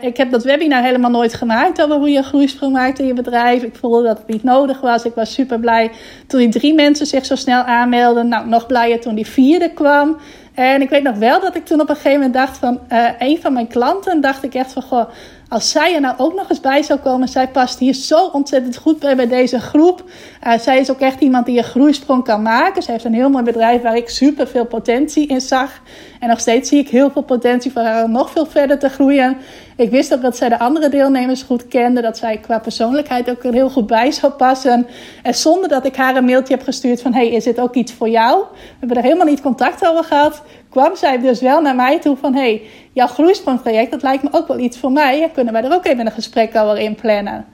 ik 0.02 0.18
heb 0.18 0.32
dat 0.32 0.44
webinar 0.44 0.84
helemaal 0.84 1.12
nooit 1.12 1.34
gemaakt 1.34 1.82
over 1.82 1.96
hoe 1.96 2.10
je 2.10 2.24
groeisprong 2.24 2.74
maakt 2.74 3.00
in 3.00 3.06
je 3.06 3.14
bedrijf. 3.14 3.64
Ik 3.64 3.76
voelde 3.76 4.04
dat 4.04 4.18
het 4.18 4.28
niet 4.28 4.44
nodig 4.44 4.82
was. 4.82 5.06
Ik 5.06 5.16
was 5.16 5.34
super 5.34 5.60
blij 5.60 5.92
toen 6.28 6.40
die 6.40 6.50
drie 6.50 6.74
mensen 6.74 7.06
zich 7.06 7.26
zo 7.26 7.36
snel 7.36 7.64
aanmelden. 7.64 8.28
Nou, 8.28 8.48
nog 8.48 8.66
blijer 8.66 9.00
toen 9.00 9.16
die 9.16 9.28
vierde 9.28 9.74
kwam. 9.74 10.18
En 10.54 10.82
ik 10.82 10.90
weet 10.90 11.04
nog 11.04 11.18
wel 11.18 11.40
dat 11.40 11.56
ik 11.56 11.66
toen 11.66 11.82
op 11.82 11.90
een 11.90 11.96
gegeven 11.96 12.18
moment 12.18 12.34
dacht 12.34 12.58
van 12.58 12.80
uh, 12.90 13.10
een 13.20 13.42
van 13.42 13.54
mijn 13.54 13.68
klanten, 13.68 14.22
dacht 14.22 14.44
ik 14.44 14.54
echt 14.54 14.74
van 14.74 14.82
goh, 14.82 15.10
als 15.52 15.70
zij 15.70 15.94
er 15.94 16.02
nou 16.02 16.16
ook 16.18 16.34
nog 16.36 16.50
eens 16.50 16.60
bij 16.60 16.82
zou 16.82 17.00
komen, 17.00 17.28
zij 17.28 17.48
past 17.48 17.80
hier 17.80 17.94
zo 17.94 18.26
ontzettend 18.26 18.78
goed 18.78 19.00
bij 19.00 19.16
bij 19.16 19.28
deze 19.28 19.60
groep. 19.60 20.04
Uh, 20.48 20.58
zij 20.60 20.80
is 20.80 20.92
ook 20.92 21.00
echt 21.00 21.22
iemand 21.22 21.46
die 21.46 21.58
een 21.58 21.64
groeisprong 21.64 22.24
kan 22.24 22.42
maken. 22.42 22.84
Ze 22.84 22.92
heeft 22.92 23.04
een 23.04 23.14
heel 23.14 23.30
mooi 23.30 23.44
bedrijf 23.44 23.82
waar 23.82 23.96
ik 23.96 24.10
super 24.10 24.48
veel 24.48 24.66
potentie 24.66 25.28
in 25.28 25.42
zag. 25.42 25.82
En 26.20 26.30
nog 26.30 26.40
steeds 26.40 26.70
zie 26.70 26.80
ik 26.80 26.90
heel 26.90 27.12
veel 27.12 27.22
potentie 27.22 27.72
voor 27.72 27.82
haar 27.82 28.04
om 28.04 28.12
nog 28.12 28.32
veel 28.32 28.46
verder 28.46 28.80
te 28.80 28.90
groeien. 28.90 29.38
Ik 29.76 29.90
wist 29.90 30.14
ook 30.14 30.22
dat 30.22 30.38
zij 30.38 30.50
de 30.50 30.60
andere 30.60 30.90
deelnemers 30.90 31.44
goed 31.44 31.68
kende. 31.68 32.02
Dat 32.02 32.18
zij 32.18 32.38
qua 32.38 32.60
persoonlijkheid 32.60 33.30
ook 33.30 33.44
er 33.44 33.54
heel 33.54 33.70
goed 33.70 33.88
bij 33.88 34.12
zou 34.12 34.32
passen. 34.32 34.88
En 35.24 35.36
zonder 35.36 35.70
dat 35.70 35.86
ik 35.86 35.96
haar 35.96 36.16
een 36.16 36.26
mailtje 36.26 36.54
heb 36.54 36.64
gestuurd 36.64 37.02
van... 37.02 37.14
hey, 37.14 37.30
is 37.30 37.44
dit 37.44 37.60
ook 37.60 37.76
iets 37.76 37.94
voor 37.94 38.10
jou? 38.10 38.40
We 38.52 38.76
hebben 38.80 38.98
er 38.98 39.04
helemaal 39.04 39.26
niet 39.26 39.42
contact 39.42 39.88
over 39.88 40.04
gehad. 40.04 40.42
Kwam 40.72 40.96
zij 40.96 41.20
dus 41.20 41.42
wel 41.42 41.62
naar 41.62 41.76
mij 41.76 42.00
toe 42.00 42.18
van... 42.18 42.34
hey, 42.34 42.62
jouw 42.94 43.08
groeisprongproject, 43.08 43.92
dat 43.92 44.02
lijkt 44.02 44.24
me 44.24 44.30
ook 44.32 44.48
wel 44.48 44.60
iets 44.60 44.78
voor 44.78 44.92
mij. 44.92 45.30
Kunnen 45.34 45.54
wij 45.54 45.64
er 45.64 45.74
ook 45.74 45.86
even 45.86 46.06
een 46.06 46.12
gesprek 46.12 46.56
over 46.56 46.78
in 46.78 46.96
plannen? 46.96 47.46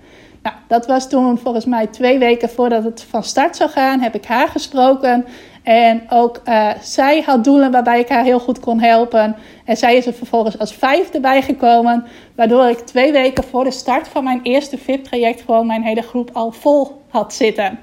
Nou, 0.42 0.56
dat 0.68 0.86
was 0.86 1.10
toen 1.10 1.38
volgens 1.38 1.66
mij 1.66 1.88
twee 1.88 2.18
weken 2.20 2.50
voordat 2.50 2.84
het 2.84 3.06
van 3.10 3.24
start 3.24 3.56
zou 3.56 3.70
gaan. 3.70 4.00
Heb 4.00 4.16
ik 4.16 4.26
haar 4.26 4.48
gesproken. 4.48 5.26
En 5.64 6.02
ook 6.10 6.42
uh, 6.46 6.70
zij 6.82 7.22
had 7.26 7.44
doelen 7.44 7.72
waarbij 7.72 8.00
ik 8.00 8.10
haar 8.10 8.24
heel 8.24 8.40
goed 8.40 8.60
kon 8.60 8.80
helpen. 8.80 9.36
En 9.66 9.78
zij 9.78 9.96
is 9.96 10.06
er 10.06 10.14
vervolgens 10.14 10.60
als 10.60 10.74
vijfde 10.74 11.20
bijgekomen. 11.20 12.06
Waardoor 12.36 12.70
ik 12.70 12.80
twee 12.80 13.12
weken 13.12 13.44
voor 13.44 13.64
de 13.64 13.72
start 13.72 14.08
van 14.08 14.24
mijn 14.24 14.40
eerste 14.44 14.78
VIP-traject 14.78 15.42
gewoon 15.42 15.68
mijn 15.68 15.84
hele 15.84 16.02
groep 16.02 16.30
al 16.34 16.52
vol 16.52 17.02
had 17.10 17.34
zitten. 17.34 17.80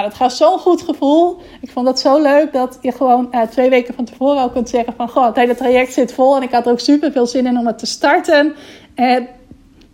Nou, 0.00 0.12
dat 0.12 0.20
gaf 0.20 0.32
zo'n 0.32 0.58
goed 0.58 0.82
gevoel. 0.82 1.40
Ik 1.60 1.70
vond 1.70 1.86
dat 1.86 2.00
zo 2.00 2.22
leuk 2.22 2.52
dat 2.52 2.78
je 2.80 2.92
gewoon 2.92 3.28
uh, 3.32 3.42
twee 3.42 3.70
weken 3.70 3.94
van 3.94 4.04
tevoren 4.04 4.40
al 4.40 4.50
kunt 4.50 4.68
zeggen 4.68 4.94
van... 4.96 5.08
Goh, 5.08 5.26
het 5.26 5.36
hele 5.36 5.54
traject 5.54 5.92
zit 5.92 6.12
vol 6.12 6.36
en 6.36 6.42
ik 6.42 6.50
had 6.50 6.66
er 6.66 6.72
ook 6.72 6.80
super 6.80 7.12
veel 7.12 7.26
zin 7.26 7.46
in 7.46 7.58
om 7.58 7.66
het 7.66 7.78
te 7.78 7.86
starten. 7.86 8.54
En 8.94 9.28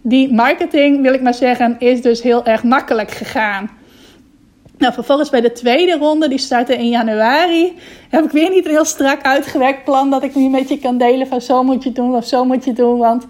die 0.02 0.32
marketing, 0.32 1.02
wil 1.02 1.14
ik 1.14 1.22
maar 1.22 1.34
zeggen, 1.34 1.76
is 1.78 2.02
dus 2.02 2.22
heel 2.22 2.44
erg 2.44 2.62
makkelijk 2.62 3.10
gegaan. 3.10 3.70
Nou, 4.78 4.92
vervolgens 4.92 5.30
bij 5.30 5.40
de 5.40 5.52
tweede 5.52 5.96
ronde, 5.96 6.28
die 6.28 6.38
startte 6.38 6.76
in 6.76 6.88
januari, 6.88 7.78
heb 8.08 8.24
ik 8.24 8.30
weer 8.30 8.50
niet 8.50 8.64
een 8.64 8.70
heel 8.70 8.84
strak 8.84 9.22
uitgewerkt 9.22 9.84
plan 9.84 10.10
dat 10.10 10.22
ik 10.22 10.34
nu 10.34 10.48
met 10.48 10.68
je 10.68 10.78
kan 10.78 10.98
delen 10.98 11.26
van 11.26 11.40
zo 11.40 11.62
moet 11.62 11.82
je 11.82 11.92
doen 11.92 12.14
of 12.14 12.26
zo 12.26 12.44
moet 12.44 12.64
je 12.64 12.72
doen. 12.72 12.98
Want 12.98 13.26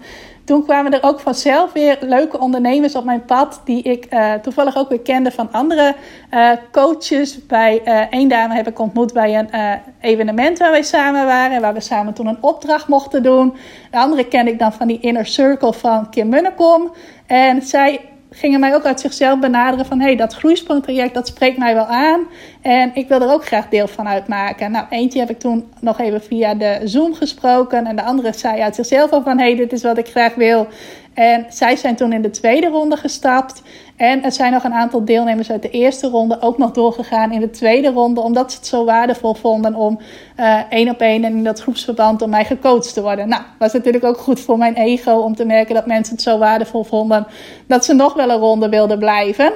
toen 0.47 0.63
kwamen 0.63 0.93
er 0.93 1.03
ook 1.03 1.19
vanzelf 1.19 1.73
weer 1.73 1.97
leuke 2.01 2.39
ondernemers 2.39 2.95
op 2.95 3.03
mijn 3.03 3.25
pad. 3.25 3.61
Die 3.63 3.81
ik 3.83 4.13
uh, 4.13 4.33
toevallig 4.33 4.77
ook 4.77 4.89
weer 4.89 4.99
kende 4.99 5.31
van 5.31 5.51
andere 5.51 5.95
uh, 6.33 6.51
coaches. 6.71 7.45
Bij 7.45 7.81
uh, 7.85 8.01
één 8.09 8.29
dame 8.29 8.55
heb 8.55 8.67
ik 8.67 8.79
ontmoet 8.79 9.13
bij 9.13 9.35
een 9.37 9.79
evenement 10.01 10.57
waar 10.57 10.71
wij 10.71 10.83
samen 10.83 11.25
waren. 11.25 11.61
Waar 11.61 11.73
we 11.73 11.79
samen 11.79 12.13
toen 12.13 12.27
een 12.27 12.43
opdracht 12.43 12.87
mochten 12.87 13.23
doen. 13.23 13.53
De 13.91 13.97
andere 13.97 14.27
ken 14.27 14.47
ik 14.47 14.59
dan 14.59 14.73
van 14.73 14.87
die 14.87 14.99
inner 14.99 15.25
circle 15.25 15.73
van 15.73 16.09
Kim 16.09 16.29
Munnekom. 16.29 16.91
En 17.25 17.61
zij 17.61 18.01
gingen 18.37 18.59
mij 18.59 18.75
ook 18.75 18.85
uit 18.85 18.99
zichzelf 18.99 19.39
benaderen 19.39 19.85
van... 19.85 19.99
hé, 19.99 20.05
hey, 20.05 20.15
dat 20.15 20.33
groeisprongtraject, 20.33 21.13
dat 21.13 21.27
spreekt 21.27 21.57
mij 21.57 21.73
wel 21.73 21.85
aan. 21.85 22.27
En 22.61 22.91
ik 22.93 23.07
wil 23.07 23.21
er 23.21 23.31
ook 23.31 23.45
graag 23.45 23.69
deel 23.69 23.87
van 23.87 24.07
uitmaken. 24.07 24.71
Nou, 24.71 24.85
eentje 24.89 25.19
heb 25.19 25.29
ik 25.29 25.39
toen 25.39 25.71
nog 25.79 25.99
even 25.99 26.21
via 26.21 26.53
de 26.55 26.79
Zoom 26.83 27.13
gesproken. 27.13 27.85
En 27.85 27.95
de 27.95 28.03
andere 28.03 28.33
zei 28.33 28.61
uit 28.61 28.75
zichzelf 28.75 29.11
al 29.11 29.21
van... 29.21 29.37
hé, 29.37 29.45
hey, 29.45 29.55
dit 29.55 29.73
is 29.73 29.83
wat 29.83 29.97
ik 29.97 30.07
graag 30.07 30.35
wil. 30.35 30.67
En 31.13 31.45
zij 31.49 31.75
zijn 31.75 31.95
toen 31.95 32.13
in 32.13 32.21
de 32.21 32.29
tweede 32.29 32.67
ronde 32.67 32.97
gestapt. 32.97 33.61
En 33.97 34.23
er 34.23 34.31
zijn 34.31 34.51
nog 34.51 34.63
een 34.63 34.73
aantal 34.73 35.05
deelnemers 35.05 35.51
uit 35.51 35.61
de 35.61 35.69
eerste 35.69 36.07
ronde 36.07 36.41
ook 36.41 36.57
nog 36.57 36.71
doorgegaan 36.71 37.31
in 37.31 37.39
de 37.39 37.49
tweede 37.49 37.91
ronde. 37.91 38.21
Omdat 38.21 38.51
ze 38.51 38.57
het 38.57 38.67
zo 38.67 38.85
waardevol 38.85 39.33
vonden 39.33 39.75
om 39.75 39.99
uh, 40.39 40.59
één 40.69 40.89
op 40.89 40.99
één 40.99 41.23
en 41.23 41.37
in 41.37 41.43
dat 41.43 41.59
groepsverband 41.59 42.21
om 42.21 42.29
mij 42.29 42.45
gecoacht 42.45 42.93
te 42.93 43.01
worden. 43.01 43.27
Nou, 43.27 43.41
was 43.59 43.73
natuurlijk 43.73 44.03
ook 44.03 44.17
goed 44.17 44.39
voor 44.39 44.57
mijn 44.57 44.75
ego 44.75 45.11
om 45.11 45.35
te 45.35 45.45
merken 45.45 45.75
dat 45.75 45.85
mensen 45.85 46.13
het 46.13 46.23
zo 46.23 46.37
waardevol 46.37 46.83
vonden. 46.83 47.27
Dat 47.67 47.85
ze 47.85 47.93
nog 47.93 48.13
wel 48.13 48.29
een 48.29 48.39
ronde 48.39 48.69
wilden 48.69 48.99
blijven. 48.99 49.51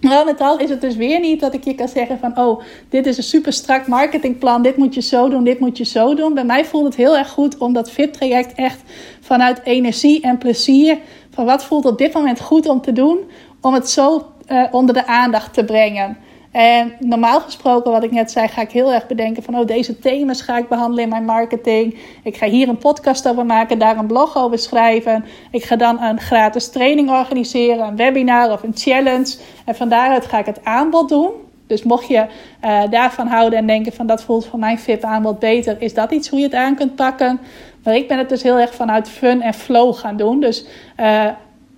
Maar 0.00 0.24
met 0.24 0.40
al 0.40 0.58
is 0.58 0.70
het 0.70 0.80
dus 0.80 0.96
weer 0.96 1.20
niet 1.20 1.40
dat 1.40 1.54
ik 1.54 1.64
je 1.64 1.74
kan 1.74 1.88
zeggen 1.88 2.18
van... 2.18 2.38
oh, 2.38 2.62
dit 2.88 3.06
is 3.06 3.16
een 3.16 3.22
super 3.22 3.52
strak 3.52 3.86
marketingplan, 3.86 4.62
dit 4.62 4.76
moet 4.76 4.94
je 4.94 5.02
zo 5.02 5.28
doen, 5.28 5.44
dit 5.44 5.58
moet 5.58 5.78
je 5.78 5.84
zo 5.84 6.14
doen. 6.14 6.34
Bij 6.34 6.44
mij 6.44 6.64
voelt 6.64 6.84
het 6.84 6.96
heel 6.96 7.16
erg 7.16 7.28
goed 7.28 7.58
om 7.58 7.72
dat 7.72 7.90
VIP-traject 7.90 8.52
echt 8.54 8.80
vanuit 9.20 9.60
energie 9.64 10.20
en 10.20 10.38
plezier... 10.38 10.98
van 11.30 11.44
wat 11.44 11.64
voelt 11.64 11.84
op 11.84 11.98
dit 11.98 12.12
moment 12.12 12.40
goed 12.40 12.68
om 12.68 12.80
te 12.80 12.92
doen... 12.92 13.18
om 13.60 13.74
het 13.74 13.90
zo 13.90 14.26
uh, 14.48 14.64
onder 14.70 14.94
de 14.94 15.06
aandacht 15.06 15.54
te 15.54 15.64
brengen. 15.64 16.16
En 16.50 16.92
normaal 16.98 17.40
gesproken, 17.40 17.92
wat 17.92 18.02
ik 18.02 18.10
net 18.10 18.30
zei, 18.30 18.48
ga 18.48 18.60
ik 18.60 18.70
heel 18.70 18.92
erg 18.92 19.06
bedenken 19.06 19.42
van, 19.42 19.58
oh, 19.58 19.66
deze 19.66 19.98
thema's 19.98 20.40
ga 20.40 20.58
ik 20.58 20.68
behandelen 20.68 21.04
in 21.04 21.10
mijn 21.10 21.24
marketing. 21.24 21.98
Ik 22.22 22.36
ga 22.36 22.46
hier 22.46 22.68
een 22.68 22.78
podcast 22.78 23.28
over 23.28 23.46
maken, 23.46 23.78
daar 23.78 23.96
een 23.96 24.06
blog 24.06 24.36
over 24.36 24.58
schrijven. 24.58 25.24
Ik 25.50 25.64
ga 25.64 25.76
dan 25.76 26.02
een 26.02 26.20
gratis 26.20 26.68
training 26.68 27.10
organiseren, 27.10 27.86
een 27.86 27.96
webinar 27.96 28.52
of 28.52 28.62
een 28.62 28.76
challenge. 28.76 29.36
En 29.64 29.74
van 29.74 29.88
daaruit 29.88 30.26
ga 30.26 30.38
ik 30.38 30.46
het 30.46 30.64
aanbod 30.64 31.08
doen. 31.08 31.30
Dus 31.66 31.82
mocht 31.82 32.08
je 32.08 32.26
uh, 32.64 32.82
daarvan 32.90 33.26
houden 33.26 33.58
en 33.58 33.66
denken 33.66 33.92
van 33.92 34.06
dat 34.06 34.22
voelt 34.22 34.46
voor 34.46 34.58
mijn 34.58 34.78
VIP-aanbod 34.78 35.38
beter, 35.38 35.76
is 35.82 35.94
dat 35.94 36.10
iets 36.10 36.28
hoe 36.28 36.38
je 36.38 36.44
het 36.44 36.54
aan 36.54 36.74
kunt 36.74 36.94
pakken. 36.94 37.40
Maar 37.84 37.94
ik 37.96 38.08
ben 38.08 38.18
het 38.18 38.28
dus 38.28 38.42
heel 38.42 38.58
erg 38.58 38.74
vanuit 38.74 39.08
fun 39.08 39.42
en 39.42 39.54
flow 39.54 39.94
gaan 39.94 40.16
doen. 40.16 40.40
Dus 40.40 40.66
uh, 41.00 41.26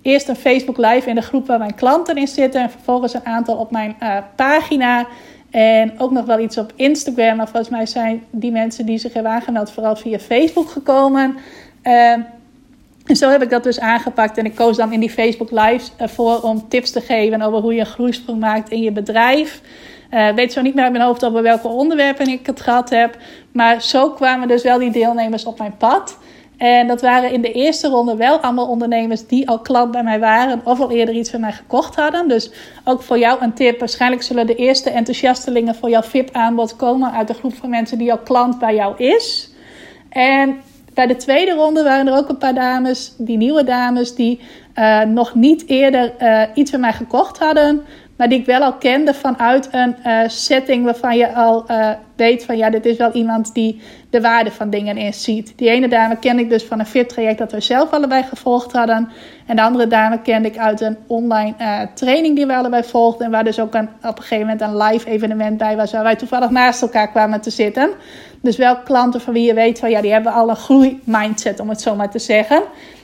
eerst 0.01 0.27
een 0.27 0.35
Facebook 0.35 0.77
Live 0.77 1.09
in 1.09 1.15
de 1.15 1.21
groep 1.21 1.47
waar 1.47 1.59
mijn 1.59 1.75
klanten 1.75 2.17
in 2.17 2.27
zitten. 2.27 2.61
En 2.61 2.71
vervolgens 2.71 3.13
een 3.13 3.25
aantal 3.25 3.55
op 3.55 3.71
mijn 3.71 3.95
uh, 4.03 4.17
pagina. 4.35 5.07
En 5.51 5.99
ook 5.99 6.11
nog 6.11 6.25
wel 6.25 6.39
iets 6.39 6.57
op 6.57 6.73
Instagram. 6.75 7.37
Maar 7.37 7.47
volgens 7.47 7.69
mij 7.69 7.85
zijn 7.85 8.23
die 8.29 8.51
mensen 8.51 8.85
die 8.85 8.97
zich 8.97 9.13
hebben 9.13 9.31
aangemeld 9.31 9.71
vooral 9.71 9.95
via 9.95 10.19
Facebook 10.19 10.69
gekomen. 10.69 11.37
Uh, 11.83 12.11
en 13.05 13.15
zo 13.15 13.29
heb 13.29 13.41
ik 13.41 13.49
dat 13.49 13.63
dus 13.63 13.79
aangepakt. 13.79 14.37
En 14.37 14.45
ik 14.45 14.55
koos 14.55 14.77
dan 14.77 14.93
in 14.93 14.99
die 14.99 15.09
Facebook 15.09 15.51
Live 15.51 15.89
ervoor 15.97 16.41
om 16.41 16.69
tips 16.69 16.91
te 16.91 17.01
geven 17.01 17.41
over 17.41 17.61
hoe 17.61 17.73
je 17.73 17.79
een 17.79 17.85
groeisprong 17.85 18.39
maakt 18.39 18.69
in 18.69 18.81
je 18.81 18.91
bedrijf. 18.91 19.61
Uh, 20.11 20.29
weet 20.29 20.53
zo 20.53 20.61
niet 20.61 20.73
meer 20.73 20.83
uit 20.83 20.93
mijn 20.93 21.03
hoofd 21.03 21.25
over 21.25 21.41
welke 21.41 21.67
onderwerpen 21.67 22.27
ik 22.27 22.45
het 22.45 22.61
gehad 22.61 22.89
heb. 22.89 23.17
Maar 23.51 23.81
zo 23.81 24.09
kwamen 24.09 24.47
dus 24.47 24.63
wel 24.63 24.79
die 24.79 24.91
deelnemers 24.91 25.45
op 25.45 25.57
mijn 25.57 25.77
pad. 25.77 26.17
En 26.61 26.87
dat 26.87 27.01
waren 27.01 27.31
in 27.31 27.41
de 27.41 27.51
eerste 27.51 27.87
ronde 27.87 28.15
wel 28.15 28.37
allemaal 28.37 28.67
ondernemers 28.67 29.27
die 29.27 29.49
al 29.49 29.59
klant 29.59 29.91
bij 29.91 30.03
mij 30.03 30.19
waren 30.19 30.61
of 30.63 30.79
al 30.79 30.91
eerder 30.91 31.15
iets 31.15 31.29
van 31.29 31.39
mij 31.39 31.51
gekocht 31.51 31.95
hadden. 31.95 32.27
Dus 32.27 32.51
ook 32.83 33.01
voor 33.01 33.19
jou 33.19 33.41
een 33.41 33.53
tip. 33.53 33.79
Waarschijnlijk 33.79 34.21
zullen 34.21 34.47
de 34.47 34.55
eerste 34.55 34.89
enthousiastelingen 34.89 35.75
voor 35.75 35.89
jouw 35.89 36.01
VIP-aanbod 36.01 36.75
komen 36.75 37.11
uit 37.11 37.27
de 37.27 37.33
groep 37.33 37.53
van 37.53 37.69
mensen 37.69 37.97
die 37.97 38.11
al 38.11 38.17
klant 38.17 38.59
bij 38.59 38.75
jou 38.75 38.97
is. 38.97 39.49
En 40.09 40.61
bij 40.93 41.07
de 41.07 41.15
tweede 41.15 41.51
ronde 41.51 41.83
waren 41.83 42.07
er 42.07 42.17
ook 42.17 42.29
een 42.29 42.37
paar 42.37 42.53
dames, 42.53 43.13
die 43.17 43.37
nieuwe 43.37 43.63
dames, 43.63 44.15
die 44.15 44.39
uh, 44.75 45.01
nog 45.01 45.35
niet 45.35 45.63
eerder 45.67 46.13
uh, 46.19 46.43
iets 46.53 46.71
van 46.71 46.79
mij 46.79 46.93
gekocht 46.93 47.39
hadden 47.39 47.81
maar 48.21 48.29
die 48.29 48.39
ik 48.39 48.45
wel 48.45 48.61
al 48.61 48.73
kende 48.73 49.13
vanuit 49.13 49.67
een 49.71 49.95
uh, 50.05 50.21
setting 50.27 50.83
waarvan 50.83 51.17
je 51.17 51.33
al 51.33 51.65
uh, 51.67 51.89
weet 52.15 52.45
van 52.45 52.57
ja, 52.57 52.69
dit 52.69 52.85
is 52.85 52.97
wel 52.97 53.11
iemand 53.11 53.53
die 53.53 53.81
de 54.09 54.21
waarde 54.21 54.51
van 54.51 54.69
dingen 54.69 54.97
inziet. 54.97 55.53
Die 55.55 55.69
ene 55.69 55.87
dame 55.87 56.17
kende 56.19 56.41
ik 56.41 56.49
dus 56.49 56.63
van 56.63 56.79
een 56.79 56.85
fit-traject 56.85 57.37
dat 57.37 57.51
we 57.51 57.59
zelf 57.59 57.91
allebei 57.91 58.23
gevolgd 58.23 58.71
hadden. 58.71 59.09
En 59.47 59.55
de 59.55 59.61
andere 59.61 59.87
dame 59.87 60.21
kende 60.21 60.47
ik 60.47 60.57
uit 60.57 60.81
een 60.81 60.97
online 61.07 61.53
uh, 61.59 61.81
training 61.93 62.35
die 62.35 62.45
we 62.45 62.55
allebei 62.55 62.83
volgden. 62.83 63.25
En 63.25 63.31
waar 63.31 63.43
dus 63.43 63.59
ook 63.59 63.73
een, 63.73 63.89
op 64.01 64.17
een 64.17 64.23
gegeven 64.23 64.39
moment 64.39 64.61
een 64.61 64.77
live 64.77 65.09
evenement 65.09 65.57
bij 65.57 65.75
was, 65.75 65.91
waar 65.91 66.03
wij 66.03 66.15
toevallig 66.15 66.49
naast 66.49 66.81
elkaar 66.81 67.09
kwamen 67.09 67.41
te 67.41 67.49
zitten. 67.49 67.89
Dus 68.41 68.57
wel 68.57 68.77
klanten 68.77 69.21
van 69.21 69.33
wie 69.33 69.45
je 69.45 69.53
weet 69.53 69.79
van 69.79 69.89
ja, 69.89 70.01
die 70.01 70.11
hebben 70.11 70.33
al 70.33 70.49
een 70.49 70.55
groeimindset, 70.55 71.59
om 71.59 71.69
het 71.69 71.81
zo 71.81 71.95
maar 71.95 72.11
te 72.11 72.19
zeggen. 72.19 72.63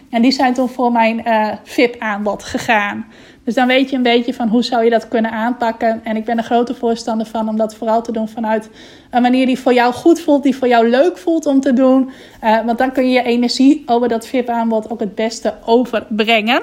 En 0.09 0.21
die 0.21 0.31
zijn 0.31 0.53
toen 0.53 0.69
voor 0.69 0.91
mijn 0.91 1.23
VIP-aanbod 1.63 2.43
gegaan. 2.43 3.05
Dus 3.47 3.55
dan 3.55 3.67
weet 3.67 3.89
je 3.89 3.95
een 3.95 4.03
beetje 4.03 4.33
van 4.33 4.47
hoe 4.47 4.63
zou 4.63 4.83
je 4.83 4.89
dat 4.89 5.07
kunnen 5.07 5.31
aanpakken. 5.31 6.01
En 6.03 6.15
ik 6.15 6.25
ben 6.25 6.37
een 6.37 6.43
grote 6.43 6.75
voorstander 6.75 7.25
van 7.27 7.49
om 7.49 7.57
dat 7.57 7.75
vooral 7.75 8.01
te 8.01 8.11
doen 8.11 8.27
vanuit 8.27 8.69
een 9.11 9.21
manier 9.21 9.45
die 9.45 9.59
voor 9.59 9.73
jou 9.73 9.93
goed 9.93 10.19
voelt, 10.19 10.43
die 10.43 10.57
voor 10.57 10.67
jou 10.67 10.89
leuk 10.89 11.17
voelt 11.17 11.45
om 11.45 11.59
te 11.59 11.73
doen. 11.73 12.09
Uh, 12.43 12.65
want 12.65 12.77
dan 12.77 12.91
kun 12.91 13.03
je 13.03 13.11
je 13.11 13.23
energie 13.23 13.83
over 13.85 14.07
dat 14.07 14.27
VIP-aanbod 14.27 14.89
ook 14.89 14.99
het 14.99 15.15
beste 15.15 15.53
overbrengen. 15.65 16.61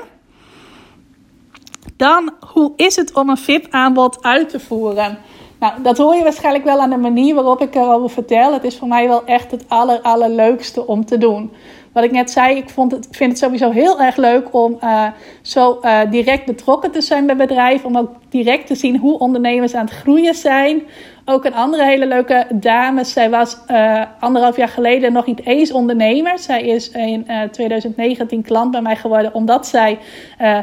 Dan, 1.97 2.33
hoe 2.53 2.73
is 2.77 2.97
het 2.97 3.12
om 3.12 3.29
een 3.29 3.37
VIP-aanbod 3.37 4.23
uit 4.23 4.49
te 4.49 4.61
voeren? 4.61 5.18
Nou, 5.61 5.83
dat 5.83 5.99
hoor 5.99 6.14
je 6.14 6.23
waarschijnlijk 6.23 6.64
wel 6.64 6.81
aan 6.81 6.90
de 6.90 6.97
manier 6.97 7.35
waarop 7.35 7.61
ik 7.61 7.75
erover 7.75 8.11
vertel. 8.11 8.53
Het 8.53 8.64
is 8.64 8.77
voor 8.77 8.88
mij 8.88 9.09
wel 9.09 9.25
echt 9.25 9.51
het 9.51 9.64
aller, 9.68 10.01
allerleukste 10.01 10.87
om 10.87 11.05
te 11.05 11.18
doen 11.18 11.51
wat 11.94 12.04
ik 12.04 12.11
net 12.11 12.30
zei, 12.30 12.57
ik, 12.57 12.68
vond 12.68 12.92
het, 12.92 13.09
vind 13.11 13.30
het 13.30 13.40
sowieso 13.40 13.70
heel 13.70 14.00
erg 14.00 14.16
leuk 14.16 14.54
om 14.54 14.78
uh, 14.85 15.07
zo 15.42 15.78
uh, 15.83 16.00
direct 16.11 16.46
betrokken 16.46 16.90
te 16.90 17.00
zijn 17.00 17.26
bij 17.26 17.37
bedrijven. 17.37 17.88
Om 17.88 17.96
ook 17.96 18.11
direct 18.28 18.66
te 18.66 18.74
zien 18.74 18.98
hoe 18.98 19.18
ondernemers 19.18 19.74
aan 19.74 19.85
het 19.85 19.94
groeien 19.94 20.35
zijn. 20.35 20.83
Ook 21.24 21.44
een 21.44 21.54
andere 21.54 21.85
hele 21.85 22.07
leuke 22.07 22.46
dame. 22.50 23.04
Zij 23.04 23.30
was 23.30 23.59
uh, 23.70 24.02
anderhalf 24.20 24.57
jaar 24.57 24.68
geleden 24.68 25.12
nog 25.12 25.26
niet 25.26 25.46
eens 25.46 25.72
ondernemer. 25.72 26.38
Zij 26.38 26.62
is 26.62 26.90
in 26.90 27.26
2019 27.50 28.42
klant 28.42 28.70
bij 28.70 28.83
mij 28.83 28.96
geworden 28.96 29.35
omdat 29.35 29.66
zij 29.66 29.98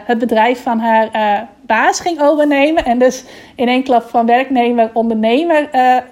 het 0.03 0.17
bedrijf 0.17 0.63
van 0.63 0.79
haar 0.79 1.47
baas 1.61 1.99
ging 1.99 2.21
overnemen. 2.21 2.85
En 2.85 2.99
dus 2.99 3.23
in 3.55 3.67
één 3.67 3.83
klap 3.83 4.03
van 4.03 4.25
werknemer 4.25 4.89
ondernemer 4.93 5.69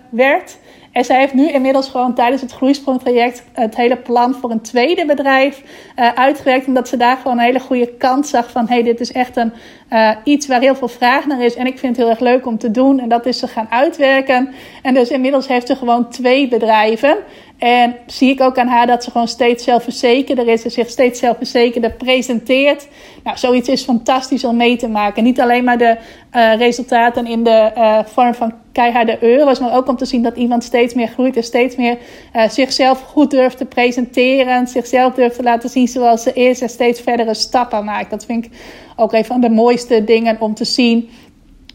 werd. 0.09 0.57
En 0.91 1.05
zij 1.05 1.19
heeft 1.19 1.33
nu 1.33 1.49
inmiddels 1.51 1.89
gewoon 1.89 2.13
tijdens 2.13 2.41
het 2.41 2.51
groeisprongtraject 2.51 3.43
het 3.53 3.75
hele 3.75 3.97
plan 3.97 4.35
voor 4.35 4.51
een 4.51 4.61
tweede 4.61 5.05
bedrijf 5.05 5.61
uh, 5.95 6.13
uitgewerkt. 6.13 6.67
Omdat 6.67 6.87
ze 6.87 6.97
daar 6.97 7.17
gewoon 7.17 7.37
een 7.37 7.43
hele 7.43 7.59
goede 7.59 7.87
kans 7.97 8.29
zag 8.29 8.51
van: 8.51 8.67
hey, 8.67 8.83
dit 8.83 8.99
is 8.99 9.11
echt 9.11 9.37
een, 9.37 9.53
uh, 9.93 10.11
iets 10.23 10.47
waar 10.47 10.61
heel 10.61 10.75
veel 10.75 10.87
vraag 10.87 11.25
naar 11.25 11.41
is. 11.41 11.55
En 11.55 11.67
ik 11.67 11.79
vind 11.79 11.95
het 11.95 12.05
heel 12.05 12.15
erg 12.15 12.19
leuk 12.19 12.45
om 12.45 12.57
te 12.57 12.71
doen. 12.71 12.99
En 12.99 13.09
dat 13.09 13.25
is 13.25 13.39
ze 13.39 13.47
gaan 13.47 13.67
uitwerken. 13.69 14.53
En 14.81 14.93
dus 14.93 15.09
inmiddels 15.09 15.47
heeft 15.47 15.67
ze 15.67 15.75
gewoon 15.75 16.09
twee 16.09 16.47
bedrijven. 16.47 17.17
En 17.59 17.95
zie 18.05 18.29
ik 18.29 18.41
ook 18.41 18.57
aan 18.57 18.67
haar 18.67 18.87
dat 18.87 19.03
ze 19.03 19.11
gewoon 19.11 19.27
steeds 19.27 19.63
zelfverzekerder 19.63 20.47
is. 20.47 20.63
En 20.63 20.71
zich 20.71 20.89
steeds 20.89 21.19
zelfverzekerder 21.19 21.91
presenteert. 21.91 22.87
Nou, 23.23 23.37
zoiets 23.37 23.69
is 23.69 23.83
fantastisch 23.83 24.43
om 24.43 24.57
mee 24.57 24.77
te 24.77 24.87
maken. 24.87 25.23
Niet 25.23 25.41
alleen 25.41 25.63
maar 25.63 25.77
de 25.77 25.97
uh, 26.35 26.55
resultaten 26.55 27.27
in 27.27 27.43
de 27.43 27.71
uh, 27.77 27.99
vorm 28.05 28.33
van 28.33 28.53
keiharde 28.71 29.17
euro's. 29.21 29.59
Maar 29.59 29.75
ook 29.75 29.87
om 29.87 29.97
te 29.97 30.05
zien 30.05 30.23
dat 30.23 30.35
iemand 30.35 30.63
steeds 30.63 30.93
meer 30.93 31.07
groeit. 31.07 31.35
En 31.35 31.43
steeds 31.43 31.75
meer 31.75 31.97
uh, 32.35 32.49
zichzelf 32.49 33.01
goed 33.01 33.31
durft 33.31 33.57
te 33.57 33.65
presenteren. 33.65 34.67
Zichzelf 34.67 35.13
durft 35.13 35.35
te 35.35 35.43
laten 35.43 35.69
zien 35.69 35.87
zoals 35.87 36.23
ze 36.23 36.33
is. 36.33 36.61
En 36.61 36.69
steeds 36.69 37.01
verdere 37.01 37.33
stappen 37.33 37.85
maakt. 37.85 38.09
Dat 38.09 38.25
vind 38.25 38.45
ik 38.45 38.51
ook 38.95 39.13
een 39.13 39.25
van 39.25 39.41
de 39.41 39.49
mooiste 39.49 40.03
dingen 40.03 40.41
om 40.41 40.53
te 40.53 40.65
zien. 40.65 41.09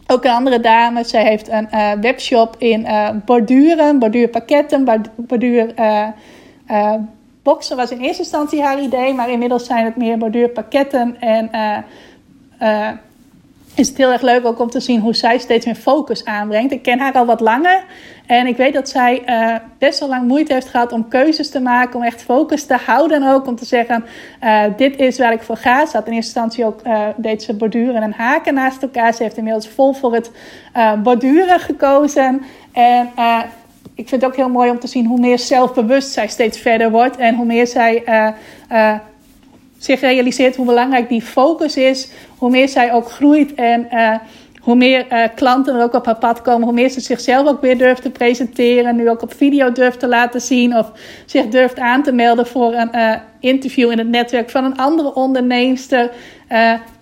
Ook 0.07 0.23
een 0.23 0.31
andere 0.31 0.59
dame, 0.59 1.03
zij 1.03 1.23
heeft 1.23 1.49
een 1.49 1.67
uh, 1.73 1.91
webshop 1.91 2.55
in 2.57 2.81
uh, 2.81 3.09
borduren, 3.25 3.99
borduurpakketten, 3.99 5.03
borduur 5.15 5.73
uh, 5.79 6.93
boxen 7.43 7.77
was 7.77 7.91
in 7.91 7.99
eerste 7.99 8.21
instantie 8.21 8.61
haar 8.61 8.81
idee, 8.81 9.13
maar 9.13 9.29
inmiddels 9.29 9.65
zijn 9.65 9.85
het 9.85 9.95
meer 9.95 10.17
borduurpakketten 10.17 11.19
en 11.19 11.49
is 13.75 13.87
het 13.87 13.97
heel 13.97 14.11
erg 14.11 14.21
leuk 14.21 14.45
ook 14.45 14.59
om 14.59 14.69
te 14.69 14.79
zien 14.79 14.99
hoe 14.99 15.15
zij 15.15 15.37
steeds 15.37 15.65
meer 15.65 15.75
focus 15.75 16.25
aanbrengt. 16.25 16.71
Ik 16.71 16.81
ken 16.81 16.99
haar 16.99 17.13
al 17.13 17.25
wat 17.25 17.39
langer 17.39 17.83
en 18.25 18.47
ik 18.47 18.57
weet 18.57 18.73
dat 18.73 18.89
zij 18.89 19.23
uh, 19.25 19.55
best 19.77 19.99
wel 19.99 20.09
lang 20.09 20.27
moeite 20.27 20.53
heeft 20.53 20.69
gehad 20.69 20.91
om 20.91 21.07
keuzes 21.07 21.49
te 21.49 21.59
maken, 21.59 21.95
om 21.95 22.03
echt 22.03 22.23
focus 22.23 22.65
te 22.65 22.77
houden 22.85 23.23
ook, 23.23 23.47
om 23.47 23.55
te 23.55 23.65
zeggen, 23.65 24.05
uh, 24.43 24.63
dit 24.77 24.99
is 24.99 25.17
waar 25.17 25.33
ik 25.33 25.41
voor 25.41 25.57
ga. 25.57 25.85
Ze 25.85 25.97
had 25.97 26.07
in 26.07 26.13
eerste 26.13 26.39
instantie 26.39 26.65
ook, 26.65 26.79
uh, 26.85 27.07
deed 27.15 27.43
ze 27.43 27.53
borduren 27.53 28.01
en 28.01 28.13
haken 28.13 28.53
naast 28.53 28.81
elkaar. 28.81 29.13
Ze 29.13 29.23
heeft 29.23 29.37
inmiddels 29.37 29.67
vol 29.67 29.93
voor 29.93 30.13
het 30.13 30.31
borduren 31.03 31.59
gekozen 31.59 32.41
en 32.71 33.11
ik 33.95 34.09
vind 34.09 34.21
het 34.21 34.25
ook 34.25 34.35
heel 34.35 34.49
mooi 34.49 34.69
om 34.69 34.79
te 34.79 34.87
zien 34.87 35.05
hoe 35.05 35.19
meer 35.19 35.39
zelfbewust 35.39 36.11
zij 36.11 36.27
steeds 36.27 36.59
verder 36.59 36.91
wordt 36.91 37.17
en 37.17 37.35
hoe 37.35 37.45
meer 37.45 37.67
zij 37.67 38.03
zich 39.77 40.01
realiseert 40.01 40.55
hoe 40.55 40.65
belangrijk 40.65 41.09
die 41.09 41.21
focus 41.21 41.77
is, 41.77 42.09
hoe 42.37 42.49
meer 42.49 42.69
zij 42.69 42.93
ook 42.93 43.11
groeit 43.11 43.53
en 43.53 43.87
hoe 44.65 44.75
meer 44.75 45.05
uh, 45.11 45.23
klanten 45.35 45.75
er 45.75 45.83
ook 45.83 45.93
op 45.93 46.05
haar 46.05 46.17
pad 46.17 46.41
komen, 46.41 46.63
hoe 46.63 46.73
meer 46.73 46.89
ze 46.89 46.99
zichzelf 46.99 47.47
ook 47.47 47.61
weer 47.61 47.77
durft 47.77 48.01
te 48.01 48.09
presenteren. 48.09 48.95
Nu 48.95 49.09
ook 49.09 49.21
op 49.21 49.33
video 49.33 49.71
durft 49.71 49.99
te 49.99 50.07
laten 50.07 50.41
zien 50.41 50.77
of 50.77 50.91
zich 51.25 51.47
durft 51.47 51.79
aan 51.79 52.03
te 52.03 52.11
melden 52.11 52.47
voor 52.47 52.73
een 52.73 52.89
uh, 52.95 53.15
interview 53.39 53.91
in 53.91 53.97
het 53.97 54.07
netwerk 54.07 54.49
van 54.49 54.63
een 54.63 54.77
andere 54.77 55.13
onderneemster. 55.13 56.11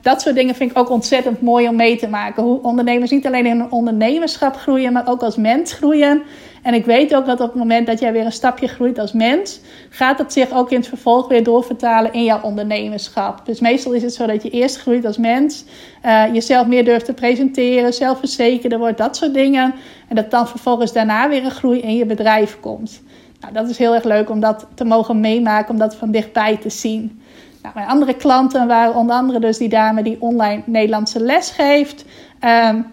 Dat 0.01 0.21
soort 0.21 0.35
dingen 0.35 0.55
vind 0.55 0.71
ik 0.71 0.77
ook 0.77 0.89
ontzettend 0.89 1.41
mooi 1.41 1.67
om 1.67 1.75
mee 1.75 1.97
te 1.97 2.07
maken. 2.07 2.43
Hoe 2.43 2.61
ondernemers 2.61 3.11
niet 3.11 3.25
alleen 3.25 3.45
in 3.45 3.59
hun 3.59 3.71
ondernemerschap 3.71 4.55
groeien, 4.55 4.93
maar 4.93 5.07
ook 5.07 5.21
als 5.21 5.35
mens 5.35 5.73
groeien. 5.73 6.21
En 6.63 6.73
ik 6.73 6.85
weet 6.85 7.15
ook 7.15 7.25
dat 7.25 7.39
op 7.39 7.47
het 7.47 7.55
moment 7.55 7.87
dat 7.87 7.99
jij 7.99 8.11
weer 8.11 8.25
een 8.25 8.31
stapje 8.31 8.67
groeit 8.67 8.99
als 8.99 9.11
mens, 9.11 9.59
gaat 9.89 10.17
dat 10.17 10.33
zich 10.33 10.51
ook 10.51 10.71
in 10.71 10.77
het 10.77 10.87
vervolg 10.87 11.27
weer 11.27 11.43
doorvertalen 11.43 12.13
in 12.13 12.23
jouw 12.23 12.41
ondernemerschap. 12.41 13.45
Dus 13.45 13.59
meestal 13.59 13.91
is 13.91 14.01
het 14.01 14.13
zo 14.13 14.25
dat 14.25 14.43
je 14.43 14.49
eerst 14.49 14.77
groeit 14.77 15.05
als 15.05 15.17
mens, 15.17 15.65
uh, 16.05 16.23
jezelf 16.33 16.67
meer 16.67 16.85
durft 16.85 17.05
te 17.05 17.13
presenteren, 17.13 17.93
zelfverzekerder 17.93 18.79
wordt, 18.79 18.97
dat 18.97 19.17
soort 19.17 19.33
dingen. 19.33 19.73
En 20.07 20.15
dat 20.15 20.31
dan 20.31 20.47
vervolgens 20.47 20.93
daarna 20.93 21.29
weer 21.29 21.43
een 21.43 21.51
groei 21.51 21.79
in 21.79 21.95
je 21.95 22.05
bedrijf 22.05 22.59
komt. 22.59 23.01
Nou, 23.39 23.53
dat 23.53 23.69
is 23.69 23.77
heel 23.77 23.93
erg 23.93 24.03
leuk 24.03 24.29
om 24.29 24.39
dat 24.39 24.67
te 24.73 24.85
mogen 24.85 25.19
meemaken, 25.19 25.71
om 25.71 25.79
dat 25.79 25.95
van 25.95 26.11
dichtbij 26.11 26.57
te 26.57 26.69
zien. 26.69 27.21
Nou, 27.61 27.75
mijn 27.75 27.87
andere 27.87 28.13
klanten 28.13 28.67
waren 28.67 28.95
onder 28.95 29.15
andere 29.15 29.39
dus 29.39 29.57
die 29.57 29.69
dame 29.69 30.03
die 30.03 30.17
online 30.19 30.61
Nederlandse 30.65 31.19
les 31.19 31.49
geeft. 31.49 32.05
Um, 32.41 32.85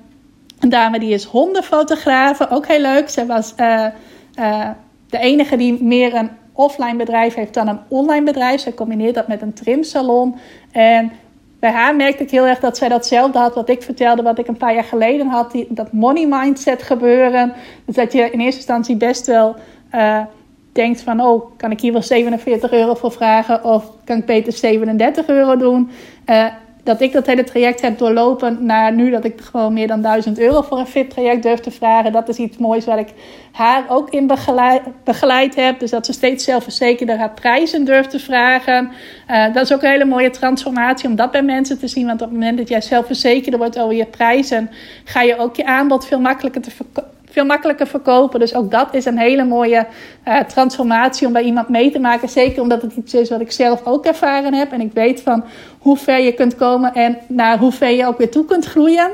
een 0.61 0.69
dame 0.69 0.99
die 0.99 1.13
is 1.13 1.25
hondenfotografe, 1.25 2.51
ook 2.51 2.67
heel 2.67 2.81
leuk. 2.81 3.09
Zij 3.09 3.27
was 3.27 3.55
uh, 3.57 3.87
uh, 4.39 4.69
de 5.07 5.19
enige 5.19 5.57
die 5.57 5.83
meer 5.83 6.15
een 6.15 6.31
offline 6.53 6.97
bedrijf 6.97 7.35
heeft 7.35 7.55
dan 7.55 7.69
een 7.69 7.81
online 7.89 8.25
bedrijf. 8.25 8.61
Zij 8.61 8.75
combineert 8.75 9.15
dat 9.15 9.29
met 9.29 9.43
een 9.43 9.53
trimsalon. 9.53 10.37
En 10.73 11.13
bij 11.59 11.71
haar 11.71 11.97
merkte 11.97 12.23
ik 12.23 12.31
heel 12.31 12.47
erg 12.47 12.61
dat 12.61 12.77
zij 12.77 12.89
datzelfde 12.89 13.39
had 13.39 13.55
wat 13.55 13.69
ik 13.69 13.83
vertelde, 13.83 14.23
wat 14.23 14.39
ik 14.39 14.49
een 14.49 14.57
paar 14.57 14.75
jaar 14.75 14.85
geleden 14.85 15.27
had. 15.27 15.53
Die, 15.53 15.67
dat 15.69 15.93
money 15.93 16.27
mindset 16.27 16.83
gebeuren. 16.83 17.53
Dus 17.85 17.95
dat 17.95 18.13
je 18.13 18.31
in 18.31 18.41
eerste 18.41 18.57
instantie 18.57 18.97
best 18.97 19.27
wel 19.27 19.57
uh, 19.95 20.21
denkt 20.73 21.03
van, 21.03 21.21
oh, 21.21 21.51
kan 21.57 21.71
ik 21.71 21.81
hier 21.81 21.93
wel 21.93 22.03
47 22.03 22.73
euro 22.73 22.95
voor 22.95 23.13
vragen? 23.13 23.65
Of 23.65 23.93
kan 24.05 24.19
ik 24.19 24.27
beter 24.27 24.53
37 24.53 25.29
euro 25.29 25.57
doen? 25.57 25.91
Dat 26.83 27.01
ik 27.01 27.13
dat 27.13 27.27
hele 27.27 27.45
traject 27.45 27.81
heb 27.81 27.99
doorlopen 27.99 28.67
naar 28.67 28.93
nu 28.93 29.11
dat 29.11 29.25
ik 29.25 29.41
gewoon 29.41 29.73
meer 29.73 29.87
dan 29.87 30.03
1000 30.03 30.39
euro 30.39 30.63
voor 30.63 30.79
een 30.79 30.87
fit-traject 30.87 31.43
durf 31.43 31.61
te 31.61 31.71
vragen. 31.71 32.13
Dat 32.13 32.29
is 32.29 32.37
iets 32.37 32.57
moois 32.57 32.85
waar 32.85 32.99
ik 32.99 33.09
haar 33.53 33.85
ook 33.89 34.11
in 34.11 34.27
begeleid, 34.27 34.83
begeleid 35.05 35.55
heb. 35.55 35.81
Dus 35.81 35.91
dat 35.91 36.07
ze 36.07 36.13
steeds 36.13 36.45
zelfverzekerder 36.45 37.19
haar 37.19 37.35
prijzen 37.35 37.85
durft 37.85 38.11
te 38.11 38.19
vragen. 38.19 38.91
Uh, 39.31 39.55
dat 39.55 39.65
is 39.65 39.73
ook 39.73 39.83
een 39.83 39.91
hele 39.91 40.05
mooie 40.05 40.31
transformatie 40.31 41.09
om 41.09 41.17
dat 41.17 41.31
bij 41.31 41.43
mensen 41.43 41.79
te 41.79 41.89
zien. 41.89 42.07
Want 42.07 42.23
op 42.23 42.29
het 42.29 42.39
moment 42.39 42.59
dat 42.59 42.69
jij 42.69 42.81
zelfverzekerder 42.81 43.59
wordt 43.59 43.79
over 43.79 43.97
je 43.97 44.07
prijzen, 44.07 44.71
ga 45.05 45.23
je 45.23 45.39
ook 45.39 45.57
je 45.57 45.65
aanbod 45.65 46.07
veel 46.07 46.21
makkelijker 46.21 46.63
te 46.63 46.71
verkopen 46.71 47.19
veel 47.31 47.45
makkelijker 47.45 47.87
verkopen. 47.87 48.41
Dus 48.41 48.55
ook 48.55 48.71
dat 48.71 48.95
is 48.95 49.05
een 49.05 49.19
hele 49.19 49.45
mooie 49.45 49.87
uh, 50.29 50.41
transformatie 50.41 51.27
om 51.27 51.33
bij 51.33 51.43
iemand 51.43 51.69
mee 51.69 51.91
te 51.91 51.99
maken. 51.99 52.29
Zeker 52.29 52.63
omdat 52.63 52.83
het 52.83 52.97
iets 52.97 53.15
is 53.15 53.31
wat 53.31 53.41
ik 53.41 53.53
zelf 53.53 53.81
ook 53.85 54.07
ervaren 54.07 54.55
heb. 54.55 54.73
En 54.73 54.81
ik 54.81 54.93
weet 54.93 55.23
van 55.23 55.45
hoe 55.79 55.97
ver 55.97 56.21
je 56.21 56.33
kunt 56.33 56.57
komen 56.57 56.95
en 56.95 57.19
naar 57.27 57.59
hoe 57.59 57.73
ver 57.73 57.91
je 57.91 58.07
ook 58.07 58.19
weer 58.19 58.31
toe 58.31 58.45
kunt 58.45 58.65
groeien. 58.65 59.11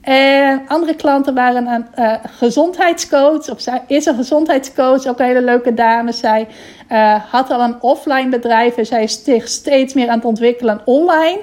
En 0.00 0.62
andere 0.66 0.94
klanten 0.94 1.34
waren 1.34 1.66
een 1.66 1.86
uh, 1.98 2.14
gezondheidscoach. 2.26 3.50
Of 3.50 3.60
zij 3.60 3.82
is 3.86 4.06
een 4.06 4.14
gezondheidscoach, 4.14 5.06
ook 5.06 5.18
een 5.18 5.26
hele 5.26 5.42
leuke 5.42 5.74
dame. 5.74 6.12
Zij 6.12 6.48
had 7.30 7.50
al 7.50 7.60
een 7.60 7.82
offline 7.82 8.28
bedrijf 8.28 8.76
en 8.76 8.86
zij 8.86 9.02
is 9.02 9.22
steeds 9.44 9.94
meer 9.94 10.08
aan 10.08 10.16
het 10.16 10.24
ontwikkelen 10.24 10.80
online. 10.84 11.40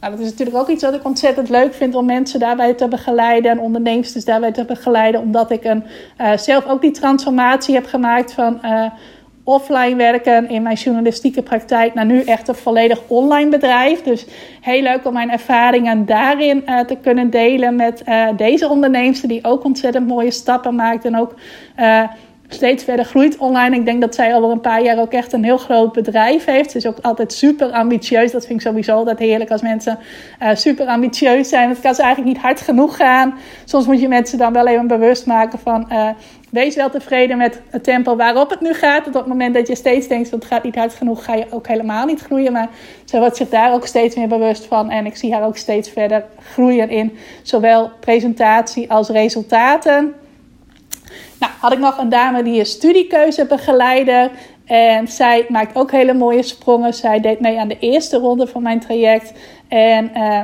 Nou, 0.00 0.12
dat 0.12 0.22
is 0.24 0.30
natuurlijk 0.30 0.56
ook 0.56 0.68
iets 0.68 0.82
wat 0.82 0.94
ik 0.94 1.04
ontzettend 1.04 1.48
leuk 1.48 1.74
vind 1.74 1.94
om 1.94 2.04
mensen 2.04 2.40
daarbij 2.40 2.74
te 2.74 2.88
begeleiden 2.88 3.50
en 3.50 3.60
ondernemers 3.60 4.12
daarbij 4.12 4.52
te 4.52 4.64
begeleiden, 4.64 5.20
omdat 5.20 5.50
ik 5.50 5.64
een, 5.64 5.84
uh, 6.20 6.36
zelf 6.36 6.66
ook 6.66 6.80
die 6.80 6.90
transformatie 6.90 7.74
heb 7.74 7.86
gemaakt 7.86 8.32
van 8.32 8.58
uh, 8.64 8.84
offline 9.44 9.96
werken 9.96 10.48
in 10.48 10.62
mijn 10.62 10.76
journalistieke 10.76 11.42
praktijk 11.42 11.94
naar 11.94 12.06
nu 12.06 12.22
echt 12.22 12.48
een 12.48 12.54
volledig 12.54 13.00
online 13.06 13.50
bedrijf. 13.50 14.02
Dus 14.02 14.26
heel 14.60 14.82
leuk 14.82 15.06
om 15.06 15.12
mijn 15.12 15.30
ervaringen 15.30 16.06
daarin 16.06 16.62
uh, 16.66 16.80
te 16.80 16.96
kunnen 16.96 17.30
delen 17.30 17.76
met 17.76 18.04
deze 18.36 18.68
ondernemers 18.68 19.20
die 19.20 19.44
ook 19.44 19.64
ontzettend 19.64 20.06
mooie 20.06 20.30
stappen 20.30 20.74
maakt 20.74 21.04
en 21.04 21.16
ook 21.16 21.34
steeds 22.54 22.84
verder 22.84 23.04
groeit 23.04 23.36
online. 23.36 23.76
Ik 23.76 23.84
denk 23.84 24.00
dat 24.00 24.14
zij 24.14 24.34
al 24.34 24.50
een 24.50 24.60
paar 24.60 24.82
jaar 24.82 24.98
ook 24.98 25.12
echt 25.12 25.32
een 25.32 25.44
heel 25.44 25.58
groot 25.58 25.92
bedrijf 25.92 26.44
heeft. 26.44 26.70
Ze 26.70 26.76
is 26.76 26.86
ook 26.86 26.98
altijd 27.02 27.32
super 27.32 27.70
ambitieus. 27.70 28.32
Dat 28.32 28.46
vind 28.46 28.60
ik 28.60 28.66
sowieso 28.66 28.94
altijd 28.94 29.18
heerlijk 29.18 29.50
als 29.50 29.62
mensen 29.62 29.98
uh, 30.42 30.54
super 30.54 30.86
ambitieus 30.86 31.48
zijn. 31.48 31.68
Het 31.68 31.80
kan 31.80 31.94
ze 31.94 32.02
eigenlijk 32.02 32.34
niet 32.34 32.42
hard 32.42 32.60
genoeg 32.60 32.96
gaan. 32.96 33.34
Soms 33.64 33.86
moet 33.86 34.00
je 34.00 34.08
mensen 34.08 34.38
dan 34.38 34.52
wel 34.52 34.66
even 34.66 34.86
bewust 34.86 35.26
maken 35.26 35.58
van... 35.58 35.86
Uh, 35.92 36.08
wees 36.50 36.76
wel 36.76 36.90
tevreden 36.90 37.36
met 37.36 37.60
het 37.70 37.84
tempo 37.84 38.16
waarop 38.16 38.50
het 38.50 38.60
nu 38.60 38.74
gaat. 38.74 39.06
op 39.06 39.14
het 39.14 39.26
moment 39.26 39.54
dat 39.54 39.68
je 39.68 39.76
steeds 39.76 40.08
denkt 40.08 40.30
dat 40.30 40.42
het 40.42 40.52
gaat 40.52 40.64
niet 40.64 40.74
hard 40.74 40.94
genoeg... 40.94 41.24
ga 41.24 41.34
je 41.34 41.46
ook 41.50 41.66
helemaal 41.66 42.06
niet 42.06 42.20
groeien. 42.20 42.52
Maar 42.52 42.68
ze 43.04 43.18
wordt 43.18 43.36
zich 43.36 43.48
daar 43.48 43.72
ook 43.72 43.86
steeds 43.86 44.16
meer 44.16 44.28
bewust 44.28 44.66
van. 44.66 44.90
En 44.90 45.06
ik 45.06 45.16
zie 45.16 45.32
haar 45.32 45.44
ook 45.44 45.56
steeds 45.56 45.90
verder 45.90 46.24
groeien 46.52 46.88
in 46.88 47.16
zowel 47.42 47.90
presentatie 48.00 48.90
als 48.90 49.08
resultaten... 49.08 50.14
Nou, 51.40 51.52
had 51.58 51.72
ik 51.72 51.78
nog 51.78 51.98
een 51.98 52.08
dame 52.08 52.42
die 52.42 52.60
is 52.60 52.70
studiekeuzebegeleider. 52.70 54.30
En 54.64 55.08
zij 55.08 55.46
maakt 55.48 55.76
ook 55.76 55.90
hele 55.90 56.14
mooie 56.14 56.42
sprongen. 56.42 56.94
Zij 56.94 57.20
deed 57.20 57.40
mee 57.40 57.58
aan 57.58 57.68
de 57.68 57.78
eerste 57.78 58.16
ronde 58.18 58.46
van 58.46 58.62
mijn 58.62 58.80
traject. 58.80 59.32
En 59.68 60.10
uh, 60.14 60.40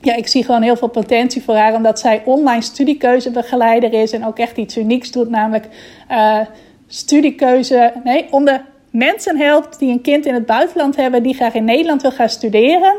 ja, 0.00 0.14
ik 0.16 0.26
zie 0.26 0.44
gewoon 0.44 0.62
heel 0.62 0.76
veel 0.76 0.88
potentie 0.88 1.42
voor 1.42 1.54
haar, 1.54 1.74
omdat 1.74 2.00
zij 2.00 2.22
online 2.24 2.62
studiekeuzebegeleider 2.62 3.92
is 3.92 4.12
en 4.12 4.26
ook 4.26 4.38
echt 4.38 4.56
iets 4.56 4.76
unieks 4.76 5.10
doet, 5.10 5.30
namelijk 5.30 5.68
uh, 6.10 6.40
studiekeuze, 6.86 7.92
nee, 8.04 8.26
onder 8.30 8.64
mensen 8.90 9.36
helpt 9.36 9.78
die 9.78 9.90
een 9.90 10.00
kind 10.00 10.26
in 10.26 10.34
het 10.34 10.46
buitenland 10.46 10.96
hebben 10.96 11.22
die 11.22 11.34
graag 11.34 11.54
in 11.54 11.64
Nederland 11.64 12.02
wil 12.02 12.10
gaan 12.10 12.28
studeren. 12.28 12.94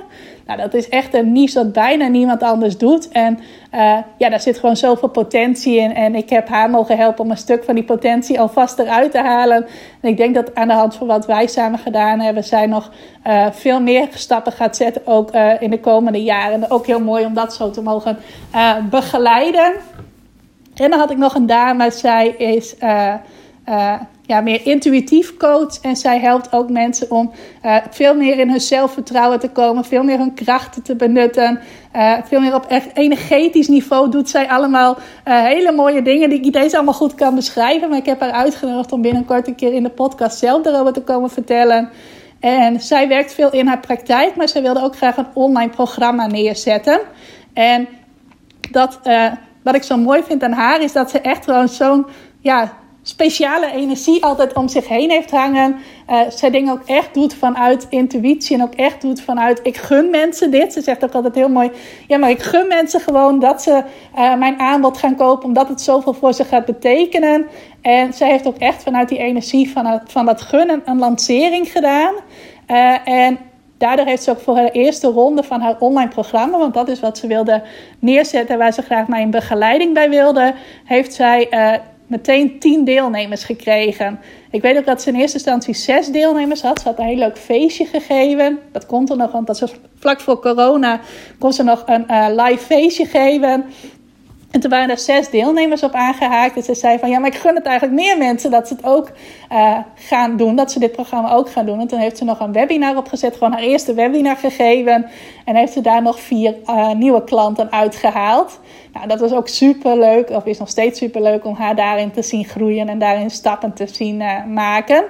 Nou, 0.47 0.59
dat 0.59 0.73
is 0.73 0.89
echt 0.89 1.13
een 1.13 1.31
niche 1.31 1.53
dat 1.53 1.73
bijna 1.73 2.07
niemand 2.07 2.43
anders 2.43 2.77
doet. 2.77 3.09
En 3.09 3.39
uh, 3.73 3.97
ja, 4.17 4.29
daar 4.29 4.39
zit 4.39 4.59
gewoon 4.59 4.77
zoveel 4.77 5.09
potentie 5.09 5.77
in. 5.77 5.95
En 5.95 6.15
ik 6.15 6.29
heb 6.29 6.47
haar 6.47 6.69
mogen 6.69 6.97
helpen 6.97 7.23
om 7.23 7.31
een 7.31 7.37
stuk 7.37 7.63
van 7.63 7.75
die 7.75 7.83
potentie 7.83 8.39
alvast 8.39 8.79
eruit 8.79 9.11
te 9.11 9.19
halen. 9.19 9.65
En 10.01 10.09
ik 10.09 10.17
denk 10.17 10.35
dat 10.35 10.55
aan 10.55 10.67
de 10.67 10.73
hand 10.73 10.95
van 10.95 11.07
wat 11.07 11.25
wij 11.25 11.47
samen 11.47 11.79
gedaan 11.79 12.19
hebben, 12.19 12.43
zij 12.43 12.65
nog 12.65 12.91
uh, 13.27 13.45
veel 13.51 13.81
meer 13.81 14.07
stappen 14.13 14.51
gaat 14.51 14.75
zetten, 14.75 15.01
ook 15.05 15.35
uh, 15.35 15.61
in 15.61 15.69
de 15.69 15.79
komende 15.79 16.23
jaren. 16.23 16.63
En 16.63 16.71
ook 16.71 16.85
heel 16.85 17.01
mooi 17.01 17.25
om 17.25 17.33
dat 17.33 17.53
zo 17.53 17.69
te 17.69 17.81
mogen 17.81 18.17
begeleiden. 18.89 19.73
En 20.75 20.89
dan 20.89 20.99
had 20.99 21.11
ik 21.11 21.17
nog 21.17 21.35
een 21.35 21.45
dame, 21.45 21.91
zij 21.91 22.27
is 22.27 22.75
ja, 24.21 24.41
meer 24.41 24.65
intuïtief 24.65 25.37
coach. 25.37 25.79
En 25.81 25.95
zij 25.95 26.19
helpt 26.19 26.53
ook 26.53 26.69
mensen 26.69 27.11
om 27.11 27.31
uh, 27.65 27.77
veel 27.89 28.15
meer 28.15 28.39
in 28.39 28.49
hun 28.49 28.61
zelfvertrouwen 28.61 29.39
te 29.39 29.49
komen, 29.49 29.85
veel 29.85 30.03
meer 30.03 30.17
hun 30.17 30.33
krachten 30.33 30.83
te 30.83 30.95
benutten. 30.95 31.59
Uh, 31.95 32.13
veel 32.23 32.39
meer 32.39 32.55
op 32.55 32.65
echt 32.65 32.97
energetisch 32.97 33.67
niveau 33.67 34.09
doet 34.09 34.29
zij 34.29 34.49
allemaal 34.49 34.97
hele 35.23 35.71
mooie 35.71 36.01
dingen 36.01 36.29
die 36.29 36.37
ik 36.37 36.43
niet 36.43 36.55
eens 36.55 36.73
allemaal 36.73 36.93
goed 36.93 37.15
kan 37.15 37.35
beschrijven. 37.35 37.89
Maar 37.89 37.97
ik 37.97 38.05
heb 38.05 38.19
haar 38.19 38.31
uitgenodigd 38.31 38.91
om 38.91 39.01
binnenkort 39.01 39.47
een 39.47 39.55
keer 39.55 39.73
in 39.73 39.83
de 39.83 39.89
podcast 39.89 40.37
zelf 40.37 40.65
erover 40.65 40.93
te 40.93 41.01
komen 41.01 41.29
vertellen. 41.29 41.89
En 42.39 42.81
zij 42.81 43.07
werkt 43.07 43.33
veel 43.33 43.51
in 43.51 43.67
haar 43.67 43.79
praktijk, 43.79 44.35
maar 44.35 44.49
zij 44.49 44.61
wilde 44.61 44.83
ook 44.83 44.95
graag 44.95 45.17
een 45.17 45.27
online 45.33 45.71
programma 45.71 46.27
neerzetten. 46.27 46.99
En 47.53 47.87
dat, 48.71 48.99
wat 49.63 49.75
ik 49.75 49.83
zo 49.83 49.97
mooi 49.97 50.23
vind 50.23 50.43
aan 50.43 50.51
haar 50.51 50.81
is 50.81 50.93
dat 50.93 51.09
ze 51.09 51.21
echt 51.21 51.43
gewoon 51.45 51.67
zo'n 51.67 52.05
ja, 52.39 52.73
speciale 53.07 53.71
energie 53.71 54.23
altijd 54.23 54.53
om 54.53 54.67
zich 54.67 54.87
heen 54.87 55.09
heeft 55.09 55.31
hangen. 55.31 55.75
Uh, 56.09 56.19
zij 56.29 56.49
dingen 56.49 56.73
ook 56.73 56.83
echt 56.85 57.13
doet 57.13 57.33
vanuit 57.33 57.87
intuïtie 57.89 58.55
en 58.55 58.63
ook 58.63 58.73
echt 58.73 59.01
doet 59.01 59.21
vanuit 59.21 59.59
ik 59.63 59.77
gun 59.77 60.09
mensen 60.09 60.51
dit. 60.51 60.73
Ze 60.73 60.81
zegt 60.81 61.03
ook 61.03 61.13
altijd 61.13 61.35
heel 61.35 61.49
mooi, 61.49 61.71
ja 62.07 62.17
maar 62.17 62.29
ik 62.29 62.41
gun 62.41 62.67
mensen 62.67 62.99
gewoon 62.99 63.39
dat 63.39 63.61
ze 63.61 63.83
uh, 64.15 64.35
mijn 64.35 64.59
aanbod 64.59 64.97
gaan 64.97 65.15
kopen 65.15 65.45
omdat 65.45 65.67
het 65.67 65.81
zoveel 65.81 66.13
voor 66.13 66.33
ze 66.33 66.43
gaat 66.43 66.65
betekenen. 66.65 67.47
En 67.81 68.13
zij 68.13 68.29
heeft 68.29 68.47
ook 68.47 68.57
echt 68.57 68.83
vanuit 68.83 69.09
die 69.09 69.17
energie 69.17 69.71
van, 69.71 70.01
van 70.05 70.25
dat 70.25 70.41
gunnen 70.41 70.81
een 70.85 70.99
lancering 70.99 71.71
gedaan. 71.71 72.13
En 73.05 73.37
daardoor 73.77 74.05
heeft 74.05 74.23
ze 74.23 74.31
ook 74.31 74.39
voor 74.39 74.55
haar 74.55 74.71
eerste 74.71 75.07
ronde 75.07 75.43
van 75.43 75.61
haar 75.61 75.75
online 75.79 76.09
programma, 76.09 76.57
want 76.57 76.73
dat 76.73 76.87
is 76.87 76.99
wat 76.99 77.17
ze 77.17 77.27
wilde 77.27 77.63
neerzetten, 77.99 78.57
waar 78.57 78.73
ze 78.73 78.81
graag 78.81 79.07
mijn 79.07 79.31
begeleiding 79.31 79.93
bij 79.93 80.09
wilde, 80.09 80.53
heeft 80.83 81.13
zij 81.13 81.49
meteen 82.07 82.59
tien 82.59 82.83
deelnemers 82.83 83.43
gekregen. 83.43 84.19
Ik 84.51 84.61
weet 84.61 84.77
ook 84.77 84.85
dat 84.85 85.01
ze 85.01 85.09
in 85.09 85.15
eerste 85.15 85.37
instantie 85.37 85.73
zes 85.73 86.07
deelnemers 86.07 86.61
had. 86.61 86.79
Ze 86.79 86.87
had 86.87 86.99
een 86.99 87.05
heel 87.05 87.17
leuk 87.17 87.37
feestje 87.37 87.85
gegeven. 87.85 88.59
Dat 88.71 88.85
komt 88.85 89.09
er 89.09 89.17
nog, 89.17 89.31
want 89.31 89.47
dat 89.47 89.59
was 89.59 89.73
vlak 89.99 90.19
voor 90.19 90.39
corona. 90.39 90.99
Kon 91.39 91.53
ze 91.53 91.63
nog 91.63 91.83
een 91.85 92.05
uh, 92.09 92.27
live 92.29 92.63
feestje 92.63 93.05
geven. 93.05 93.65
En 94.51 94.59
toen 94.59 94.69
waren 94.69 94.89
er 94.89 94.97
zes 94.97 95.29
deelnemers 95.29 95.83
op 95.83 95.93
aangehaakt. 95.93 96.55
En 96.55 96.63
ze 96.63 96.75
zei 96.75 96.99
van 96.99 97.09
ja, 97.09 97.19
maar 97.19 97.29
ik 97.29 97.37
gun 97.37 97.55
het 97.55 97.65
eigenlijk 97.65 98.01
meer 98.01 98.17
mensen 98.17 98.51
dat 98.51 98.67
ze 98.67 98.73
het 98.73 98.85
ook 98.85 99.11
uh, 99.51 99.77
gaan 99.95 100.37
doen. 100.37 100.55
Dat 100.55 100.71
ze 100.71 100.79
dit 100.79 100.91
programma 100.91 101.31
ook 101.31 101.49
gaan 101.49 101.65
doen. 101.65 101.79
En 101.79 101.87
toen 101.87 101.99
heeft 101.99 102.17
ze 102.17 102.23
nog 102.23 102.39
een 102.39 102.51
webinar 102.51 102.97
opgezet. 102.97 103.33
Gewoon 103.33 103.51
haar 103.51 103.61
eerste 103.61 103.93
webinar 103.93 104.35
gegeven. 104.35 105.05
En 105.45 105.55
heeft 105.55 105.73
ze 105.73 105.81
daar 105.81 106.01
nog 106.01 106.19
vier 106.19 106.55
uh, 106.65 106.91
nieuwe 106.91 107.23
klanten 107.23 107.71
uitgehaald. 107.71 108.59
Nou, 108.93 109.07
dat 109.07 109.19
was 109.19 109.31
ook 109.31 109.47
super 109.47 109.97
leuk. 109.97 110.29
Of 110.29 110.45
is 110.45 110.59
nog 110.59 110.69
steeds 110.69 110.99
super 110.99 111.21
leuk 111.21 111.45
om 111.45 111.55
haar 111.55 111.75
daarin 111.75 112.11
te 112.11 112.21
zien 112.21 112.45
groeien. 112.45 112.89
En 112.89 112.99
daarin 112.99 113.29
stappen 113.29 113.73
te 113.73 113.87
zien 113.87 114.21
uh, 114.21 114.45
maken. 114.45 115.03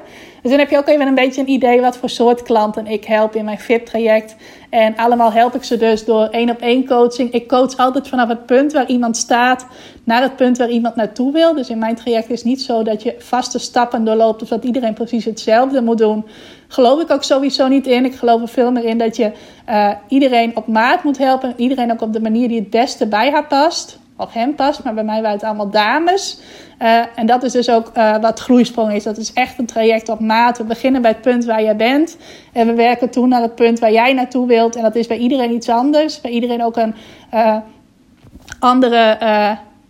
Dus 0.48 0.56
dan 0.56 0.66
heb 0.66 0.74
je 0.76 0.82
ook 0.82 0.96
even 0.96 1.08
een 1.08 1.16
beetje 1.16 1.42
een 1.42 1.50
idee 1.50 1.82
wat 1.82 1.98
voor 1.98 2.10
soort 2.10 2.44
klanten 2.44 2.88
ik 2.88 3.06
help 3.06 3.36
in 3.36 3.46
mijn 3.46 3.60
VIP-traject. 3.60 4.36
En 4.70 4.96
allemaal 4.96 5.32
help 5.32 5.56
ik 5.56 5.64
ze 5.64 5.78
dus 5.78 6.06
door 6.06 6.26
één 6.26 6.50
op 6.50 6.60
één 6.60 6.86
coaching. 6.86 7.32
Ik 7.32 7.48
coach 7.48 7.78
altijd 7.78 8.08
vanaf 8.08 8.28
het 8.28 8.46
punt 8.46 8.74
waar 8.74 8.88
iemand 8.88 9.18
staat 9.18 9.66
naar 10.04 10.22
het 10.22 10.36
punt 10.36 10.58
waar 10.58 10.70
iemand 10.70 10.96
naartoe 10.96 11.32
wil. 11.32 11.54
Dus 11.54 11.70
in 11.70 11.78
mijn 11.78 11.96
traject 11.96 12.30
is 12.30 12.44
niet 12.44 12.62
zo 12.62 12.84
dat 12.84 13.04
je 13.04 13.16
vaste 13.18 13.60
stappen 13.60 14.06
doorloopt 14.06 14.42
of 14.42 14.48
dat 14.48 14.64
iedereen 14.64 14.94
precies 14.94 15.26
hetzelfde 15.26 15.82
moet 15.82 15.98
doen. 15.98 16.26
Geloof 16.68 17.02
ik 17.02 17.12
ook 17.12 17.24
sowieso 17.24 17.68
niet 17.68 17.88
in. 17.88 18.06
Ik 18.06 18.16
geloof 18.16 18.42
er 18.42 18.48
veel 18.48 18.72
meer 18.72 18.86
in 18.86 18.98
dat 18.98 19.16
je 19.16 19.32
uh, 19.70 19.92
iedereen 20.08 20.58
op 20.58 20.68
maat 20.68 21.04
moet 21.04 21.18
helpen. 21.18 21.54
Iedereen 21.58 21.92
ook 21.92 22.02
op 22.02 22.14
de 22.14 22.22
manier 22.22 22.48
die 22.48 22.60
het 22.60 22.70
beste 22.70 23.08
bij 23.08 23.32
haar 23.32 23.48
past 23.48 24.00
of 24.18 24.34
hem 24.34 24.56
past. 24.56 24.84
Maar 24.84 24.94
bij 24.94 25.04
mij 25.04 25.22
waren 25.22 25.38
het 25.38 25.44
allemaal 25.44 25.70
dames. 25.70 26.40
Uh, 26.82 27.02
en 27.16 27.26
dat 27.26 27.44
is 27.44 27.52
dus 27.52 27.70
ook 27.70 27.92
uh, 27.98 28.18
wat 28.18 28.40
groeisprong 28.40 28.94
is. 28.94 29.04
Dat 29.04 29.18
is 29.18 29.34
echt 29.34 29.60
een 29.60 29.66
traject 29.66 30.10
op 30.10 30.20
maat. 30.20 30.58
We 30.58 30.64
beginnen 30.64 31.02
bij 31.02 31.12
het 31.12 31.22
punt 31.22 31.46
waar 31.46 31.64
jij 31.64 31.76
bent. 31.76 32.18
En 32.54 32.68
we 32.68 32.74
werken 32.74 33.10
toen 33.10 33.30
naar 33.30 33.42
het 33.42 33.56
punt 33.56 33.80
waar 33.80 33.92
jij 33.92 34.14
naartoe 34.14 34.48
wilt. 34.48 34.76
En 34.76 34.84
dat 34.84 34.96
is 34.96 35.08
bij 35.08 35.18
iedereen 35.18 35.52
iets 35.52 35.70
anders. 35.70 36.22
Bij 36.22 36.32
iedereen 36.32 36.64
ook 36.64 36.78
een 36.78 36.96
uh, 37.34 37.58
andere 38.60 39.18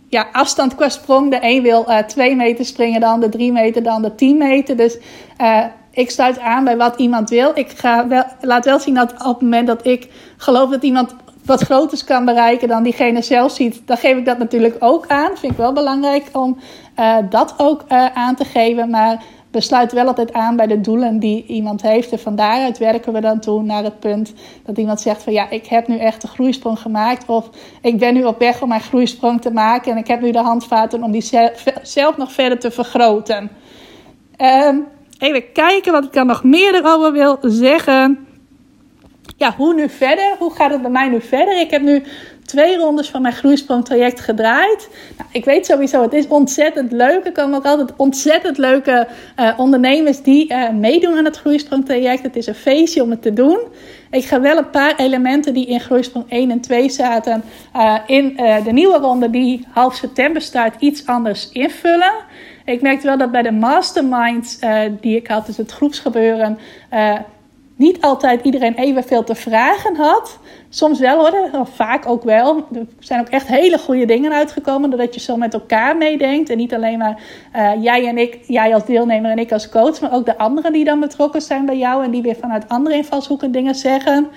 ja, 0.08 0.26
afstand 0.32 0.74
qua 0.74 0.88
sprong. 0.88 1.30
De 1.30 1.38
een 1.40 1.62
wil 1.62 1.86
2 2.06 2.36
meter 2.36 2.64
springen, 2.64 3.00
de 3.00 3.06
ander 3.06 3.30
3 3.30 3.52
meter, 3.52 3.82
de 3.82 3.90
ander 3.90 4.14
10 4.14 4.36
meter. 4.36 4.76
Dus 4.76 4.98
ik 5.90 6.10
sluit 6.10 6.38
aan 6.38 6.64
bij 6.64 6.76
wat 6.76 6.98
iemand 6.98 7.30
wil. 7.30 7.50
Ik 7.54 7.68
ga 7.68 8.08
wel, 8.08 8.24
laat 8.40 8.64
wel 8.64 8.78
zien 8.78 8.94
dat 8.94 9.12
op 9.12 9.34
het 9.34 9.40
moment 9.40 9.66
dat 9.66 9.86
ik 9.86 10.08
geloof 10.36 10.70
dat 10.70 10.82
iemand 10.82 11.14
wat 11.48 11.62
groters 11.62 12.04
kan 12.04 12.24
bereiken 12.24 12.68
dan 12.68 12.82
diegene 12.82 13.22
zelf 13.22 13.52
ziet, 13.52 13.82
dan 13.84 13.96
geef 13.96 14.16
ik 14.16 14.24
dat 14.24 14.38
natuurlijk 14.38 14.76
ook 14.78 15.06
aan. 15.06 15.36
Vind 15.36 15.52
ik 15.52 15.58
wel 15.58 15.72
belangrijk 15.72 16.28
om 16.32 16.58
uh, 16.98 17.16
dat 17.30 17.54
ook 17.56 17.84
uh, 17.88 18.06
aan 18.14 18.34
te 18.34 18.44
geven. 18.44 18.90
Maar 18.90 19.22
we 19.50 19.60
sluiten 19.60 19.96
wel 19.96 20.06
altijd 20.06 20.32
aan 20.32 20.56
bij 20.56 20.66
de 20.66 20.80
doelen 20.80 21.18
die 21.18 21.46
iemand 21.46 21.82
heeft. 21.82 22.12
En 22.12 22.18
van 22.18 22.36
daaruit 22.36 22.78
werken 22.78 23.12
we 23.12 23.20
dan 23.20 23.40
toe 23.40 23.62
naar 23.62 23.84
het 23.84 24.00
punt 24.00 24.32
dat 24.64 24.78
iemand 24.78 25.00
zegt 25.00 25.22
van 25.22 25.32
ja, 25.32 25.50
ik 25.50 25.66
heb 25.66 25.88
nu 25.88 25.98
echt 25.98 26.20
de 26.20 26.28
groeisprong 26.28 26.78
gemaakt. 26.78 27.28
Of 27.28 27.50
ik 27.82 27.98
ben 27.98 28.14
nu 28.14 28.24
op 28.24 28.38
weg 28.38 28.62
om 28.62 28.68
mijn 28.68 28.80
groeisprong 28.80 29.40
te 29.40 29.52
maken. 29.52 29.92
En 29.92 29.98
ik 29.98 30.06
heb 30.06 30.20
nu 30.20 30.30
de 30.30 30.38
handvaten 30.38 31.02
om 31.02 31.12
die 31.12 31.24
zelf, 31.82 32.16
nog 32.16 32.32
verder 32.32 32.58
te 32.58 32.70
vergroten. 32.70 33.50
Uh, 34.40 34.74
even 35.18 35.52
kijken 35.52 35.92
wat 35.92 36.04
ik 36.04 36.12
dan 36.12 36.26
nog 36.26 36.44
meer 36.44 36.74
erover 36.74 37.12
wil 37.12 37.38
zeggen 37.40 38.27
ja, 39.38 39.54
hoe 39.56 39.74
nu 39.74 39.88
verder? 39.88 40.34
Hoe 40.38 40.54
gaat 40.54 40.70
het 40.70 40.82
bij 40.82 40.90
mij 40.90 41.08
nu 41.08 41.20
verder? 41.20 41.60
Ik 41.60 41.70
heb 41.70 41.82
nu 41.82 42.02
twee 42.44 42.76
rondes 42.76 43.10
van 43.10 43.22
mijn 43.22 43.34
groeisprongtraject 43.34 44.20
gedraaid. 44.20 44.88
Nou, 45.16 45.28
ik 45.32 45.44
weet 45.44 45.66
sowieso, 45.66 46.02
het 46.02 46.12
is 46.12 46.26
ontzettend 46.26 46.92
leuk. 46.92 47.24
Er 47.24 47.32
komen 47.32 47.58
ook 47.58 47.64
altijd 47.64 47.92
ontzettend 47.96 48.58
leuke 48.58 49.06
uh, 49.36 49.54
ondernemers 49.56 50.22
die 50.22 50.52
uh, 50.52 50.70
meedoen 50.70 51.16
aan 51.16 51.24
het 51.24 51.36
groeisprongtraject. 51.36 52.22
Het 52.22 52.36
is 52.36 52.46
een 52.46 52.54
feestje 52.54 53.02
om 53.02 53.10
het 53.10 53.22
te 53.22 53.32
doen. 53.32 53.58
Ik 54.10 54.24
ga 54.24 54.40
wel 54.40 54.56
een 54.56 54.70
paar 54.70 54.96
elementen 54.96 55.54
die 55.54 55.66
in 55.66 55.80
groeisprong 55.80 56.24
1 56.28 56.50
en 56.50 56.60
2 56.60 56.88
zaten, 56.88 57.42
uh, 57.76 57.98
in 58.06 58.36
de 58.64 58.72
nieuwe 58.72 58.98
ronde 58.98 59.30
die 59.30 59.66
half 59.70 59.94
september 59.94 60.42
start, 60.42 60.74
iets 60.78 61.06
anders 61.06 61.48
invullen. 61.52 62.12
Ik 62.64 62.82
merkte 62.82 63.06
wel 63.06 63.18
dat 63.18 63.30
bij 63.30 63.42
de 63.42 63.52
masterminds 63.52 64.58
die 65.00 65.16
ik 65.16 65.26
had, 65.26 65.46
dus 65.46 65.56
het 65.56 65.72
groepsgebeuren 65.72 66.58
niet 67.78 68.00
altijd 68.00 68.44
iedereen 68.44 68.74
evenveel 68.74 69.24
te 69.24 69.34
vragen 69.34 69.96
had. 69.96 70.38
Soms 70.68 70.98
wel 70.98 71.18
hoor, 71.18 71.66
vaak 71.74 72.06
ook 72.08 72.24
wel. 72.24 72.56
Er 72.72 72.86
zijn 72.98 73.20
ook 73.20 73.28
echt 73.28 73.46
hele 73.46 73.78
goede 73.78 74.04
dingen 74.04 74.32
uitgekomen 74.32 74.90
doordat 74.90 75.14
je 75.14 75.20
zo 75.20 75.36
met 75.36 75.54
elkaar 75.54 75.96
meedenkt. 75.96 76.50
En 76.50 76.56
niet 76.56 76.74
alleen 76.74 76.98
maar 76.98 77.22
uh, 77.56 77.82
jij 77.82 78.06
en 78.06 78.18
ik, 78.18 78.38
jij 78.46 78.74
als 78.74 78.84
deelnemer 78.84 79.30
en 79.30 79.38
ik 79.38 79.52
als 79.52 79.68
coach, 79.68 80.00
maar 80.00 80.12
ook 80.12 80.26
de 80.26 80.38
anderen 80.38 80.72
die 80.72 80.84
dan 80.84 81.00
betrokken 81.00 81.42
zijn 81.42 81.66
bij 81.66 81.78
jou 81.78 82.04
en 82.04 82.10
die 82.10 82.22
weer 82.22 82.36
vanuit 82.40 82.68
andere 82.68 82.96
invalshoeken 82.96 83.52
dingen 83.52 83.74
zeggen. 83.74 84.28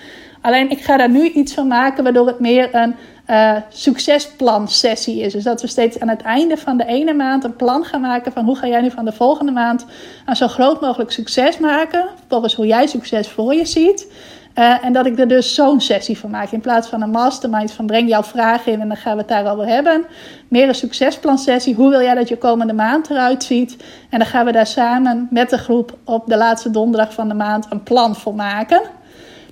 Alleen 0.41 0.69
ik 0.69 0.81
ga 0.81 0.97
daar 0.97 1.09
nu 1.09 1.29
iets 1.29 1.53
van 1.53 1.67
maken 1.67 2.03
waardoor 2.03 2.27
het 2.27 2.39
meer 2.39 2.75
een 2.75 2.95
uh, 3.31 3.55
succesplan 3.69 4.67
sessie 4.67 5.21
is. 5.21 5.33
Dus 5.33 5.43
dat 5.43 5.61
we 5.61 5.67
steeds 5.67 5.99
aan 5.99 6.07
het 6.07 6.21
einde 6.21 6.57
van 6.57 6.77
de 6.77 6.85
ene 6.85 7.13
maand 7.13 7.43
een 7.43 7.55
plan 7.55 7.83
gaan 7.83 8.01
maken 8.01 8.31
van 8.31 8.45
hoe 8.45 8.55
ga 8.55 8.67
jij 8.67 8.81
nu 8.81 8.91
van 8.91 9.05
de 9.05 9.11
volgende 9.11 9.51
maand 9.51 9.85
een 10.25 10.35
zo 10.35 10.47
groot 10.47 10.81
mogelijk 10.81 11.11
succes 11.11 11.57
maken. 11.57 12.07
Volgens 12.27 12.55
hoe 12.55 12.67
jij 12.67 12.87
succes 12.87 13.27
voor 13.27 13.53
je 13.53 13.65
ziet. 13.65 14.07
Uh, 14.55 14.85
en 14.85 14.93
dat 14.93 15.05
ik 15.05 15.19
er 15.19 15.27
dus 15.27 15.53
zo'n 15.53 15.81
sessie 15.81 16.17
van 16.17 16.29
maak. 16.29 16.51
In 16.51 16.61
plaats 16.61 16.87
van 16.87 17.01
een 17.01 17.09
mastermind 17.09 17.71
van 17.71 17.85
breng 17.85 18.09
jouw 18.09 18.23
vragen 18.23 18.71
in 18.71 18.81
en 18.81 18.87
dan 18.87 18.97
gaan 18.97 19.13
we 19.13 19.19
het 19.19 19.27
daarover 19.27 19.67
hebben. 19.67 20.05
Meer 20.47 20.67
een 20.67 20.75
succesplan 20.75 21.37
sessie. 21.37 21.75
Hoe 21.75 21.89
wil 21.89 22.01
jij 22.01 22.15
dat 22.15 22.27
je 22.27 22.37
komende 22.37 22.73
maand 22.73 23.09
eruit 23.09 23.43
ziet? 23.43 23.77
En 24.09 24.19
dan 24.19 24.27
gaan 24.27 24.45
we 24.45 24.51
daar 24.51 24.67
samen 24.67 25.27
met 25.29 25.49
de 25.49 25.57
groep 25.57 25.97
op 26.03 26.27
de 26.27 26.37
laatste 26.37 26.71
donderdag 26.71 27.13
van 27.13 27.27
de 27.27 27.33
maand 27.33 27.67
een 27.69 27.83
plan 27.83 28.15
voor 28.15 28.35
maken. 28.35 28.81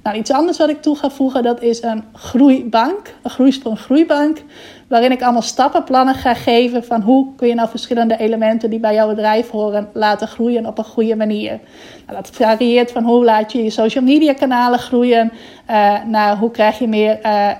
Nou, 0.04 0.18
iets 0.18 0.32
anders 0.32 0.58
wat 0.58 0.70
ik 0.70 0.82
toe 0.82 0.96
ga 0.96 1.10
voegen, 1.10 1.44
dat 1.44 1.62
is 1.62 1.82
een 1.82 2.04
groeibank, 2.14 3.14
een 3.22 3.30
groeisprong 3.30 3.80
groeibank, 3.80 4.44
waarin 4.88 5.12
ik 5.12 5.22
allemaal 5.22 5.42
stappenplannen 5.42 6.16
ga 6.16 6.34
geven 6.34 6.84
van 6.84 7.02
hoe 7.02 7.36
kun 7.36 7.48
je 7.48 7.56
nou 7.56 7.70
verschillende 7.70 8.18
elementen 8.18 8.70
die 8.70 8.80
bij 8.80 8.94
jouw 8.94 9.08
bedrijf 9.08 9.50
horen 9.50 9.90
laten 9.94 10.28
groeien 10.28 10.66
op 10.66 10.78
een 10.78 10.84
goede 10.84 11.16
manier. 11.16 11.60
Nou, 12.06 12.22
dat 12.22 12.30
varieert 12.30 12.92
van 12.92 13.04
hoe 13.04 13.24
laat 13.24 13.52
je 13.52 13.64
je 13.64 13.70
social 13.70 14.04
media 14.04 14.34
kanalen 14.34 14.80
groeien, 14.80 15.32
uh, 15.70 16.04
naar 16.06 16.38
hoe 16.38 16.52
krijg 16.52 16.80
je 16.80 16.88
meer 16.88 17.20
uh, 17.26 17.52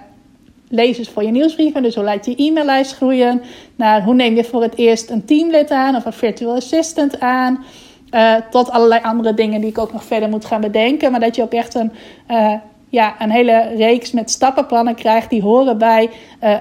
lezers 0.70 1.10
voor 1.10 1.24
je 1.24 1.32
nieuwsbrieven. 1.32 1.84
Dus 1.84 1.96
hoe 1.96 2.04
laat 2.04 2.26
je 2.26 2.36
e-maillijst 2.36 2.96
groeien, 2.96 3.42
naar 3.76 4.04
hoe 4.04 4.14
neem 4.14 4.36
je 4.36 4.44
voor 4.44 4.62
het 4.62 4.78
eerst 4.78 5.10
een 5.10 5.26
teamlid 5.26 5.72
aan 5.72 5.96
of 5.96 6.06
een 6.06 6.14
virtual 6.14 6.56
assistant 6.56 7.20
aan. 7.20 7.64
Uh, 8.12 8.36
tot 8.50 8.72
allerlei 8.72 9.02
andere 9.04 9.34
dingen 9.34 9.62
die 9.62 9.70
ik 9.70 9.78
ook 9.78 9.94
nog 9.94 10.04
verder 10.04 10.30
moet 10.30 10.46
gaan 10.46 10.62
bedenken. 10.62 11.12
Maar 11.12 11.20
dat 11.20 11.36
je 11.36 11.42
ook 11.42 11.54
echt 11.54 11.76
een, 11.76 11.92
uh, 12.32 12.54
ja, 12.90 13.16
een 13.20 13.32
hele 13.32 13.74
reeks 13.76 14.12
met 14.12 14.32
stappenplannen 14.32 14.96
krijgt 14.96 15.30
die 15.30 15.42
horen 15.42 15.78
bij 15.78 16.04
uh, 16.04 16.10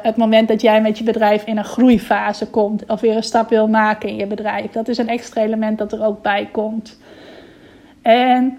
het 0.03 0.17
moment 0.17 0.49
dat 0.49 0.61
jij 0.61 0.81
met 0.81 0.99
je 0.99 1.05
bedrijf 1.05 1.45
in 1.45 1.59
een 1.59 1.65
groeifase 1.65 2.47
komt. 2.47 2.85
Of 2.87 3.01
weer 3.01 3.17
een 3.17 3.23
stap 3.23 3.49
wil 3.49 3.69
maken 3.69 4.09
in 4.09 4.17
je 4.17 4.27
bedrijf. 4.27 4.71
Dat 4.71 4.89
is 4.89 4.99
een 4.99 5.09
extra 5.09 5.43
element 5.43 5.79
dat 5.79 5.93
er 5.93 6.05
ook 6.05 6.23
bij 6.23 6.49
komt. 6.53 6.99
En 8.03 8.59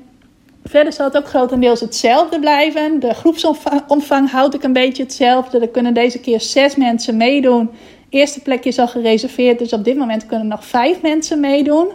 verder 0.63 0.93
zal 0.93 1.05
het 1.05 1.17
ook 1.17 1.27
grotendeels 1.27 1.79
hetzelfde 1.79 2.39
blijven. 2.39 2.99
De 2.99 3.13
groepsomvang 3.13 4.31
houd 4.31 4.53
ik 4.53 4.63
een 4.63 4.73
beetje 4.73 5.03
hetzelfde. 5.03 5.59
Er 5.59 5.69
kunnen 5.69 5.93
deze 5.93 6.19
keer 6.19 6.41
zes 6.41 6.75
mensen 6.75 7.17
meedoen. 7.17 7.69
Eerste 8.09 8.41
plekje 8.41 8.69
is 8.69 8.79
al 8.79 8.87
gereserveerd, 8.87 9.59
dus 9.59 9.73
op 9.73 9.83
dit 9.83 9.97
moment 9.97 10.25
kunnen 10.25 10.47
nog 10.47 10.65
vijf 10.65 11.01
mensen 11.01 11.39
meedoen. 11.39 11.87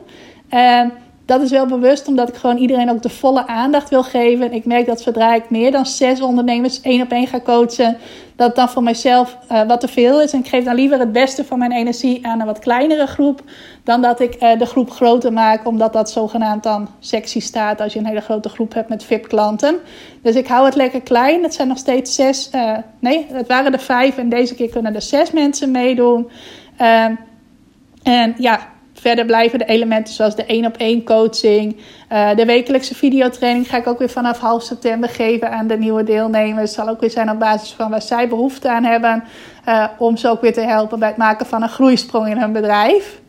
En 0.55 0.92
dat 1.26 1.40
is 1.40 1.50
wel 1.50 1.66
bewust, 1.66 2.09
omdat 2.09 2.28
ik 2.28 2.34
gewoon 2.34 2.57
iedereen 2.57 2.90
ook 2.90 3.02
de 3.02 3.09
volle 3.09 3.46
aandacht 3.46 3.90
wil 3.90 4.02
geven. 4.02 4.52
Ik 4.52 4.64
merk 4.64 4.86
dat 4.86 5.00
zodra 5.00 5.34
ik 5.34 5.50
meer 5.50 5.70
dan 5.70 5.86
zes 5.86 6.20
ondernemers 6.20 6.80
één 6.80 7.02
op 7.02 7.11
één 7.11 7.26
ga 7.26 7.40
coachen, 7.40 7.96
dat 8.36 8.46
het 8.46 8.57
dan 8.57 8.68
voor 8.68 8.82
mijzelf 8.82 9.38
uh, 9.52 9.62
wat 9.62 9.80
te 9.80 9.88
veel 9.88 10.20
is. 10.20 10.32
En 10.32 10.38
ik 10.38 10.48
geef 10.48 10.64
dan 10.64 10.74
liever 10.74 10.98
het 10.98 11.12
beste 11.12 11.44
van 11.44 11.59
mijn 11.59 11.72
energie 11.72 12.26
aan 12.26 12.40
een 12.40 12.46
wat 12.46 12.59
kleinere 12.59 13.07
groep, 13.07 13.42
dan 13.84 14.02
dat 14.02 14.20
ik 14.20 14.42
uh, 14.42 14.59
de 14.59 14.66
groep 14.66 14.90
groter 14.90 15.32
maak, 15.32 15.66
omdat 15.66 15.92
dat 15.92 16.11
zogenaamd 16.11 16.62
dan 16.62 16.88
sexy 16.98 17.40
staat 17.40 17.80
als 17.80 17.92
je 17.92 17.98
een 17.98 18.07
hele 18.07 18.20
grote 18.20 18.48
groep 18.48 18.74
hebt 18.74 18.88
met 18.88 19.05
VIP-klanten. 19.05 19.76
Dus 20.22 20.34
ik 20.34 20.46
hou 20.46 20.64
het 20.64 20.74
lekker 20.74 21.00
klein. 21.00 21.42
Het 21.42 21.55
zijn 21.55 21.68
nog 21.68 21.78
steeds 21.78 22.14
zes, 22.14 22.50
uh, 22.55 22.76
nee, 22.98 23.26
het 23.32 23.48
waren 23.48 23.72
er 23.72 23.80
vijf 23.80 24.18
en 24.18 24.28
deze 24.28 24.55
keer 24.55 24.68
kunnen 24.68 24.94
er 24.94 25.02
zes 25.02 25.30
mensen 25.30 25.70
meedoen. 25.70 26.30
en 28.02 28.34
ja, 28.38 28.72
Verder 29.05 29.24
blijven 29.24 29.59
de 29.59 29.64
elementen 29.64 30.14
zoals 30.14 30.36
de 30.36 30.44
één 30.44 30.66
op 30.66 30.76
één 30.76 31.05
coaching. 31.05 31.76
Uh, 32.12 32.36
de 32.36 32.44
wekelijkse 32.44 32.94
videotraining 32.94 33.68
ga 33.68 33.76
ik 33.76 33.86
ook 33.86 33.98
weer 33.98 34.09
vanaf 34.09 34.38
half 34.38 34.62
september 34.62 35.09
geven 35.09 35.50
aan 35.50 35.66
de 35.66 35.78
nieuwe 35.78 36.02
deelnemers. 36.02 36.61
Het 36.61 36.80
zal 36.80 36.88
ook 36.88 37.00
weer 37.00 37.11
zijn 37.11 37.30
op 37.30 37.38
basis 37.38 37.72
van 37.72 37.90
waar 37.90 38.02
zij 38.02 38.28
behoefte 38.28 38.70
aan 38.70 38.84
hebben. 38.84 39.24
Uh, 39.68 39.86
om 39.98 40.16
ze 40.16 40.28
ook 40.28 40.40
weer 40.40 40.52
te 40.52 40.61
helpen 40.61 40.98
bij 40.98 41.09
het 41.09 41.16
maken 41.16 41.46
van 41.46 41.62
een 41.62 41.68
groeisprong 41.68 42.28
in 42.28 42.38
hun 42.38 42.52
bedrijf. 42.52 43.20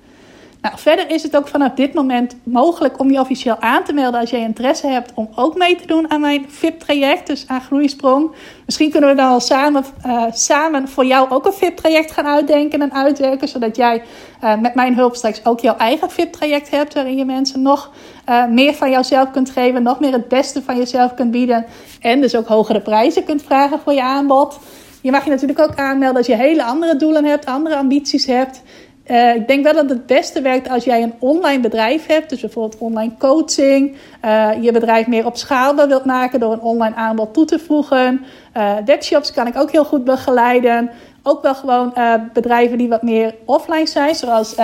Nou, 0.66 0.78
verder 0.78 1.09
is 1.09 1.24
het 1.24 1.38
ook 1.38 1.47
vanaf 1.47 1.72
dit 1.74 1.93
moment 1.93 2.36
mogelijk 2.43 2.99
om 2.99 3.11
je 3.11 3.20
officieel 3.20 3.59
aan 3.59 3.84
te 3.84 3.93
melden 3.93 4.20
als 4.20 4.30
jij 4.30 4.39
interesse 4.39 4.88
hebt 4.88 5.11
om 5.13 5.30
ook 5.36 5.55
mee 5.55 5.76
te 5.76 5.88
doen 5.88 6.11
aan 6.11 6.22
mijn 6.22 6.45
VIP-traject, 6.49 7.28
dus 7.28 7.47
aan 7.47 7.61
Groeisprong. 7.61 8.32
Misschien 8.66 8.91
kunnen 8.91 9.09
we 9.09 9.16
dan 9.16 9.30
al 9.30 9.39
samen, 9.39 9.86
uh, 10.05 10.24
samen 10.32 10.88
voor 10.88 11.05
jou 11.05 11.30
ook 11.30 11.45
een 11.45 11.53
VIP-traject 11.53 12.11
gaan 12.11 12.26
uitdenken 12.26 12.82
en 12.82 12.93
uitwerken, 12.93 13.47
zodat 13.47 13.76
jij 13.76 14.03
uh, 14.43 14.57
met 14.57 14.76
mijn 14.76 14.95
hulp 14.95 15.16
straks 15.16 15.45
ook 15.45 15.59
jouw 15.59 15.76
eigen 15.78 16.11
VIP-traject 16.11 16.70
hebt, 16.70 16.93
waarin 16.93 17.18
je 17.18 17.26
mensen 17.26 17.61
nog 17.61 17.91
uh, 18.30 18.45
meer 18.45 18.74
van 18.74 18.91
jouzelf 18.91 19.32
kunt 19.32 19.49
geven, 19.49 19.84
nog 19.84 19.99
meer 19.99 20.11
het 20.11 20.28
beste 20.28 20.61
van 20.63 20.78
jezelf 20.78 21.13
kunt 21.13 21.32
bieden 21.32 21.66
en 22.01 22.22
dus 22.22 22.36
ook 22.36 22.47
hogere 22.47 22.82
prijzen 22.82 23.24
kunt 23.24 23.43
vragen 23.43 23.80
voor 23.80 23.93
je 23.93 24.03
aanbod. 24.03 24.59
Je 25.05 25.11
mag 25.11 25.24
je 25.24 25.30
natuurlijk 25.30 25.59
ook 25.59 25.76
aanmelden 25.76 26.18
als 26.18 26.28
je 26.28 26.36
hele 26.36 26.63
andere 26.63 26.95
doelen 26.95 27.26
hebt, 27.26 27.45
andere 27.45 27.76
ambities 27.76 28.26
hebt. 28.26 28.61
Uh, 29.08 29.36
ik 29.36 29.47
denk 29.47 29.64
wel 29.64 29.74
dat 29.74 29.89
het 29.89 30.06
beste 30.06 30.41
werkt 30.41 30.70
als 30.70 30.84
jij 30.84 31.03
een 31.03 31.14
online 31.20 31.60
bedrijf 31.60 32.06
hebt. 32.06 32.30
Dus 32.30 32.41
bijvoorbeeld 32.41 32.82
online 32.82 33.12
coaching. 33.18 33.97
Uh, 34.26 34.49
je 34.62 34.72
bedrijf 34.72 35.08
meer 35.08 35.26
op 35.26 35.38
schaal 35.38 35.76
wilt 35.76 36.06
maken 36.06 36.39
door 36.39 36.53
een 36.53 36.62
online 36.62 36.95
aanbod 36.95 37.34
toe 37.34 37.45
te 37.45 37.60
voegen. 37.60 38.26
Uh, 38.58 38.74
webshops 38.86 39.32
kan 39.32 39.47
ik 39.47 39.58
ook 39.58 39.72
heel 39.72 39.86
goed 39.86 40.03
begeleiden. 40.03 40.89
Ook 41.24 41.41
wel 41.41 41.56
gewoon 41.56 41.93
bedrijven 42.34 42.78
die 42.78 42.89
wat 42.89 43.01
meer 43.01 43.36
offline 43.45 43.88
zijn. 43.88 44.16
Zoals 44.16 44.56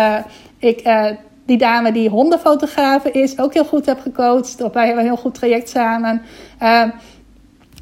ik 0.59 0.89
die 1.45 1.57
dame 1.57 1.91
die 1.91 2.09
hondenfotografen 2.09 3.13
is, 3.13 3.39
ook 3.39 3.53
heel 3.53 3.65
goed 3.65 3.85
heb 3.85 3.99
gecoacht. 3.99 4.55
Wij 4.73 4.85
hebben 4.85 5.03
een 5.03 5.09
heel 5.11 5.21
goed 5.21 5.33
traject 5.33 5.69
samen. 5.69 6.21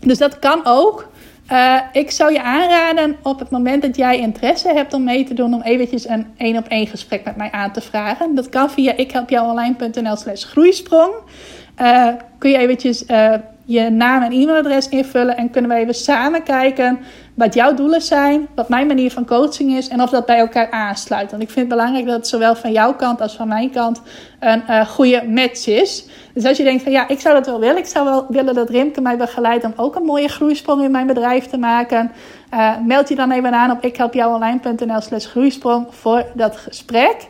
dus 0.01 0.18
dat 0.18 0.39
kan 0.39 0.62
ook. 0.64 1.09
Uh, 1.52 1.80
ik 1.91 2.12
zou 2.12 2.32
je 2.32 2.41
aanraden 2.41 3.16
op 3.24 3.39
het 3.39 3.50
moment 3.50 3.82
dat 3.82 3.95
jij 3.95 4.20
interesse 4.20 4.74
hebt 4.74 4.93
om 4.93 5.04
mee 5.04 5.24
te 5.24 5.34
doen, 5.34 5.54
om 5.54 5.62
eventjes 5.62 6.08
een 6.08 6.28
één 6.38 6.58
op 6.58 6.68
één 6.68 6.88
gesprek 6.88 7.24
met 7.24 7.36
mij 7.36 7.52
aan 7.52 7.72
te 7.72 7.82
vragen. 7.82 8.36
Dat 8.36 8.50
kan 8.50 8.70
via 8.70 8.95
ikhelpjouonline.nl 8.95 10.16
slash 10.16 10.45
groeisprong. 10.45 11.14
Uh, 11.82 12.08
kun 12.38 12.52
je 12.52 12.58
eventjes 12.58 13.04
uh, 13.08 13.34
je 13.70 13.89
naam 13.89 14.22
en 14.24 14.32
e-mailadres 14.32 14.89
invullen 14.89 15.38
en 15.38 15.49
kunnen 15.49 15.72
we 15.72 15.78
even 15.78 15.93
samen 15.93 16.43
kijken 16.43 16.99
wat 17.34 17.53
jouw 17.53 17.74
doelen 17.74 18.01
zijn, 18.01 18.47
wat 18.55 18.70
mijn 18.70 18.88
manier 18.88 19.11
van 19.11 19.26
coaching 19.26 19.72
is 19.78 19.88
en 19.88 20.01
of 20.01 20.09
dat 20.09 20.26
bij 20.26 20.38
elkaar 20.38 20.72
aansluit. 20.72 21.32
Want 21.32 21.43
ik 21.43 21.49
vind 21.49 21.59
het 21.59 21.78
belangrijk 21.78 22.05
dat 22.05 22.15
het 22.15 22.28
zowel 22.28 22.55
van 22.55 22.72
jouw 22.72 22.93
kant 22.93 23.22
als 23.22 23.36
van 23.36 23.47
mijn 23.47 23.72
kant 23.72 24.01
een 24.39 24.63
uh, 24.70 24.86
goede 24.88 25.24
match 25.28 25.67
is. 25.67 26.05
Dus 26.34 26.45
als 26.45 26.57
je 26.57 26.63
denkt 26.63 26.84
van 26.84 26.91
ja, 26.91 27.07
ik 27.07 27.20
zou 27.20 27.36
dat 27.36 27.45
wel 27.45 27.59
willen, 27.59 27.78
ik 27.78 27.86
zou 27.86 28.05
wel 28.05 28.26
willen 28.30 28.53
dat 28.53 28.70
Rimke 28.70 29.01
mij 29.01 29.17
begeleidt 29.17 29.65
om 29.65 29.74
ook 29.76 29.95
een 29.95 30.05
mooie 30.05 30.28
groeisprong 30.28 30.84
in 30.84 30.91
mijn 30.91 31.07
bedrijf 31.07 31.45
te 31.45 31.57
maken, 31.57 32.11
uh, 32.53 32.74
meld 32.86 33.09
je 33.09 33.15
dan 33.15 33.32
even 33.32 33.53
aan 33.53 33.72
op 33.72 33.84
ikhelpjouonline.nl 33.84 35.01
slash 35.01 35.26
groeisprong 35.26 35.88
voor 35.89 36.26
dat 36.34 36.57
gesprek. 36.57 37.28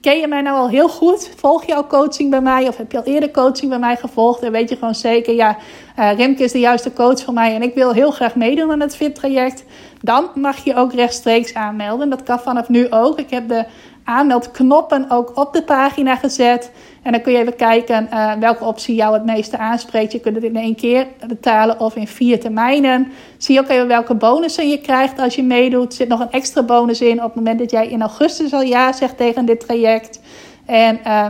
Ken 0.00 0.18
je 0.18 0.28
mij 0.28 0.40
nou 0.40 0.56
al 0.56 0.68
heel 0.68 0.88
goed? 0.88 1.30
Volg 1.36 1.64
je 1.64 1.74
al 1.74 1.86
coaching 1.86 2.30
bij 2.30 2.40
mij? 2.40 2.68
Of 2.68 2.76
heb 2.76 2.92
je 2.92 2.98
al 2.98 3.04
eerder 3.04 3.30
coaching 3.30 3.70
bij 3.70 3.78
mij 3.78 3.96
gevolgd? 3.96 4.42
En 4.42 4.52
weet 4.52 4.68
je 4.68 4.76
gewoon 4.76 4.94
zeker, 4.94 5.34
ja, 5.34 5.56
uh, 5.98 6.12
Remke 6.12 6.42
is 6.42 6.52
de 6.52 6.58
juiste 6.58 6.92
coach 6.92 7.22
voor 7.22 7.34
mij 7.34 7.54
en 7.54 7.62
ik 7.62 7.74
wil 7.74 7.92
heel 7.92 8.10
graag 8.10 8.34
meedoen 8.34 8.70
aan 8.70 8.80
het 8.80 8.96
FIT-traject. 8.96 9.64
Dan 10.00 10.28
mag 10.34 10.64
je 10.64 10.74
ook 10.74 10.92
rechtstreeks 10.92 11.54
aanmelden. 11.54 12.10
Dat 12.10 12.22
kan 12.22 12.40
vanaf 12.40 12.68
nu 12.68 12.90
ook. 12.90 13.18
Ik 13.18 13.30
heb 13.30 13.48
de 13.48 13.64
aanmeldknoppen 14.04 15.10
ook 15.10 15.36
op 15.36 15.52
de 15.52 15.62
pagina 15.62 16.16
gezet. 16.16 16.70
En 17.06 17.12
dan 17.12 17.20
kun 17.20 17.32
je 17.32 17.38
even 17.38 17.56
kijken 17.56 18.08
uh, 18.12 18.32
welke 18.32 18.64
optie 18.64 18.94
jou 18.94 19.14
het 19.14 19.24
meeste 19.24 19.58
aanspreekt. 19.58 20.12
Je 20.12 20.20
kunt 20.20 20.34
het 20.34 20.44
in 20.44 20.56
één 20.56 20.74
keer 20.74 21.06
betalen 21.26 21.80
of 21.80 21.96
in 21.96 22.06
vier 22.06 22.40
termijnen. 22.40 23.12
Zie 23.36 23.60
ook 23.60 23.68
even 23.68 23.86
welke 23.86 24.14
bonussen 24.14 24.68
je 24.68 24.80
krijgt 24.80 25.18
als 25.18 25.34
je 25.34 25.42
meedoet. 25.42 25.94
Zit 25.94 26.08
nog 26.08 26.20
een 26.20 26.30
extra 26.30 26.62
bonus 26.62 27.00
in 27.00 27.16
op 27.16 27.24
het 27.24 27.34
moment 27.34 27.58
dat 27.58 27.70
jij 27.70 27.88
in 27.88 28.00
augustus 28.00 28.52
al 28.52 28.62
ja 28.62 28.92
zegt 28.92 29.16
tegen 29.16 29.44
dit 29.44 29.60
traject. 29.60 30.20
En 30.64 31.00
uh, 31.06 31.26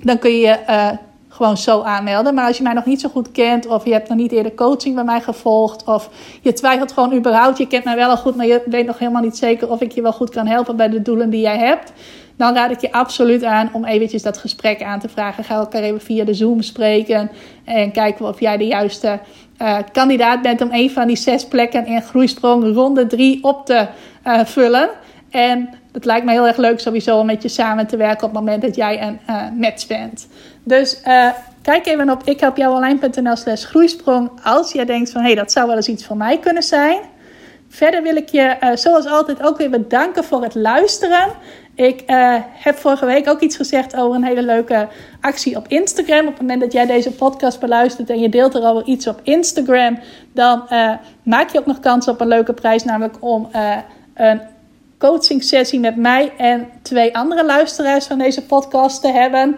dan 0.00 0.18
kun 0.18 0.36
je 0.36 0.58
uh, 0.68 0.88
gewoon 1.28 1.56
zo 1.56 1.82
aanmelden. 1.82 2.34
Maar 2.34 2.46
als 2.46 2.56
je 2.56 2.62
mij 2.62 2.72
nog 2.72 2.84
niet 2.84 3.00
zo 3.00 3.08
goed 3.08 3.32
kent, 3.32 3.66
of 3.66 3.84
je 3.84 3.92
hebt 3.92 4.08
nog 4.08 4.18
niet 4.18 4.32
eerder 4.32 4.54
coaching 4.54 4.94
bij 4.94 5.04
mij 5.04 5.20
gevolgd, 5.20 5.84
of 5.84 6.10
je 6.40 6.52
twijfelt 6.52 6.92
gewoon 6.92 7.14
überhaupt, 7.14 7.58
je 7.58 7.66
kent 7.66 7.84
mij 7.84 7.96
wel 7.96 8.08
al 8.08 8.16
goed, 8.16 8.36
maar 8.36 8.46
je 8.46 8.62
weet 8.66 8.86
nog 8.86 8.98
helemaal 8.98 9.22
niet 9.22 9.36
zeker 9.36 9.70
of 9.70 9.80
ik 9.80 9.92
je 9.92 10.02
wel 10.02 10.12
goed 10.12 10.30
kan 10.30 10.46
helpen 10.46 10.76
bij 10.76 10.88
de 10.88 11.02
doelen 11.02 11.30
die 11.30 11.40
jij 11.40 11.58
hebt, 11.58 11.92
dan 12.40 12.54
raad 12.54 12.70
ik 12.70 12.80
je 12.80 12.92
absoluut 12.92 13.44
aan 13.44 13.68
om 13.72 13.84
eventjes 13.84 14.22
dat 14.22 14.38
gesprek 14.38 14.82
aan 14.82 15.00
te 15.00 15.08
vragen. 15.08 15.44
Ga 15.44 15.54
elkaar 15.54 15.82
even 15.82 16.00
via 16.00 16.24
de 16.24 16.34
Zoom 16.34 16.62
spreken 16.62 17.30
en 17.64 17.92
kijken 17.92 18.26
of 18.26 18.40
jij 18.40 18.56
de 18.56 18.66
juiste 18.66 19.18
uh, 19.62 19.78
kandidaat 19.92 20.42
bent 20.42 20.60
om 20.60 20.68
een 20.72 20.90
van 20.90 21.06
die 21.06 21.16
zes 21.16 21.48
plekken 21.48 21.86
in 21.86 22.02
groeisprong 22.02 22.74
ronde 22.74 23.06
drie 23.06 23.44
op 23.44 23.66
te 23.66 23.86
uh, 24.26 24.44
vullen. 24.44 24.90
En 25.30 25.68
het 25.92 26.04
lijkt 26.04 26.24
me 26.24 26.32
heel 26.32 26.46
erg 26.46 26.56
leuk 26.56 26.80
sowieso 26.80 27.18
om 27.18 27.26
met 27.26 27.42
je 27.42 27.48
samen 27.48 27.86
te 27.86 27.96
werken 27.96 28.26
op 28.26 28.34
het 28.34 28.44
moment 28.44 28.62
dat 28.62 28.76
jij 28.76 29.02
een 29.02 29.20
uh, 29.28 29.42
match 29.56 29.86
bent. 29.86 30.28
Dus 30.64 31.00
kijk 31.62 31.86
even 31.86 32.10
op 32.10 32.22
ikhelpjouonline.nl 32.24 33.36
slash 33.36 33.64
groeisprong 33.64 34.30
als 34.42 34.72
jij 34.72 34.84
denkt 34.84 35.10
van 35.10 35.20
hé, 35.20 35.26
hey, 35.26 35.36
dat 35.36 35.52
zou 35.52 35.66
wel 35.66 35.76
eens 35.76 35.88
iets 35.88 36.04
voor 36.04 36.16
mij 36.16 36.38
kunnen 36.38 36.62
zijn. 36.62 37.00
Verder 37.72 38.02
wil 38.02 38.16
ik 38.16 38.28
je 38.28 38.56
uh, 38.60 38.76
zoals 38.76 39.06
altijd 39.06 39.42
ook 39.42 39.58
weer 39.58 39.70
bedanken 39.70 40.24
voor 40.24 40.42
het 40.42 40.54
luisteren. 40.54 41.28
Ik 41.74 42.02
uh, 42.06 42.36
heb 42.52 42.76
vorige 42.76 43.06
week 43.06 43.28
ook 43.28 43.40
iets 43.40 43.56
gezegd 43.56 43.96
over 43.96 44.16
een 44.16 44.24
hele 44.24 44.42
leuke 44.42 44.88
actie 45.20 45.56
op 45.56 45.68
Instagram. 45.68 46.26
Op 46.26 46.32
het 46.32 46.40
moment 46.40 46.60
dat 46.60 46.72
jij 46.72 46.86
deze 46.86 47.12
podcast 47.12 47.60
beluistert 47.60 48.10
en 48.10 48.20
je 48.20 48.28
deelt 48.28 48.54
er 48.54 48.62
al 48.62 48.88
iets 48.88 49.06
op 49.06 49.20
Instagram, 49.22 49.98
dan 50.32 50.66
uh, 50.70 50.92
maak 51.22 51.50
je 51.50 51.58
ook 51.58 51.66
nog 51.66 51.80
kans 51.80 52.08
op 52.08 52.20
een 52.20 52.28
leuke 52.28 52.52
prijs, 52.52 52.84
namelijk 52.84 53.16
om 53.20 53.48
een 54.14 54.40
coaching 54.98 55.42
sessie 55.42 55.80
met 55.80 55.96
mij 55.96 56.32
en 56.36 56.68
twee 56.82 57.16
andere 57.16 57.44
luisteraars 57.44 58.06
van 58.06 58.18
deze 58.18 58.46
podcast 58.46 59.00
te 59.00 59.08
hebben. 59.08 59.56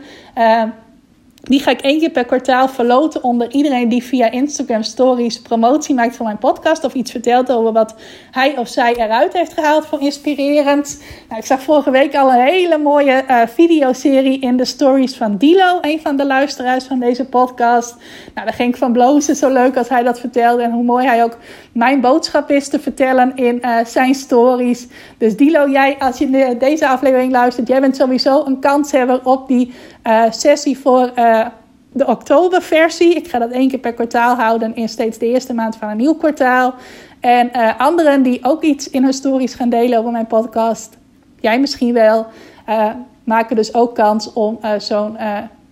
Die 1.43 1.61
ga 1.61 1.70
ik 1.70 1.80
één 1.80 1.99
keer 1.99 2.11
per 2.11 2.24
kwartaal 2.24 2.68
verloten 2.68 3.22
onder 3.24 3.51
iedereen 3.51 3.88
die 3.88 4.03
via 4.03 4.30
Instagram 4.30 4.82
Stories 4.82 5.40
promotie 5.40 5.95
maakt 5.95 6.16
van 6.16 6.26
mijn 6.26 6.38
podcast. 6.38 6.84
Of 6.84 6.95
iets 6.95 7.11
vertelt 7.11 7.53
over 7.53 7.72
wat 7.72 7.95
hij 8.30 8.59
of 8.59 8.68
zij 8.68 8.95
eruit 8.95 9.32
heeft 9.32 9.53
gehaald 9.53 9.86
voor 9.86 10.01
inspirerend. 10.01 11.03
Nou, 11.28 11.40
ik 11.40 11.47
zag 11.47 11.62
vorige 11.62 11.90
week 11.90 12.14
al 12.14 12.32
een 12.32 12.40
hele 12.40 12.78
mooie 12.78 13.24
uh, 13.28 13.40
videoserie 13.47 14.38
in 14.38 14.57
de 14.57 14.64
stories 14.64 15.16
van 15.16 15.36
Dilo, 15.36 15.78
een 15.80 16.01
van 16.01 16.16
de 16.16 16.26
luisteraars 16.26 16.84
van 16.84 16.99
deze 16.99 17.24
podcast. 17.24 17.97
Nou, 18.34 18.47
daar 18.47 18.57
ging 18.57 18.68
ik 18.68 18.76
van 18.76 18.93
blozen, 18.93 19.36
zo 19.36 19.53
leuk 19.53 19.76
als 19.76 19.88
hij 19.88 20.03
dat 20.03 20.20
vertelde. 20.20 20.62
En 20.62 20.72
hoe 20.72 20.84
mooi 20.84 21.07
hij 21.07 21.24
ook 21.24 21.38
mijn 21.72 22.00
boodschap 22.00 22.50
is 22.50 22.68
te 22.68 22.80
vertellen 22.80 23.36
in 23.36 23.58
uh, 23.62 23.84
zijn 23.84 24.14
stories. 24.14 24.86
Dus 25.18 25.36
Dilo, 25.36 25.68
jij, 25.68 25.96
als 25.98 26.18
je 26.18 26.56
deze 26.58 26.88
aflevering 26.88 27.32
luistert, 27.32 27.68
jij 27.68 27.80
bent 27.80 27.96
sowieso 27.96 28.44
een 28.44 28.58
kanshebber 28.58 29.20
op 29.24 29.48
die 29.48 29.72
uh, 30.06 30.24
sessie 30.30 30.78
voor 30.78 31.10
uh, 31.16 31.46
de 31.92 32.06
oktoberversie. 32.06 33.14
Ik 33.14 33.28
ga 33.28 33.38
dat 33.38 33.50
één 33.50 33.68
keer 33.68 33.78
per 33.78 33.92
kwartaal 33.92 34.36
houden 34.36 34.76
in 34.76 34.88
steeds 34.88 35.18
de 35.18 35.26
eerste 35.26 35.54
maand 35.54 35.76
van 35.76 35.88
een 35.88 35.96
nieuw 35.96 36.14
kwartaal. 36.14 36.74
En 37.20 37.50
anderen 37.78 38.22
die 38.22 38.44
ook 38.44 38.62
iets 38.62 38.90
in 38.90 39.02
hun 39.02 39.12
stories 39.12 39.54
gaan 39.54 39.68
delen 39.68 39.98
over 39.98 40.10
mijn 40.10 40.26
podcast, 40.26 40.96
jij 41.40 41.60
misschien 41.60 41.92
wel, 41.92 42.26
maken 43.24 43.56
dus 43.56 43.74
ook 43.74 43.94
kans 43.94 44.32
om 44.32 44.58
zo'n 44.78 45.16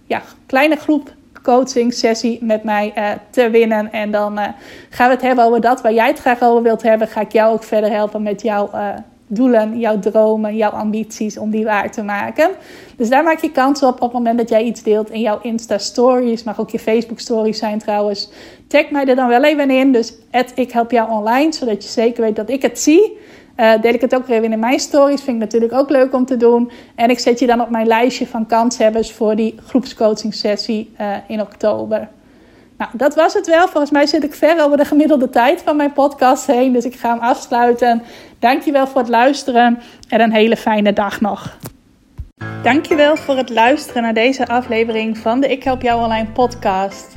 ja, 0.07 0.23
kleine 0.47 0.77
groep 0.77 1.13
coaching 1.43 1.95
sessie 1.95 2.45
met 2.45 2.65
mij 2.65 2.93
uh, 2.97 3.09
te 3.31 3.51
winnen. 3.51 3.93
En 3.93 4.11
dan 4.11 4.39
uh, 4.39 4.45
gaan 4.91 5.09
we 5.09 5.15
het 5.15 5.23
hebben 5.23 5.45
over 5.45 5.61
dat 5.61 5.81
waar 5.81 5.93
jij 5.93 6.07
het 6.07 6.19
graag 6.19 6.43
over 6.43 6.63
wilt 6.63 6.83
hebben. 6.83 7.09
Ga 7.09 7.21
ik 7.21 7.33
jou 7.33 7.53
ook 7.53 7.63
verder 7.63 7.91
helpen 7.91 8.23
met 8.23 8.43
jouw 8.43 8.71
uh, 8.75 8.89
doelen, 9.27 9.79
jouw 9.79 9.99
dromen, 9.99 10.57
jouw 10.57 10.71
ambities 10.71 11.39
om 11.39 11.51
die 11.51 11.65
waar 11.65 11.91
te 11.91 12.03
maken. 12.03 12.51
Dus 12.97 13.09
daar 13.09 13.23
maak 13.23 13.41
je 13.41 13.53
kans 13.53 13.83
op 13.83 13.95
op 13.95 14.01
het 14.01 14.13
moment 14.13 14.39
dat 14.39 14.49
jij 14.49 14.63
iets 14.63 14.83
deelt 14.83 15.11
in 15.11 15.21
jouw 15.21 15.39
Insta 15.43 15.79
Stories. 15.79 16.43
Mag 16.43 16.61
ook 16.61 16.71
je 16.71 16.79
Facebook 16.79 17.19
Stories 17.19 17.59
zijn 17.59 17.79
trouwens. 17.79 18.31
Tag 18.67 18.91
mij 18.91 19.05
er 19.05 19.17
dan 19.17 19.29
wel 19.29 19.45
even 19.45 19.71
in. 19.71 19.93
Dus 19.93 20.15
ik 20.55 20.73
help 20.73 20.91
jou 20.91 21.11
online, 21.11 21.53
zodat 21.53 21.83
je 21.83 21.89
zeker 21.89 22.23
weet 22.23 22.37
dat 22.37 22.51
ik 22.51 22.63
het 22.63 22.79
zie. 22.79 23.19
Uh, 23.57 23.73
deel 23.81 23.95
ik 23.95 24.01
het 24.01 24.15
ook 24.15 24.27
weer 24.27 24.43
in 24.43 24.59
mijn 24.59 24.81
stories. 24.81 25.23
Vind 25.23 25.37
ik 25.37 25.43
natuurlijk 25.43 25.73
ook 25.73 25.91
leuk 25.91 26.15
om 26.15 26.25
te 26.27 26.37
doen. 26.37 26.71
En 26.95 27.11
ik 27.11 27.19
zet 27.19 27.39
je 27.39 27.47
dan 27.47 27.61
op 27.61 27.71
mijn 27.71 27.87
lijstje 27.87 28.27
van 28.27 28.47
kanshebbers 28.47 29.13
voor 29.13 29.37
die 29.37 29.55
groepscoaching 29.67 30.35
sessie 30.35 30.95
uh, 31.01 31.17
in 31.27 31.41
oktober. 31.41 32.09
Nou, 32.81 32.91
dat 32.95 33.15
was 33.15 33.35
het 33.35 33.47
wel. 33.47 33.69
Volgens 33.69 33.91
mij 33.91 34.07
zit 34.07 34.25
ik 34.25 34.35
ver 34.35 34.65
over 34.65 34.77
de 34.77 34.85
gemiddelde 34.85 35.31
tijd 35.31 35.63
van 35.63 35.77
mijn 35.77 35.93
podcast 35.93 36.47
heen. 36.47 36.73
Dus 36.73 36.85
ik 36.85 36.95
ga 36.95 37.11
hem 37.11 37.19
afsluiten. 37.19 38.03
Dankjewel 38.39 38.87
voor 38.87 39.01
het 39.01 39.11
luisteren 39.11 39.79
en 40.09 40.21
een 40.21 40.33
hele 40.33 40.57
fijne 40.57 40.93
dag 40.93 41.21
nog. 41.21 41.59
Dankjewel 42.63 43.17
voor 43.17 43.37
het 43.37 43.51
luisteren 43.51 44.03
naar 44.03 44.15
deze 44.15 44.47
aflevering 44.47 45.19
van 45.19 45.41
de 45.41 45.49
Ik 45.49 45.65
Help 45.65 45.83
Jou 45.83 46.03
Online 46.03 46.31
podcast. 46.31 47.17